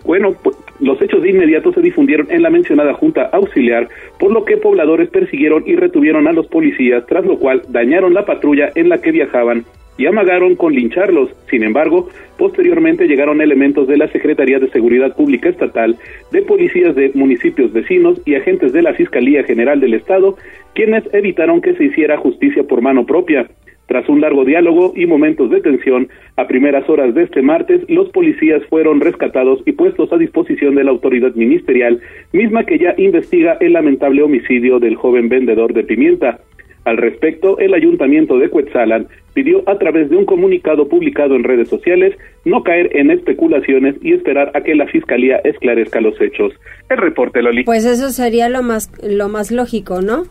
bueno, 0.03 0.33
los 0.79 0.99
hechos 1.03 1.21
de 1.21 1.29
inmediato 1.29 1.71
se 1.71 1.81
difundieron 1.81 2.25
en 2.31 2.41
la 2.41 2.49
mencionada 2.49 2.95
Junta 2.95 3.29
Auxiliar, 3.31 3.89
por 4.17 4.31
lo 4.31 4.43
que 4.43 4.57
pobladores 4.57 5.07
persiguieron 5.09 5.65
y 5.67 5.75
retuvieron 5.75 6.27
a 6.27 6.33
los 6.33 6.47
policías, 6.47 7.05
tras 7.05 7.27
lo 7.27 7.37
cual 7.37 7.61
dañaron 7.69 8.15
la 8.15 8.25
patrulla 8.25 8.71
en 8.73 8.89
la 8.89 8.99
que 8.99 9.11
viajaban 9.11 9.63
y 9.97 10.05
amagaron 10.05 10.55
con 10.55 10.73
lincharlos. 10.73 11.29
Sin 11.49 11.63
embargo, 11.63 12.09
posteriormente 12.37 13.07
llegaron 13.07 13.41
elementos 13.41 13.87
de 13.87 13.97
la 13.97 14.07
Secretaría 14.09 14.59
de 14.59 14.69
Seguridad 14.69 15.15
Pública 15.15 15.49
Estatal, 15.49 15.97
de 16.31 16.41
policías 16.41 16.95
de 16.95 17.11
municipios 17.13 17.71
vecinos 17.71 18.21
y 18.25 18.35
agentes 18.35 18.73
de 18.73 18.81
la 18.81 18.93
Fiscalía 18.93 19.43
General 19.43 19.79
del 19.79 19.93
Estado, 19.93 20.37
quienes 20.73 21.03
evitaron 21.13 21.61
que 21.61 21.75
se 21.75 21.85
hiciera 21.85 22.17
justicia 22.17 22.63
por 22.63 22.81
mano 22.81 23.05
propia. 23.05 23.47
Tras 23.85 24.07
un 24.07 24.21
largo 24.21 24.45
diálogo 24.45 24.93
y 24.95 25.05
momentos 25.05 25.49
de 25.49 25.59
tensión, 25.59 26.07
a 26.37 26.47
primeras 26.47 26.89
horas 26.89 27.13
de 27.13 27.23
este 27.23 27.41
martes, 27.41 27.81
los 27.89 28.09
policías 28.09 28.63
fueron 28.69 29.01
rescatados 29.01 29.61
y 29.65 29.73
puestos 29.73 30.11
a 30.13 30.17
disposición 30.17 30.75
de 30.75 30.85
la 30.85 30.91
autoridad 30.91 31.35
ministerial, 31.35 31.99
misma 32.31 32.65
que 32.65 32.79
ya 32.79 32.95
investiga 32.97 33.57
el 33.59 33.73
lamentable 33.73 34.23
homicidio 34.23 34.79
del 34.79 34.95
joven 34.95 35.27
vendedor 35.27 35.73
de 35.73 35.83
pimienta. 35.83 36.39
Al 36.85 36.97
respecto, 36.97 37.59
el 37.59 37.73
ayuntamiento 37.73 38.37
de 38.39 38.49
Cuetzalan 38.49 39.07
pidió 39.33 39.67
a 39.67 39.77
través 39.77 40.09
de 40.09 40.17
un 40.17 40.25
comunicado 40.25 40.87
publicado 40.87 41.35
en 41.35 41.43
redes 41.43 41.69
sociales 41.69 42.15
no 42.45 42.63
caer 42.63 42.95
en 42.95 43.11
especulaciones 43.11 43.95
y 44.01 44.13
esperar 44.13 44.51
a 44.53 44.61
que 44.61 44.75
la 44.75 44.87
fiscalía 44.87 45.37
esclarezca 45.43 46.01
los 46.01 46.19
hechos. 46.21 46.53
El 46.89 46.97
reporte, 46.97 47.41
Loli. 47.41 47.63
Pues 47.63 47.85
eso 47.85 48.09
sería 48.09 48.49
lo 48.49 48.63
más 48.63 48.91
lo 49.01 49.29
más 49.29 49.51
lógico, 49.51 50.01
¿no? 50.01 50.23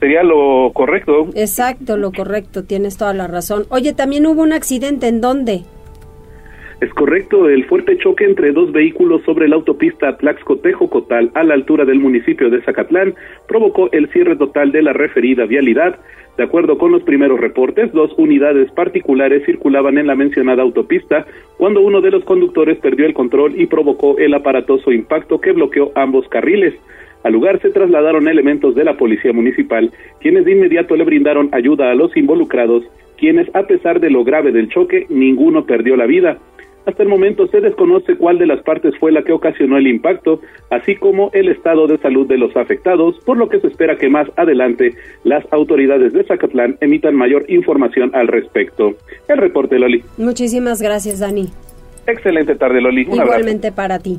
Sería 0.00 0.22
lo 0.22 0.72
correcto. 0.72 1.28
Exacto, 1.34 1.98
lo 1.98 2.10
correcto, 2.10 2.64
tienes 2.64 2.96
toda 2.96 3.12
la 3.12 3.26
razón. 3.26 3.66
Oye, 3.68 3.92
también 3.92 4.26
hubo 4.26 4.42
un 4.42 4.54
accidente, 4.54 5.08
¿en 5.08 5.20
dónde? 5.20 5.62
Es 6.80 6.94
correcto, 6.94 7.46
el 7.50 7.66
fuerte 7.66 7.98
choque 7.98 8.24
entre 8.24 8.52
dos 8.52 8.72
vehículos 8.72 9.22
sobre 9.24 9.46
la 9.48 9.56
autopista 9.56 10.16
Tlaxcotejo-Cotal 10.16 11.30
a 11.34 11.44
la 11.44 11.52
altura 11.52 11.84
del 11.84 12.00
municipio 12.00 12.48
de 12.48 12.62
Zacatlán 12.62 13.14
provocó 13.46 13.90
el 13.92 14.08
cierre 14.08 14.34
total 14.36 14.72
de 14.72 14.80
la 14.80 14.94
referida 14.94 15.44
vialidad. 15.44 15.98
De 16.38 16.44
acuerdo 16.44 16.78
con 16.78 16.90
los 16.90 17.02
primeros 17.02 17.38
reportes, 17.38 17.92
dos 17.92 18.14
unidades 18.16 18.72
particulares 18.72 19.44
circulaban 19.44 19.98
en 19.98 20.06
la 20.06 20.14
mencionada 20.14 20.62
autopista 20.62 21.26
cuando 21.58 21.82
uno 21.82 22.00
de 22.00 22.12
los 22.12 22.24
conductores 22.24 22.78
perdió 22.78 23.04
el 23.04 23.12
control 23.12 23.60
y 23.60 23.66
provocó 23.66 24.16
el 24.16 24.32
aparatoso 24.32 24.90
impacto 24.90 25.38
que 25.38 25.52
bloqueó 25.52 25.92
ambos 25.96 26.26
carriles. 26.28 26.72
Al 27.24 27.34
lugar 27.34 27.60
se 27.60 27.68
trasladaron 27.68 28.26
elementos 28.26 28.74
de 28.74 28.84
la 28.84 28.96
policía 28.96 29.34
municipal, 29.34 29.92
quienes 30.20 30.46
de 30.46 30.52
inmediato 30.52 30.96
le 30.96 31.04
brindaron 31.04 31.50
ayuda 31.52 31.90
a 31.90 31.94
los 31.94 32.16
involucrados, 32.16 32.84
quienes 33.18 33.54
a 33.54 33.64
pesar 33.64 34.00
de 34.00 34.08
lo 34.08 34.24
grave 34.24 34.50
del 34.50 34.70
choque, 34.70 35.04
ninguno 35.10 35.66
perdió 35.66 35.94
la 35.94 36.06
vida. 36.06 36.38
Hasta 36.86 37.02
el 37.02 37.08
momento 37.08 37.46
se 37.48 37.60
desconoce 37.60 38.16
cuál 38.16 38.38
de 38.38 38.46
las 38.46 38.62
partes 38.62 38.94
fue 38.98 39.12
la 39.12 39.22
que 39.22 39.32
ocasionó 39.32 39.76
el 39.76 39.86
impacto, 39.86 40.40
así 40.70 40.96
como 40.96 41.30
el 41.32 41.48
estado 41.48 41.86
de 41.86 41.98
salud 41.98 42.26
de 42.26 42.38
los 42.38 42.56
afectados, 42.56 43.16
por 43.24 43.36
lo 43.36 43.48
que 43.48 43.60
se 43.60 43.66
espera 43.66 43.96
que 43.96 44.08
más 44.08 44.28
adelante 44.36 44.94
las 45.24 45.44
autoridades 45.52 46.12
de 46.12 46.24
Zacatlán 46.24 46.76
emitan 46.80 47.14
mayor 47.14 47.44
información 47.48 48.10
al 48.14 48.28
respecto. 48.28 48.94
El 49.28 49.38
reporte, 49.38 49.78
Loli. 49.78 50.02
Muchísimas 50.16 50.80
gracias, 50.80 51.20
Dani. 51.20 51.48
Excelente 52.06 52.56
tarde, 52.56 52.80
Loli. 52.80 53.02
Igualmente 53.02 53.72
para 53.72 53.98
ti. 53.98 54.18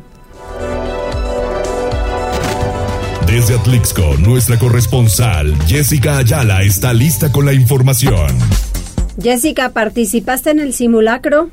Desde 3.26 3.56
Atlixco, 3.56 4.18
nuestra 4.20 4.60
corresponsal 4.60 5.56
Jessica 5.66 6.18
Ayala 6.18 6.64
está 6.64 6.94
lista 6.94 7.32
con 7.32 7.46
la 7.46 7.54
información. 7.54 8.28
Jessica, 9.22 9.70
¿participaste 9.70 10.52
en 10.52 10.60
el 10.60 10.74
simulacro? 10.74 11.50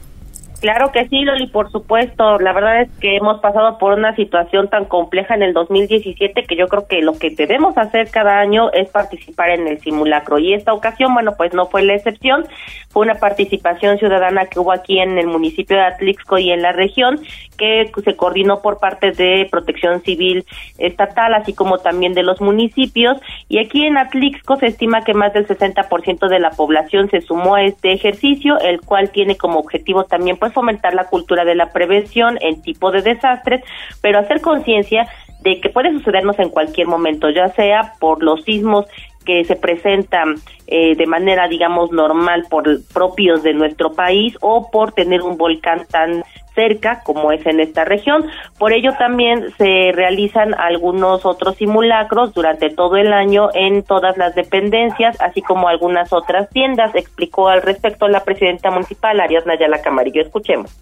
Claro 0.61 0.91
que 0.91 1.07
sí, 1.09 1.23
Loli, 1.23 1.47
por 1.47 1.71
supuesto. 1.71 2.39
La 2.41 2.53
verdad 2.53 2.83
es 2.83 2.91
que 2.99 3.17
hemos 3.17 3.39
pasado 3.41 3.79
por 3.79 3.97
una 3.97 4.17
situación 4.17 4.69
tan 4.69 4.87
compleja 4.87 5.37
en 5.37 5.43
el 5.43 5.53
2017 5.53 6.43
que 6.43 6.57
yo 6.57 6.67
creo 6.67 6.89
que 6.89 7.01
lo 7.01 7.13
que 7.17 7.31
debemos 7.31 7.79
hacer 7.79 8.11
cada 8.11 8.41
año 8.41 8.73
es 8.73 8.89
participar 8.89 9.51
en 9.51 9.69
el 9.69 9.79
simulacro. 9.81 10.41
Y 10.41 10.55
esta 10.55 10.73
ocasión, 10.73 11.15
bueno, 11.15 11.35
pues 11.37 11.55
no 11.55 11.67
fue 11.67 11.83
la 11.83 11.95
excepción. 11.95 12.45
Fue 12.89 13.05
una 13.05 13.15
participación 13.15 13.99
ciudadana 13.99 14.47
que 14.47 14.59
hubo 14.59 14.73
aquí 14.73 14.99
en 14.99 15.17
el 15.19 15.29
municipio 15.29 15.77
de 15.77 15.83
Atlixco 15.85 16.39
y 16.39 16.51
en 16.51 16.63
la 16.63 16.73
región 16.73 17.21
que 17.57 17.91
se 18.05 18.17
coordinó 18.17 18.61
por 18.61 18.79
parte 18.79 19.13
de 19.13 19.47
Protección 19.51 20.01
Civil 20.03 20.45
Estatal, 20.79 21.35
así 21.35 21.53
como 21.53 21.79
también 21.79 22.15
de 22.15 22.25
los 22.25 22.41
municipios. 22.41 23.21
Y 23.49 23.59
aquí 23.59 23.85
en 23.85 23.97
Atlixco 23.97 24.57
se 24.57 24.67
estima 24.67 25.03
que 25.03 25.15
más 25.15 25.33
del 25.33 25.47
60% 25.47 26.29
de 26.29 26.39
la 26.41 26.51
población 26.51 27.09
se 27.11 27.21
sumó 27.21 27.55
a 27.55 27.63
este 27.63 27.93
ejercicio, 27.93 28.59
el 28.59 28.81
cual 28.81 29.11
tiene 29.11 29.37
como 29.37 29.61
objetivo 29.61 30.05
también 30.05 30.37
pues 30.37 30.48
fomentar 30.51 30.95
la 30.95 31.09
cultura 31.09 31.45
de 31.45 31.55
la 31.55 31.73
prevención 31.73 32.39
en 32.41 32.63
tipo 32.63 32.91
de 32.91 33.03
desastres, 33.03 33.63
pero 34.01 34.19
hacer 34.19 34.41
conciencia 34.41 35.09
de 35.41 35.61
que 35.61 35.71
puede 35.71 35.93
sucedernos 35.93 36.39
en 36.39 36.51
cualquier 36.51 36.89
momento, 36.89 37.31
ya 37.31 37.49
sea 37.51 37.93
por 38.01 38.23
los 38.23 38.43
sismos 38.45 38.87
que 39.25 39.45
se 39.45 39.57
presentan 39.57 40.37
eh, 40.67 40.97
de 40.97 41.07
manera, 41.07 41.49
digamos, 41.49 41.93
normal 41.93 42.47
por 42.49 42.65
propios 42.93 43.43
de 43.43 43.53
nuestro 43.53 43.93
país 43.93 44.35
o 44.41 44.71
por 44.71 44.93
tener 44.93 45.23
un 45.23 45.37
volcán 45.37 45.87
tan 45.91 46.25
cerca 46.59 47.03
como 47.05 47.31
es 47.31 47.47
en 47.47 47.61
esta 47.61 47.85
región. 47.85 48.27
Por 48.59 48.73
ello 48.73 48.91
también 48.99 49.45
se 49.59 49.93
realizan 49.95 50.55
algunos 50.55 51.25
otros 51.25 51.55
simulacros 51.55 52.35
durante 52.35 52.69
todo 52.69 52.97
el 52.97 53.13
año 53.13 53.51
en 53.55 53.85
todas 53.85 54.17
las 54.17 54.35
dependencias, 54.35 55.17
así 55.21 55.41
como 55.41 55.69
algunas 55.69 56.13
otras 56.13 56.51
tiendas, 56.51 56.93
explicó 56.97 57.49
al 57.49 57.63
respecto 57.63 58.09
la 58.09 58.25
presidenta 58.25 58.73
municipal, 58.73 59.21
Ariadna 59.21 59.57
Yala 59.57 59.81
Camarillo. 59.81 60.21
Escuchemos. 60.21 60.77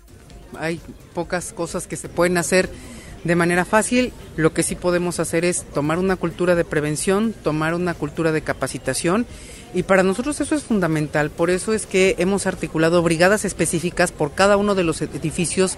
Hay 0.59 0.81
pocas 1.15 1.53
cosas 1.53 1.87
que 1.87 1.97
se 1.97 2.09
pueden 2.09 2.39
hacer 2.39 2.71
de 3.27 3.37
manera 3.37 3.65
fácil. 3.65 4.13
Lo 4.37 4.53
que 4.53 4.63
sí 4.63 4.75
podemos 4.75 5.21
hacer 5.21 5.45
es 5.45 5.65
tomar 5.75 5.99
una 5.99 6.17
cultura 6.17 6.55
de 6.55 6.65
prevención, 6.65 7.35
tomar 7.43 7.75
una 7.75 7.95
cultura 7.95 8.33
de 8.33 8.43
capacitación 8.43 9.27
y 9.75 9.83
para 9.83 10.03
nosotros 10.03 10.41
eso 10.41 10.55
es 10.55 10.63
fundamental. 10.63 11.31
Por 11.31 11.51
eso 11.51 11.75
es 11.75 11.87
que 11.87 12.15
hemos 12.19 12.47
articulado 12.47 13.03
brigadas 13.03 13.45
específicas 13.45 14.13
por 14.13 14.33
cada 14.33 14.57
uno 14.57 14.75
de 14.75 14.85
los 14.85 15.03
edificios 15.03 15.77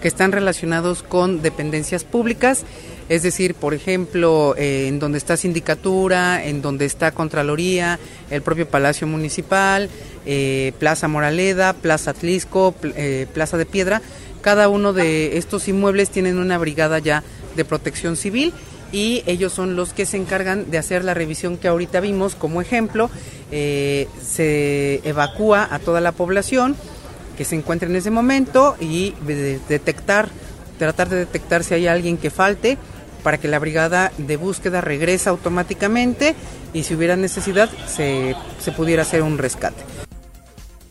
que 0.00 0.08
están 0.08 0.30
relacionados 0.30 1.02
con 1.02 1.42
dependencias 1.42 2.04
públicas. 2.04 2.64
Es 3.08 3.24
decir, 3.24 3.54
por 3.54 3.74
ejemplo, 3.74 4.54
eh, 4.56 4.86
en 4.86 5.00
donde 5.00 5.18
está 5.18 5.36
sindicatura, 5.36 6.44
en 6.44 6.62
donde 6.62 6.84
está 6.84 7.10
Contraloría, 7.10 7.98
el 8.30 8.40
propio 8.40 8.68
Palacio 8.68 9.08
Municipal, 9.08 9.90
eh, 10.26 10.72
Plaza 10.78 11.08
Moraleda, 11.08 11.72
Plaza 11.72 12.12
Atlisco, 12.12 12.74
eh, 12.84 13.26
Plaza 13.34 13.56
de 13.56 13.66
Piedra, 13.66 14.00
cada 14.40 14.68
uno 14.68 14.92
de 14.92 15.38
estos 15.38 15.68
inmuebles 15.68 16.10
tienen 16.10 16.38
una 16.38 16.58
brigada 16.58 16.98
ya 16.98 17.22
de 17.56 17.64
protección 17.64 18.16
civil 18.16 18.52
y 18.92 19.22
ellos 19.26 19.52
son 19.52 19.76
los 19.76 19.92
que 19.92 20.06
se 20.06 20.16
encargan 20.16 20.70
de 20.70 20.78
hacer 20.78 21.04
la 21.04 21.14
revisión 21.14 21.56
que 21.56 21.68
ahorita 21.68 22.00
vimos 22.00 22.34
como 22.34 22.60
ejemplo. 22.60 23.10
Eh, 23.52 24.08
se 24.22 25.00
evacúa 25.08 25.68
a 25.70 25.78
toda 25.78 26.00
la 26.00 26.12
población 26.12 26.76
que 27.36 27.44
se 27.44 27.56
encuentra 27.56 27.88
en 27.88 27.96
ese 27.96 28.10
momento 28.10 28.76
y 28.80 29.14
detectar, 29.68 30.28
tratar 30.78 31.08
de 31.08 31.16
detectar 31.16 31.64
si 31.64 31.74
hay 31.74 31.86
alguien 31.86 32.16
que 32.16 32.30
falte 32.30 32.76
para 33.22 33.38
que 33.38 33.48
la 33.48 33.58
brigada 33.58 34.12
de 34.18 34.36
búsqueda 34.36 34.80
regrese 34.80 35.28
automáticamente 35.28 36.34
y 36.72 36.82
si 36.82 36.94
hubiera 36.94 37.16
necesidad 37.16 37.68
se, 37.86 38.34
se 38.60 38.72
pudiera 38.72 39.02
hacer 39.02 39.22
un 39.22 39.38
rescate. 39.38 40.09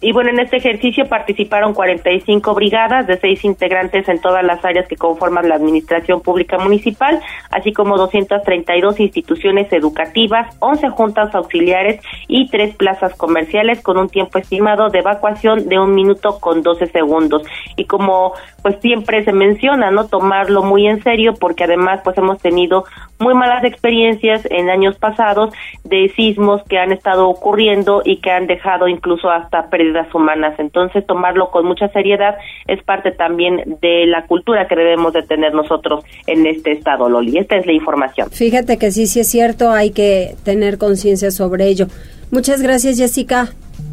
Y 0.02 0.14
bueno, 0.14 0.30
en 0.30 0.40
este 0.40 0.58
ejercicio 0.58 1.10
participaron 1.10 1.74
45 1.74 2.54
brigadas 2.54 3.06
de 3.06 3.20
seis 3.20 3.44
integrantes 3.44 4.08
en 4.08 4.22
todas 4.22 4.46
las 4.46 4.64
áreas 4.64 4.88
que 4.88 4.96
conforman 4.96 5.50
la 5.50 5.56
Administración 5.56 6.22
Pública 6.22 6.58
Municipal, 6.58 7.20
así 7.52 7.74
como 7.74 7.98
232 7.98 8.98
instituciones 9.02 9.72
educativas, 9.74 10.56
11 10.60 10.90
juntas 10.90 11.36
auxiliares 11.36 12.02
y 12.30 12.48
tres 12.48 12.76
plazas 12.78 13.14
comerciales 13.16 13.82
con 13.82 13.98
un 13.98 14.08
tiempo 14.08 14.40
estimado 14.40 14.90
de 14.90 15.00
evacuación 15.00 15.68
de 15.68 15.80
un 15.80 15.94
minuto 15.94 16.40
con 16.40 16.62
12 16.64 16.88
segundos. 16.88 17.44
Y 17.76 17.84
como 17.84 18.34
pues 18.62 18.78
siempre 18.82 19.24
se 19.26 19.34
menciona, 19.34 19.92
¿no? 19.92 20.08
Tomarlo 20.08 20.64
muy 20.64 20.88
en 20.88 21.04
serio 21.04 21.34
porque 21.40 21.66
además 21.66 22.02
pues 22.04 22.18
hemos 22.18 22.40
tenido 22.42 22.86
muy 23.20 23.34
malas 23.34 23.66
experiencias 23.66 24.46
en 24.50 24.70
años 24.70 24.98
pasados 24.98 25.54
de 25.84 26.10
sismos 26.16 26.64
que 26.64 26.78
han 26.78 26.94
estado 26.94 27.28
ocurriendo 27.30 28.02
y 28.04 28.18
que 28.18 28.32
han 28.32 28.48
dejado 28.48 28.88
incluso 28.88 29.30
hasta 29.30 29.70
pérdidas 29.70 29.89
humanas. 30.14 30.60
Entonces, 30.60 31.06
tomarlo 31.06 31.52
con 31.52 31.66
mucha 31.66 31.90
seriedad 31.90 32.36
es 32.68 32.82
parte 32.84 33.12
también 33.12 33.78
de 33.82 34.06
la 34.08 34.26
cultura 34.26 34.68
que 34.68 34.76
debemos 34.76 35.14
de 35.14 35.24
tener 35.24 35.54
nosotros 35.54 36.04
en 36.28 36.46
este 36.46 36.72
estado, 36.72 37.10
Loli. 37.10 37.38
Esta 37.38 37.58
es 37.58 37.66
la 37.66 37.74
información. 37.74 38.30
Fíjate 38.32 38.78
que 38.78 38.92
sí, 38.92 39.08
sí 39.08 39.22
es 39.22 39.30
cierto, 39.30 39.72
hay 39.72 39.92
que 39.92 40.36
tener 40.44 40.78
conciencia 40.78 41.32
sobre 41.32 41.68
ello. 41.68 41.88
Muchas 42.32 42.62
gracias, 42.62 42.98
Jessica. 42.98 43.50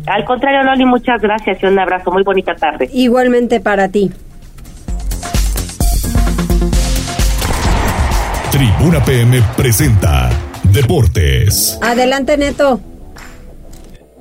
Al 0.06 0.24
contrario, 0.24 0.62
Loli, 0.62 0.84
muchas 0.84 1.20
gracias 1.20 1.62
y 1.62 1.66
un 1.66 1.78
abrazo. 1.78 2.10
Muy 2.10 2.22
bonita 2.22 2.54
tarde. 2.54 2.88
Igualmente 2.92 3.60
para 3.60 3.88
ti. 3.88 4.10
Tribuna 8.50 9.04
PM 9.04 9.42
presenta 9.56 10.30
Deportes. 10.72 11.78
Adelante, 11.82 12.36
Neto. 12.36 12.80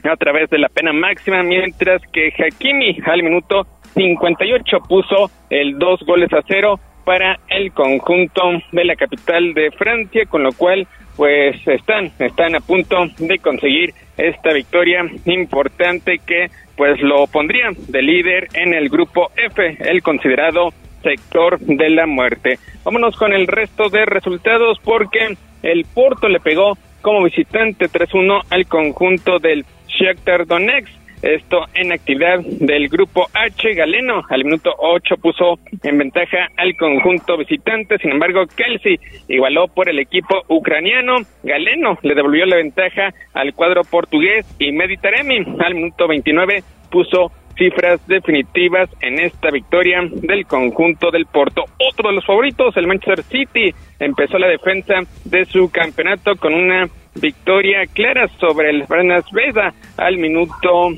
a 0.04 0.16
través 0.16 0.50
de 0.50 0.58
la 0.58 0.70
pena 0.70 0.94
máxima, 0.94 1.44
mientras 1.44 2.02
que 2.12 2.34
Hakimi 2.38 2.98
al 3.06 3.24
minuto 3.24 3.68
58 3.94 4.78
puso 4.88 5.30
el 5.50 5.78
dos 5.78 6.00
goles 6.02 6.32
a 6.34 6.42
cero 6.48 6.80
para 7.04 7.40
el 7.50 7.72
conjunto 7.72 8.42
de 8.72 8.86
la 8.86 8.96
capital 8.96 9.54
de 9.54 9.72
Francia, 9.72 10.26
con 10.26 10.44
lo 10.44 10.52
cual 10.54 10.88
pues 11.18 11.56
están 11.68 12.12
están 12.20 12.56
a 12.56 12.62
punto 12.62 13.06
de 13.20 13.38
conseguir 13.40 13.94
esta 14.18 14.54
victoria 14.54 15.06
importante 15.26 16.20
que 16.26 16.50
pues 16.78 17.02
lo 17.02 17.28
pondría 17.28 17.70
de 17.76 18.02
líder 18.02 18.48
en 18.54 18.74
el 18.74 18.90
grupo 18.90 19.30
F, 19.36 19.78
el 19.80 20.02
considerado 20.02 20.70
sector 21.02 21.60
de 21.60 21.90
la 21.90 22.06
muerte. 22.08 22.60
Vámonos 22.84 23.16
con 23.16 23.34
el 23.34 23.48
resto 23.48 23.90
de 23.90 24.06
resultados 24.06 24.80
porque 24.84 25.36
el 25.64 25.86
Porto 25.94 26.28
le 26.28 26.40
pegó 26.40 26.78
como 27.02 27.24
visitante 27.24 27.90
3-1 27.90 28.44
al 28.50 28.68
conjunto 28.68 29.40
del 29.40 29.66
Shakhtar 29.88 30.46
Donetsk. 30.48 31.02
Esto 31.22 31.66
en 31.76 31.92
actividad 31.92 32.40
del 32.40 32.90
grupo 32.90 33.28
H. 33.34 33.76
Galeno 33.76 34.24
al 34.28 34.44
minuto 34.44 34.74
8 34.76 35.18
puso 35.18 35.60
en 35.84 36.00
ventaja 36.00 36.48
al 36.58 36.76
conjunto 36.76 37.38
visitante. 37.38 38.00
Sin 38.00 38.12
embargo, 38.12 38.48
Kelsey 38.48 39.00
igualó 39.28 39.68
por 39.68 39.88
el 39.88 40.00
equipo 40.00 40.42
ucraniano. 40.48 41.18
Galeno 41.44 42.00
le 42.02 42.16
devolvió 42.16 42.48
la 42.48 42.56
ventaja 42.56 43.14
al 43.34 43.54
cuadro 43.54 43.84
portugués 43.84 44.48
y 44.58 44.72
Meditaremi 44.72 45.46
al 45.60 45.76
minuto 45.76 46.08
29 46.08 46.64
puso 46.90 47.32
cifras 47.58 48.06
definitivas 48.08 48.90
en 49.02 49.20
esta 49.20 49.50
victoria 49.52 50.00
del 50.12 50.46
conjunto 50.46 51.12
del 51.12 51.26
Porto. 51.26 51.64
Otro 51.92 52.10
de 52.10 52.16
los 52.16 52.26
favoritos, 52.26 52.76
el 52.78 52.88
Manchester 52.88 53.24
City, 53.24 53.74
empezó 54.00 54.38
la 54.38 54.48
defensa 54.48 54.96
de 55.26 55.46
su 55.46 55.70
campeonato 55.72 56.36
con 56.36 56.54
una 56.54 56.88
victoria 57.16 57.86
clara 57.94 58.28
sobre 58.40 58.70
el 58.70 58.84
Branas 58.84 59.26
Beza 59.32 59.74
al 59.98 60.18
minuto 60.18 60.90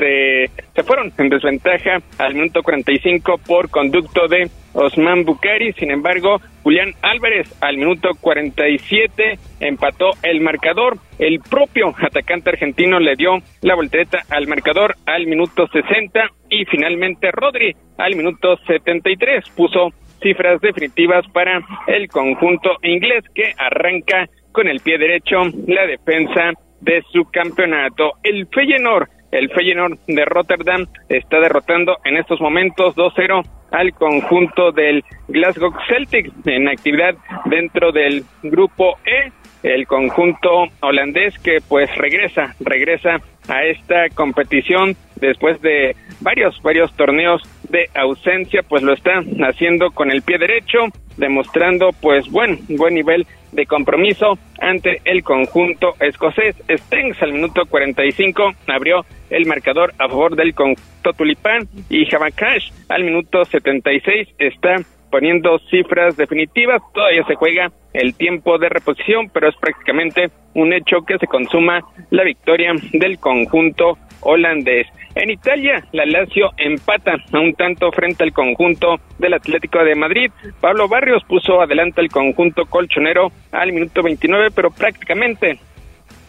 este 0.00 0.50
se 0.74 0.82
fueron 0.82 1.12
en 1.18 1.28
desventaja 1.28 1.98
al 2.18 2.34
minuto 2.34 2.62
45 2.62 3.38
por 3.46 3.70
conducto 3.70 4.28
de 4.28 4.48
Osman 4.72 5.24
Bukari, 5.24 5.72
sin 5.74 5.90
embargo, 5.90 6.40
Julián 6.62 6.92
Álvarez 7.02 7.52
al 7.60 7.76
minuto 7.76 8.10
47 8.20 9.38
empató 9.60 10.10
el 10.22 10.40
marcador. 10.40 10.98
El 11.18 11.40
propio 11.40 11.94
atacante 12.00 12.50
argentino 12.50 12.98
le 13.00 13.16
dio 13.16 13.38
la 13.62 13.74
voltereta 13.74 14.22
al 14.30 14.46
marcador 14.46 14.96
al 15.06 15.26
minuto 15.26 15.66
60 15.66 16.20
y 16.48 16.64
finalmente 16.66 17.30
Rodri 17.32 17.74
al 17.98 18.16
minuto 18.16 18.56
73 18.66 19.44
puso 19.56 19.88
cifras 20.22 20.60
definitivas 20.60 21.26
para 21.32 21.60
el 21.86 22.08
conjunto 22.08 22.70
inglés 22.82 23.24
que 23.34 23.52
arranca 23.58 24.28
con 24.52 24.68
el 24.68 24.80
pie 24.80 24.98
derecho 24.98 25.42
la 25.66 25.86
defensa 25.86 26.52
de 26.80 27.02
su 27.12 27.24
campeonato. 27.24 28.12
El 28.22 28.46
Feyenoord, 28.46 29.08
el 29.30 29.50
Feyenoord 29.50 29.98
de 30.06 30.24
Rotterdam 30.24 30.86
está 31.08 31.40
derrotando 31.40 31.98
en 32.04 32.16
estos 32.16 32.40
momentos 32.40 32.94
2-0 32.96 33.44
al 33.70 33.92
conjunto 33.94 34.72
del 34.72 35.04
Glasgow 35.28 35.72
Celtic 35.88 36.32
en 36.46 36.68
actividad 36.68 37.14
dentro 37.44 37.92
del 37.92 38.24
grupo 38.42 38.98
E. 39.04 39.32
El 39.62 39.86
conjunto 39.86 40.64
holandés 40.80 41.38
que 41.38 41.58
pues 41.68 41.94
regresa, 41.96 42.54
regresa 42.60 43.20
a 43.48 43.64
esta 43.64 44.08
competición 44.14 44.96
después 45.16 45.60
de 45.60 45.94
varios, 46.20 46.60
varios 46.62 46.92
torneos 46.96 47.42
de 47.68 47.88
ausencia, 47.94 48.62
pues 48.62 48.82
lo 48.82 48.94
está 48.94 49.22
haciendo 49.46 49.90
con 49.90 50.10
el 50.10 50.22
pie 50.22 50.38
derecho, 50.38 50.78
demostrando 51.18 51.90
pues 52.00 52.28
buen, 52.30 52.58
buen 52.68 52.94
nivel 52.94 53.26
de 53.52 53.66
compromiso 53.66 54.38
ante 54.60 55.00
el 55.04 55.22
conjunto 55.22 55.94
escocés. 56.00 56.56
Stengs 56.68 57.22
al 57.22 57.32
minuto 57.32 57.62
45 57.68 58.52
abrió 58.66 59.04
el 59.30 59.46
marcador 59.46 59.92
a 59.98 60.08
favor 60.08 60.36
del 60.36 60.54
conjunto 60.54 61.12
tulipán 61.16 61.68
y 61.88 62.06
Javakash 62.06 62.70
al 62.88 63.04
minuto 63.04 63.44
76 63.44 64.28
está 64.38 64.76
poniendo 65.10 65.58
cifras 65.70 66.16
definitivas. 66.16 66.80
Todavía 66.94 67.24
se 67.24 67.34
juega 67.34 67.72
el 67.92 68.14
tiempo 68.14 68.58
de 68.58 68.68
reposición, 68.68 69.28
pero 69.32 69.48
es 69.48 69.56
prácticamente 69.56 70.30
un 70.54 70.72
hecho 70.72 71.02
que 71.06 71.18
se 71.18 71.26
consuma 71.26 71.80
la 72.10 72.24
victoria 72.24 72.72
del 72.92 73.18
conjunto 73.18 73.98
holandés. 74.20 74.86
En 75.14 75.30
Italia, 75.30 75.84
la 75.92 76.06
Lazio 76.06 76.50
empata 76.56 77.16
a 77.32 77.38
un 77.40 77.54
tanto 77.54 77.90
frente 77.90 78.22
al 78.22 78.32
conjunto 78.32 79.00
del 79.18 79.34
Atlético 79.34 79.82
de 79.82 79.96
Madrid. 79.96 80.30
Pablo 80.60 80.88
Barrios 80.88 81.24
puso 81.24 81.60
adelante 81.60 82.00
el 82.00 82.10
conjunto 82.10 82.66
colchonero 82.66 83.32
al 83.50 83.72
minuto 83.72 84.02
29, 84.02 84.50
pero 84.54 84.70
prácticamente 84.70 85.58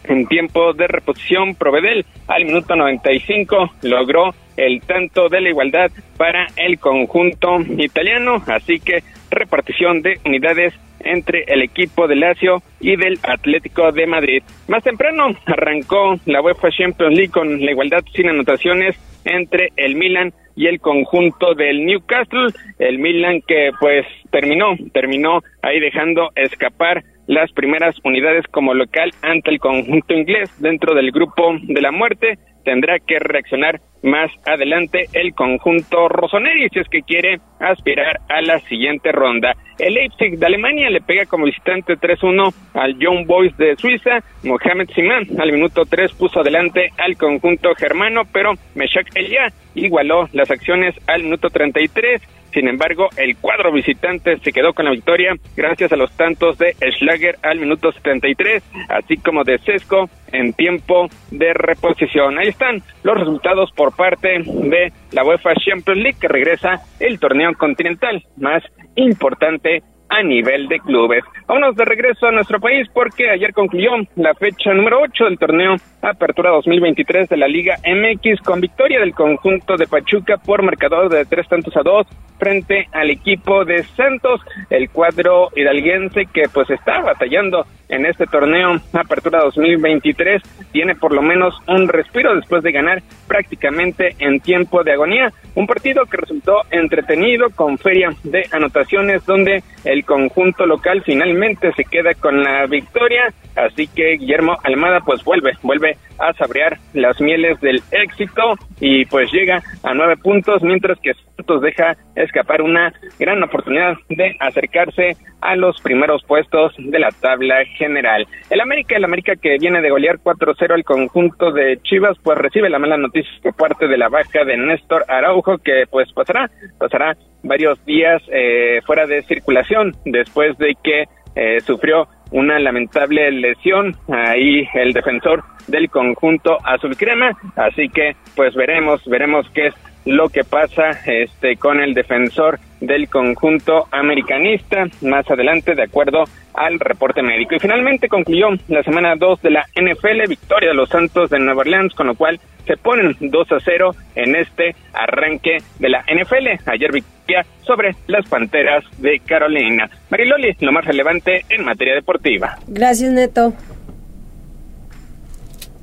en 0.04 0.26
tiempo 0.26 0.72
de 0.72 0.88
reposición, 0.88 1.54
Provedel 1.54 2.04
al 2.26 2.44
minuto 2.44 2.74
95 2.74 3.72
logró 3.82 4.34
el 4.56 4.80
tanto 4.82 5.28
de 5.28 5.40
la 5.40 5.50
igualdad 5.50 5.90
para 6.16 6.48
el 6.56 6.78
conjunto 6.78 7.60
italiano, 7.78 8.42
así 8.46 8.80
que 8.80 9.02
repartición 9.30 10.02
de 10.02 10.18
unidades 10.24 10.74
entre 11.04 11.44
el 11.46 11.62
equipo 11.62 12.06
de 12.06 12.16
Lazio 12.16 12.62
y 12.80 12.96
del 12.96 13.18
Atlético 13.22 13.92
de 13.92 14.06
Madrid. 14.06 14.42
Más 14.68 14.82
temprano 14.82 15.28
arrancó 15.46 16.16
la 16.26 16.40
UEFA 16.40 16.70
Champions 16.70 17.14
League 17.14 17.32
con 17.32 17.64
la 17.64 17.70
igualdad 17.70 18.02
sin 18.14 18.28
anotaciones 18.28 18.96
entre 19.24 19.68
el 19.76 19.94
Milan 19.94 20.32
y 20.56 20.66
el 20.66 20.80
conjunto 20.80 21.54
del 21.54 21.84
Newcastle, 21.84 22.48
el 22.78 22.98
Milan 22.98 23.40
que 23.46 23.70
pues 23.80 24.06
terminó, 24.30 24.76
terminó 24.92 25.40
ahí 25.62 25.80
dejando 25.80 26.30
escapar 26.34 27.02
las 27.26 27.52
primeras 27.52 27.96
unidades 28.04 28.44
como 28.50 28.74
local 28.74 29.10
ante 29.22 29.50
el 29.50 29.60
conjunto 29.60 30.14
inglés 30.14 30.50
dentro 30.60 30.94
del 30.94 31.10
grupo 31.12 31.54
de 31.62 31.80
la 31.80 31.92
muerte. 31.92 32.38
Tendrá 32.64 32.98
que 33.00 33.18
reaccionar 33.18 33.80
más 34.02 34.30
adelante 34.46 35.06
el 35.12 35.34
conjunto 35.34 36.08
Rossoneri 36.08 36.68
si 36.68 36.80
es 36.80 36.88
que 36.88 37.02
quiere 37.02 37.40
aspirar 37.60 38.20
a 38.28 38.40
la 38.42 38.60
siguiente 38.60 39.12
ronda. 39.12 39.54
El 39.82 39.94
Leipzig 39.94 40.38
de 40.38 40.46
Alemania 40.46 40.88
le 40.90 41.00
pega 41.00 41.26
como 41.26 41.44
visitante 41.44 41.98
3-1 41.98 42.54
al 42.74 42.96
Young 43.00 43.26
Boys 43.26 43.56
de 43.56 43.74
Suiza. 43.74 44.20
Mohamed 44.44 44.88
Simán 44.94 45.24
al 45.40 45.50
minuto 45.50 45.84
3 45.84 46.12
puso 46.12 46.38
adelante 46.38 46.92
al 46.98 47.16
conjunto 47.16 47.74
germano, 47.74 48.22
pero 48.32 48.52
Meshak 48.76 49.08
Elia 49.16 49.52
igualó 49.74 50.28
las 50.32 50.52
acciones 50.52 50.94
al 51.08 51.24
minuto 51.24 51.50
33 51.50 52.22
sin 52.52 52.68
embargo, 52.68 53.08
el 53.16 53.36
cuadro 53.36 53.72
visitante 53.72 54.38
se 54.38 54.52
quedó 54.52 54.74
con 54.74 54.84
la 54.84 54.90
victoria 54.90 55.34
gracias 55.56 55.90
a 55.92 55.96
los 55.96 56.12
tantos 56.12 56.58
de 56.58 56.76
Schlager 56.98 57.38
al 57.42 57.58
minuto 57.58 57.92
73, 57.92 58.62
así 58.90 59.16
como 59.16 59.42
de 59.42 59.58
Sesco 59.58 60.10
en 60.32 60.52
tiempo 60.52 61.08
de 61.30 61.54
reposición. 61.54 62.38
Ahí 62.38 62.48
están 62.48 62.82
los 63.02 63.18
resultados 63.18 63.70
por 63.72 63.96
parte 63.96 64.42
de 64.44 64.92
la 65.12 65.24
UEFA 65.24 65.54
Champions 65.54 66.02
League 66.02 66.18
que 66.20 66.28
regresa 66.28 66.82
el 67.00 67.18
torneo 67.18 67.52
continental 67.54 68.22
más 68.36 68.62
importante 68.96 69.71
a 70.12 70.22
nivel 70.22 70.68
de 70.68 70.78
clubes. 70.80 71.24
Vámonos 71.46 71.74
de 71.74 71.84
regreso 71.84 72.26
a 72.26 72.32
nuestro 72.32 72.60
país 72.60 72.86
porque 72.92 73.30
ayer 73.30 73.52
concluyó 73.52 73.92
la 74.16 74.34
fecha 74.34 74.72
número 74.74 75.00
8 75.00 75.24
del 75.24 75.38
torneo 75.38 75.76
Apertura 76.02 76.50
2023 76.50 77.28
de 77.28 77.36
la 77.36 77.46
Liga 77.46 77.76
MX 77.86 78.40
con 78.42 78.60
victoria 78.60 78.98
del 78.98 79.14
conjunto 79.14 79.76
de 79.76 79.86
Pachuca 79.86 80.36
por 80.36 80.62
marcador 80.62 81.08
de 81.08 81.24
tres 81.24 81.46
tantos 81.46 81.76
a 81.76 81.82
dos 81.82 82.08
frente 82.42 82.88
al 82.90 83.08
equipo 83.08 83.64
de 83.64 83.84
Santos, 83.84 84.40
el 84.68 84.90
cuadro 84.90 85.50
hidalguense 85.54 86.26
que 86.26 86.48
pues 86.52 86.68
está 86.70 87.00
batallando 87.00 87.64
en 87.88 88.04
este 88.04 88.26
torneo. 88.26 88.80
Apertura 88.92 89.44
2023 89.44 90.42
tiene 90.72 90.96
por 90.96 91.12
lo 91.12 91.22
menos 91.22 91.54
un 91.68 91.86
respiro 91.86 92.34
después 92.34 92.64
de 92.64 92.72
ganar 92.72 93.00
prácticamente 93.28 94.16
en 94.18 94.40
tiempo 94.40 94.82
de 94.82 94.92
agonía, 94.92 95.32
un 95.54 95.68
partido 95.68 96.04
que 96.06 96.16
resultó 96.16 96.62
entretenido 96.72 97.48
con 97.54 97.78
feria 97.78 98.10
de 98.24 98.44
anotaciones 98.50 99.24
donde 99.24 99.62
el 99.84 100.04
conjunto 100.04 100.66
local 100.66 101.02
finalmente 101.04 101.72
se 101.74 101.84
queda 101.84 102.14
con 102.14 102.42
la 102.42 102.66
victoria, 102.66 103.32
así 103.54 103.86
que 103.86 104.16
Guillermo 104.16 104.56
Almada 104.64 105.00
pues 105.00 105.22
vuelve, 105.22 105.52
vuelve 105.62 105.91
a 106.18 106.32
saborear 106.34 106.78
las 106.92 107.20
mieles 107.20 107.60
del 107.60 107.82
éxito 107.90 108.54
y 108.80 109.04
pues 109.06 109.30
llega 109.32 109.62
a 109.82 109.94
nueve 109.94 110.16
puntos, 110.16 110.62
mientras 110.62 110.98
que 111.00 111.14
Santos 111.36 111.62
deja 111.62 111.96
escapar 112.14 112.62
una 112.62 112.92
gran 113.18 113.42
oportunidad 113.42 113.94
de 114.08 114.36
acercarse 114.40 115.16
a 115.40 115.56
los 115.56 115.80
primeros 115.80 116.22
puestos 116.24 116.72
de 116.78 116.98
la 116.98 117.10
tabla 117.10 117.64
general. 117.76 118.26
El 118.50 118.60
América, 118.60 118.96
el 118.96 119.04
América 119.04 119.34
que 119.36 119.58
viene 119.58 119.80
de 119.80 119.90
golear 119.90 120.18
4-0 120.18 120.72
al 120.72 120.84
conjunto 120.84 121.50
de 121.50 121.78
Chivas, 121.82 122.16
pues 122.22 122.38
recibe 122.38 122.70
la 122.70 122.78
mala 122.78 122.96
noticia 122.96 123.32
por 123.42 123.54
parte 123.54 123.88
de 123.88 123.98
la 123.98 124.08
baja 124.08 124.44
de 124.44 124.56
Néstor 124.56 125.04
Araujo, 125.08 125.58
que 125.58 125.84
pues 125.90 126.12
pasará, 126.12 126.48
pasará 126.78 127.16
varios 127.42 127.84
días 127.84 128.22
eh, 128.32 128.80
fuera 128.86 129.06
de 129.06 129.22
circulación 129.22 129.92
después 130.04 130.56
de 130.58 130.76
que 130.82 131.04
eh, 131.34 131.60
sufrió 131.60 132.06
una 132.32 132.58
lamentable 132.58 133.30
lesión. 133.30 133.96
Ahí 134.08 134.66
el 134.74 134.92
defensor 134.92 135.44
del 135.66 135.88
conjunto 135.90 136.58
azul 136.64 136.96
crema 136.96 137.30
así 137.56 137.88
que 137.88 138.16
pues 138.34 138.54
veremos 138.54 139.04
veremos 139.06 139.46
qué 139.54 139.68
es 139.68 139.74
lo 140.04 140.28
que 140.28 140.44
pasa 140.44 140.90
este 141.06 141.56
con 141.56 141.80
el 141.80 141.94
defensor 141.94 142.58
del 142.80 143.08
conjunto 143.08 143.86
americanista 143.92 144.86
más 145.02 145.30
adelante 145.30 145.74
de 145.74 145.84
acuerdo 145.84 146.24
al 146.54 146.80
reporte 146.80 147.22
médico. 147.22 147.54
Y 147.54 147.60
finalmente 147.60 148.08
concluyó 148.08 148.48
la 148.68 148.82
semana 148.82 149.14
2 149.16 149.42
de 149.42 149.50
la 149.50 149.66
NFL, 149.74 150.28
victoria 150.28 150.70
de 150.70 150.74
los 150.74 150.88
Santos 150.88 151.30
de 151.30 151.38
Nueva 151.38 151.60
Orleans, 151.60 151.94
con 151.94 152.08
lo 152.08 152.14
cual 152.14 152.40
se 152.66 152.76
ponen 152.76 153.16
2 153.20 153.52
a 153.52 153.60
0 153.60 153.94
en 154.14 154.36
este 154.36 154.74
arranque 154.92 155.58
de 155.78 155.88
la 155.88 156.00
NFL. 156.02 156.68
Ayer 156.70 156.92
victoria 156.92 157.44
sobre 157.62 157.94
las 158.06 158.28
Panteras 158.28 158.84
de 158.98 159.20
Carolina. 159.20 159.88
Mariloli, 160.10 160.56
lo 160.60 160.72
más 160.72 160.84
relevante 160.84 161.44
en 161.48 161.64
materia 161.64 161.94
deportiva. 161.94 162.58
Gracias, 162.66 163.10
Neto. 163.12 163.54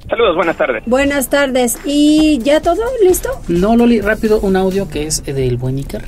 Saludos, 0.09 0.35
buenas 0.35 0.57
tardes. 0.57 0.83
Buenas 0.87 1.29
tardes. 1.29 1.77
¿Y 1.85 2.39
ya 2.39 2.61
todo 2.61 2.81
listo? 3.03 3.29
No, 3.47 3.75
Loli, 3.75 4.01
rápido, 4.01 4.39
un 4.39 4.55
audio 4.55 4.89
que 4.89 5.05
es 5.05 5.23
del 5.23 5.57
buen 5.57 5.77
Iker. 5.77 6.03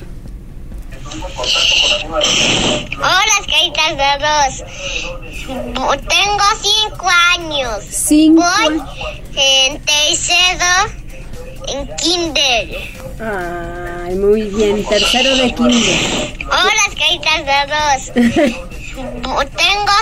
Hola, 2.98 3.36
caritas 3.46 3.96
de 3.96 4.10
dos. 4.26 4.52
Tengo 6.08 6.44
cinco 6.62 7.06
años. 7.38 7.84
Cinco. 7.88 8.42
Voy 8.42 8.82
en 9.36 9.80
tercero 9.82 10.70
en 11.68 11.88
kinder. 11.96 12.76
Ay, 13.20 14.14
muy 14.16 14.42
bien. 14.42 14.84
Tercero 14.84 15.36
de 15.36 15.54
kinder. 15.54 15.96
Hola, 16.46 16.84
caritas 16.98 17.46
de 17.46 17.58
dos. 17.72 18.81
Tengo 18.94 19.40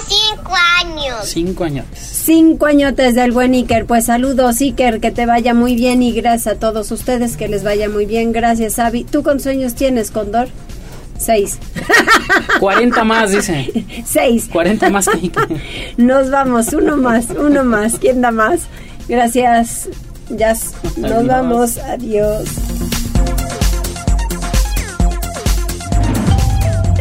cinco 0.08 0.52
años. 0.84 1.16
Cinco 1.24 1.64
años. 1.64 1.86
Cinco 1.94 2.66
añotes 2.66 3.14
del 3.14 3.32
buen 3.32 3.54
Iker. 3.54 3.86
Pues 3.86 4.06
saludos, 4.06 4.60
Iker, 4.60 5.00
que 5.00 5.10
te 5.10 5.26
vaya 5.26 5.54
muy 5.54 5.74
bien 5.76 6.02
y 6.02 6.12
gracias 6.12 6.54
a 6.56 6.58
todos 6.58 6.90
ustedes 6.90 7.36
que 7.36 7.48
les 7.48 7.62
vaya 7.62 7.88
muy 7.88 8.06
bien. 8.06 8.32
Gracias, 8.32 8.78
Avi. 8.78 9.04
¿Tú 9.04 9.22
cuántos 9.22 9.46
años 9.46 9.74
tienes, 9.74 10.10
Condor? 10.10 10.48
Seis. 11.18 11.58
40 12.60 13.04
más, 13.04 13.30
dice. 13.30 13.84
Seis. 14.06 14.48
40 14.52 14.90
más 14.90 15.08
que 15.08 15.18
Iker. 15.18 15.60
Nos 15.96 16.30
vamos, 16.30 16.72
uno 16.72 16.96
más, 16.96 17.26
uno 17.30 17.64
más. 17.64 17.98
¿Quién 17.98 18.20
da 18.20 18.30
más? 18.30 18.62
Gracias, 19.08 19.88
Jazz. 20.30 20.74
Nos 20.96 21.10
Adiós. 21.12 21.26
vamos, 21.26 21.78
adiós. 21.78 22.48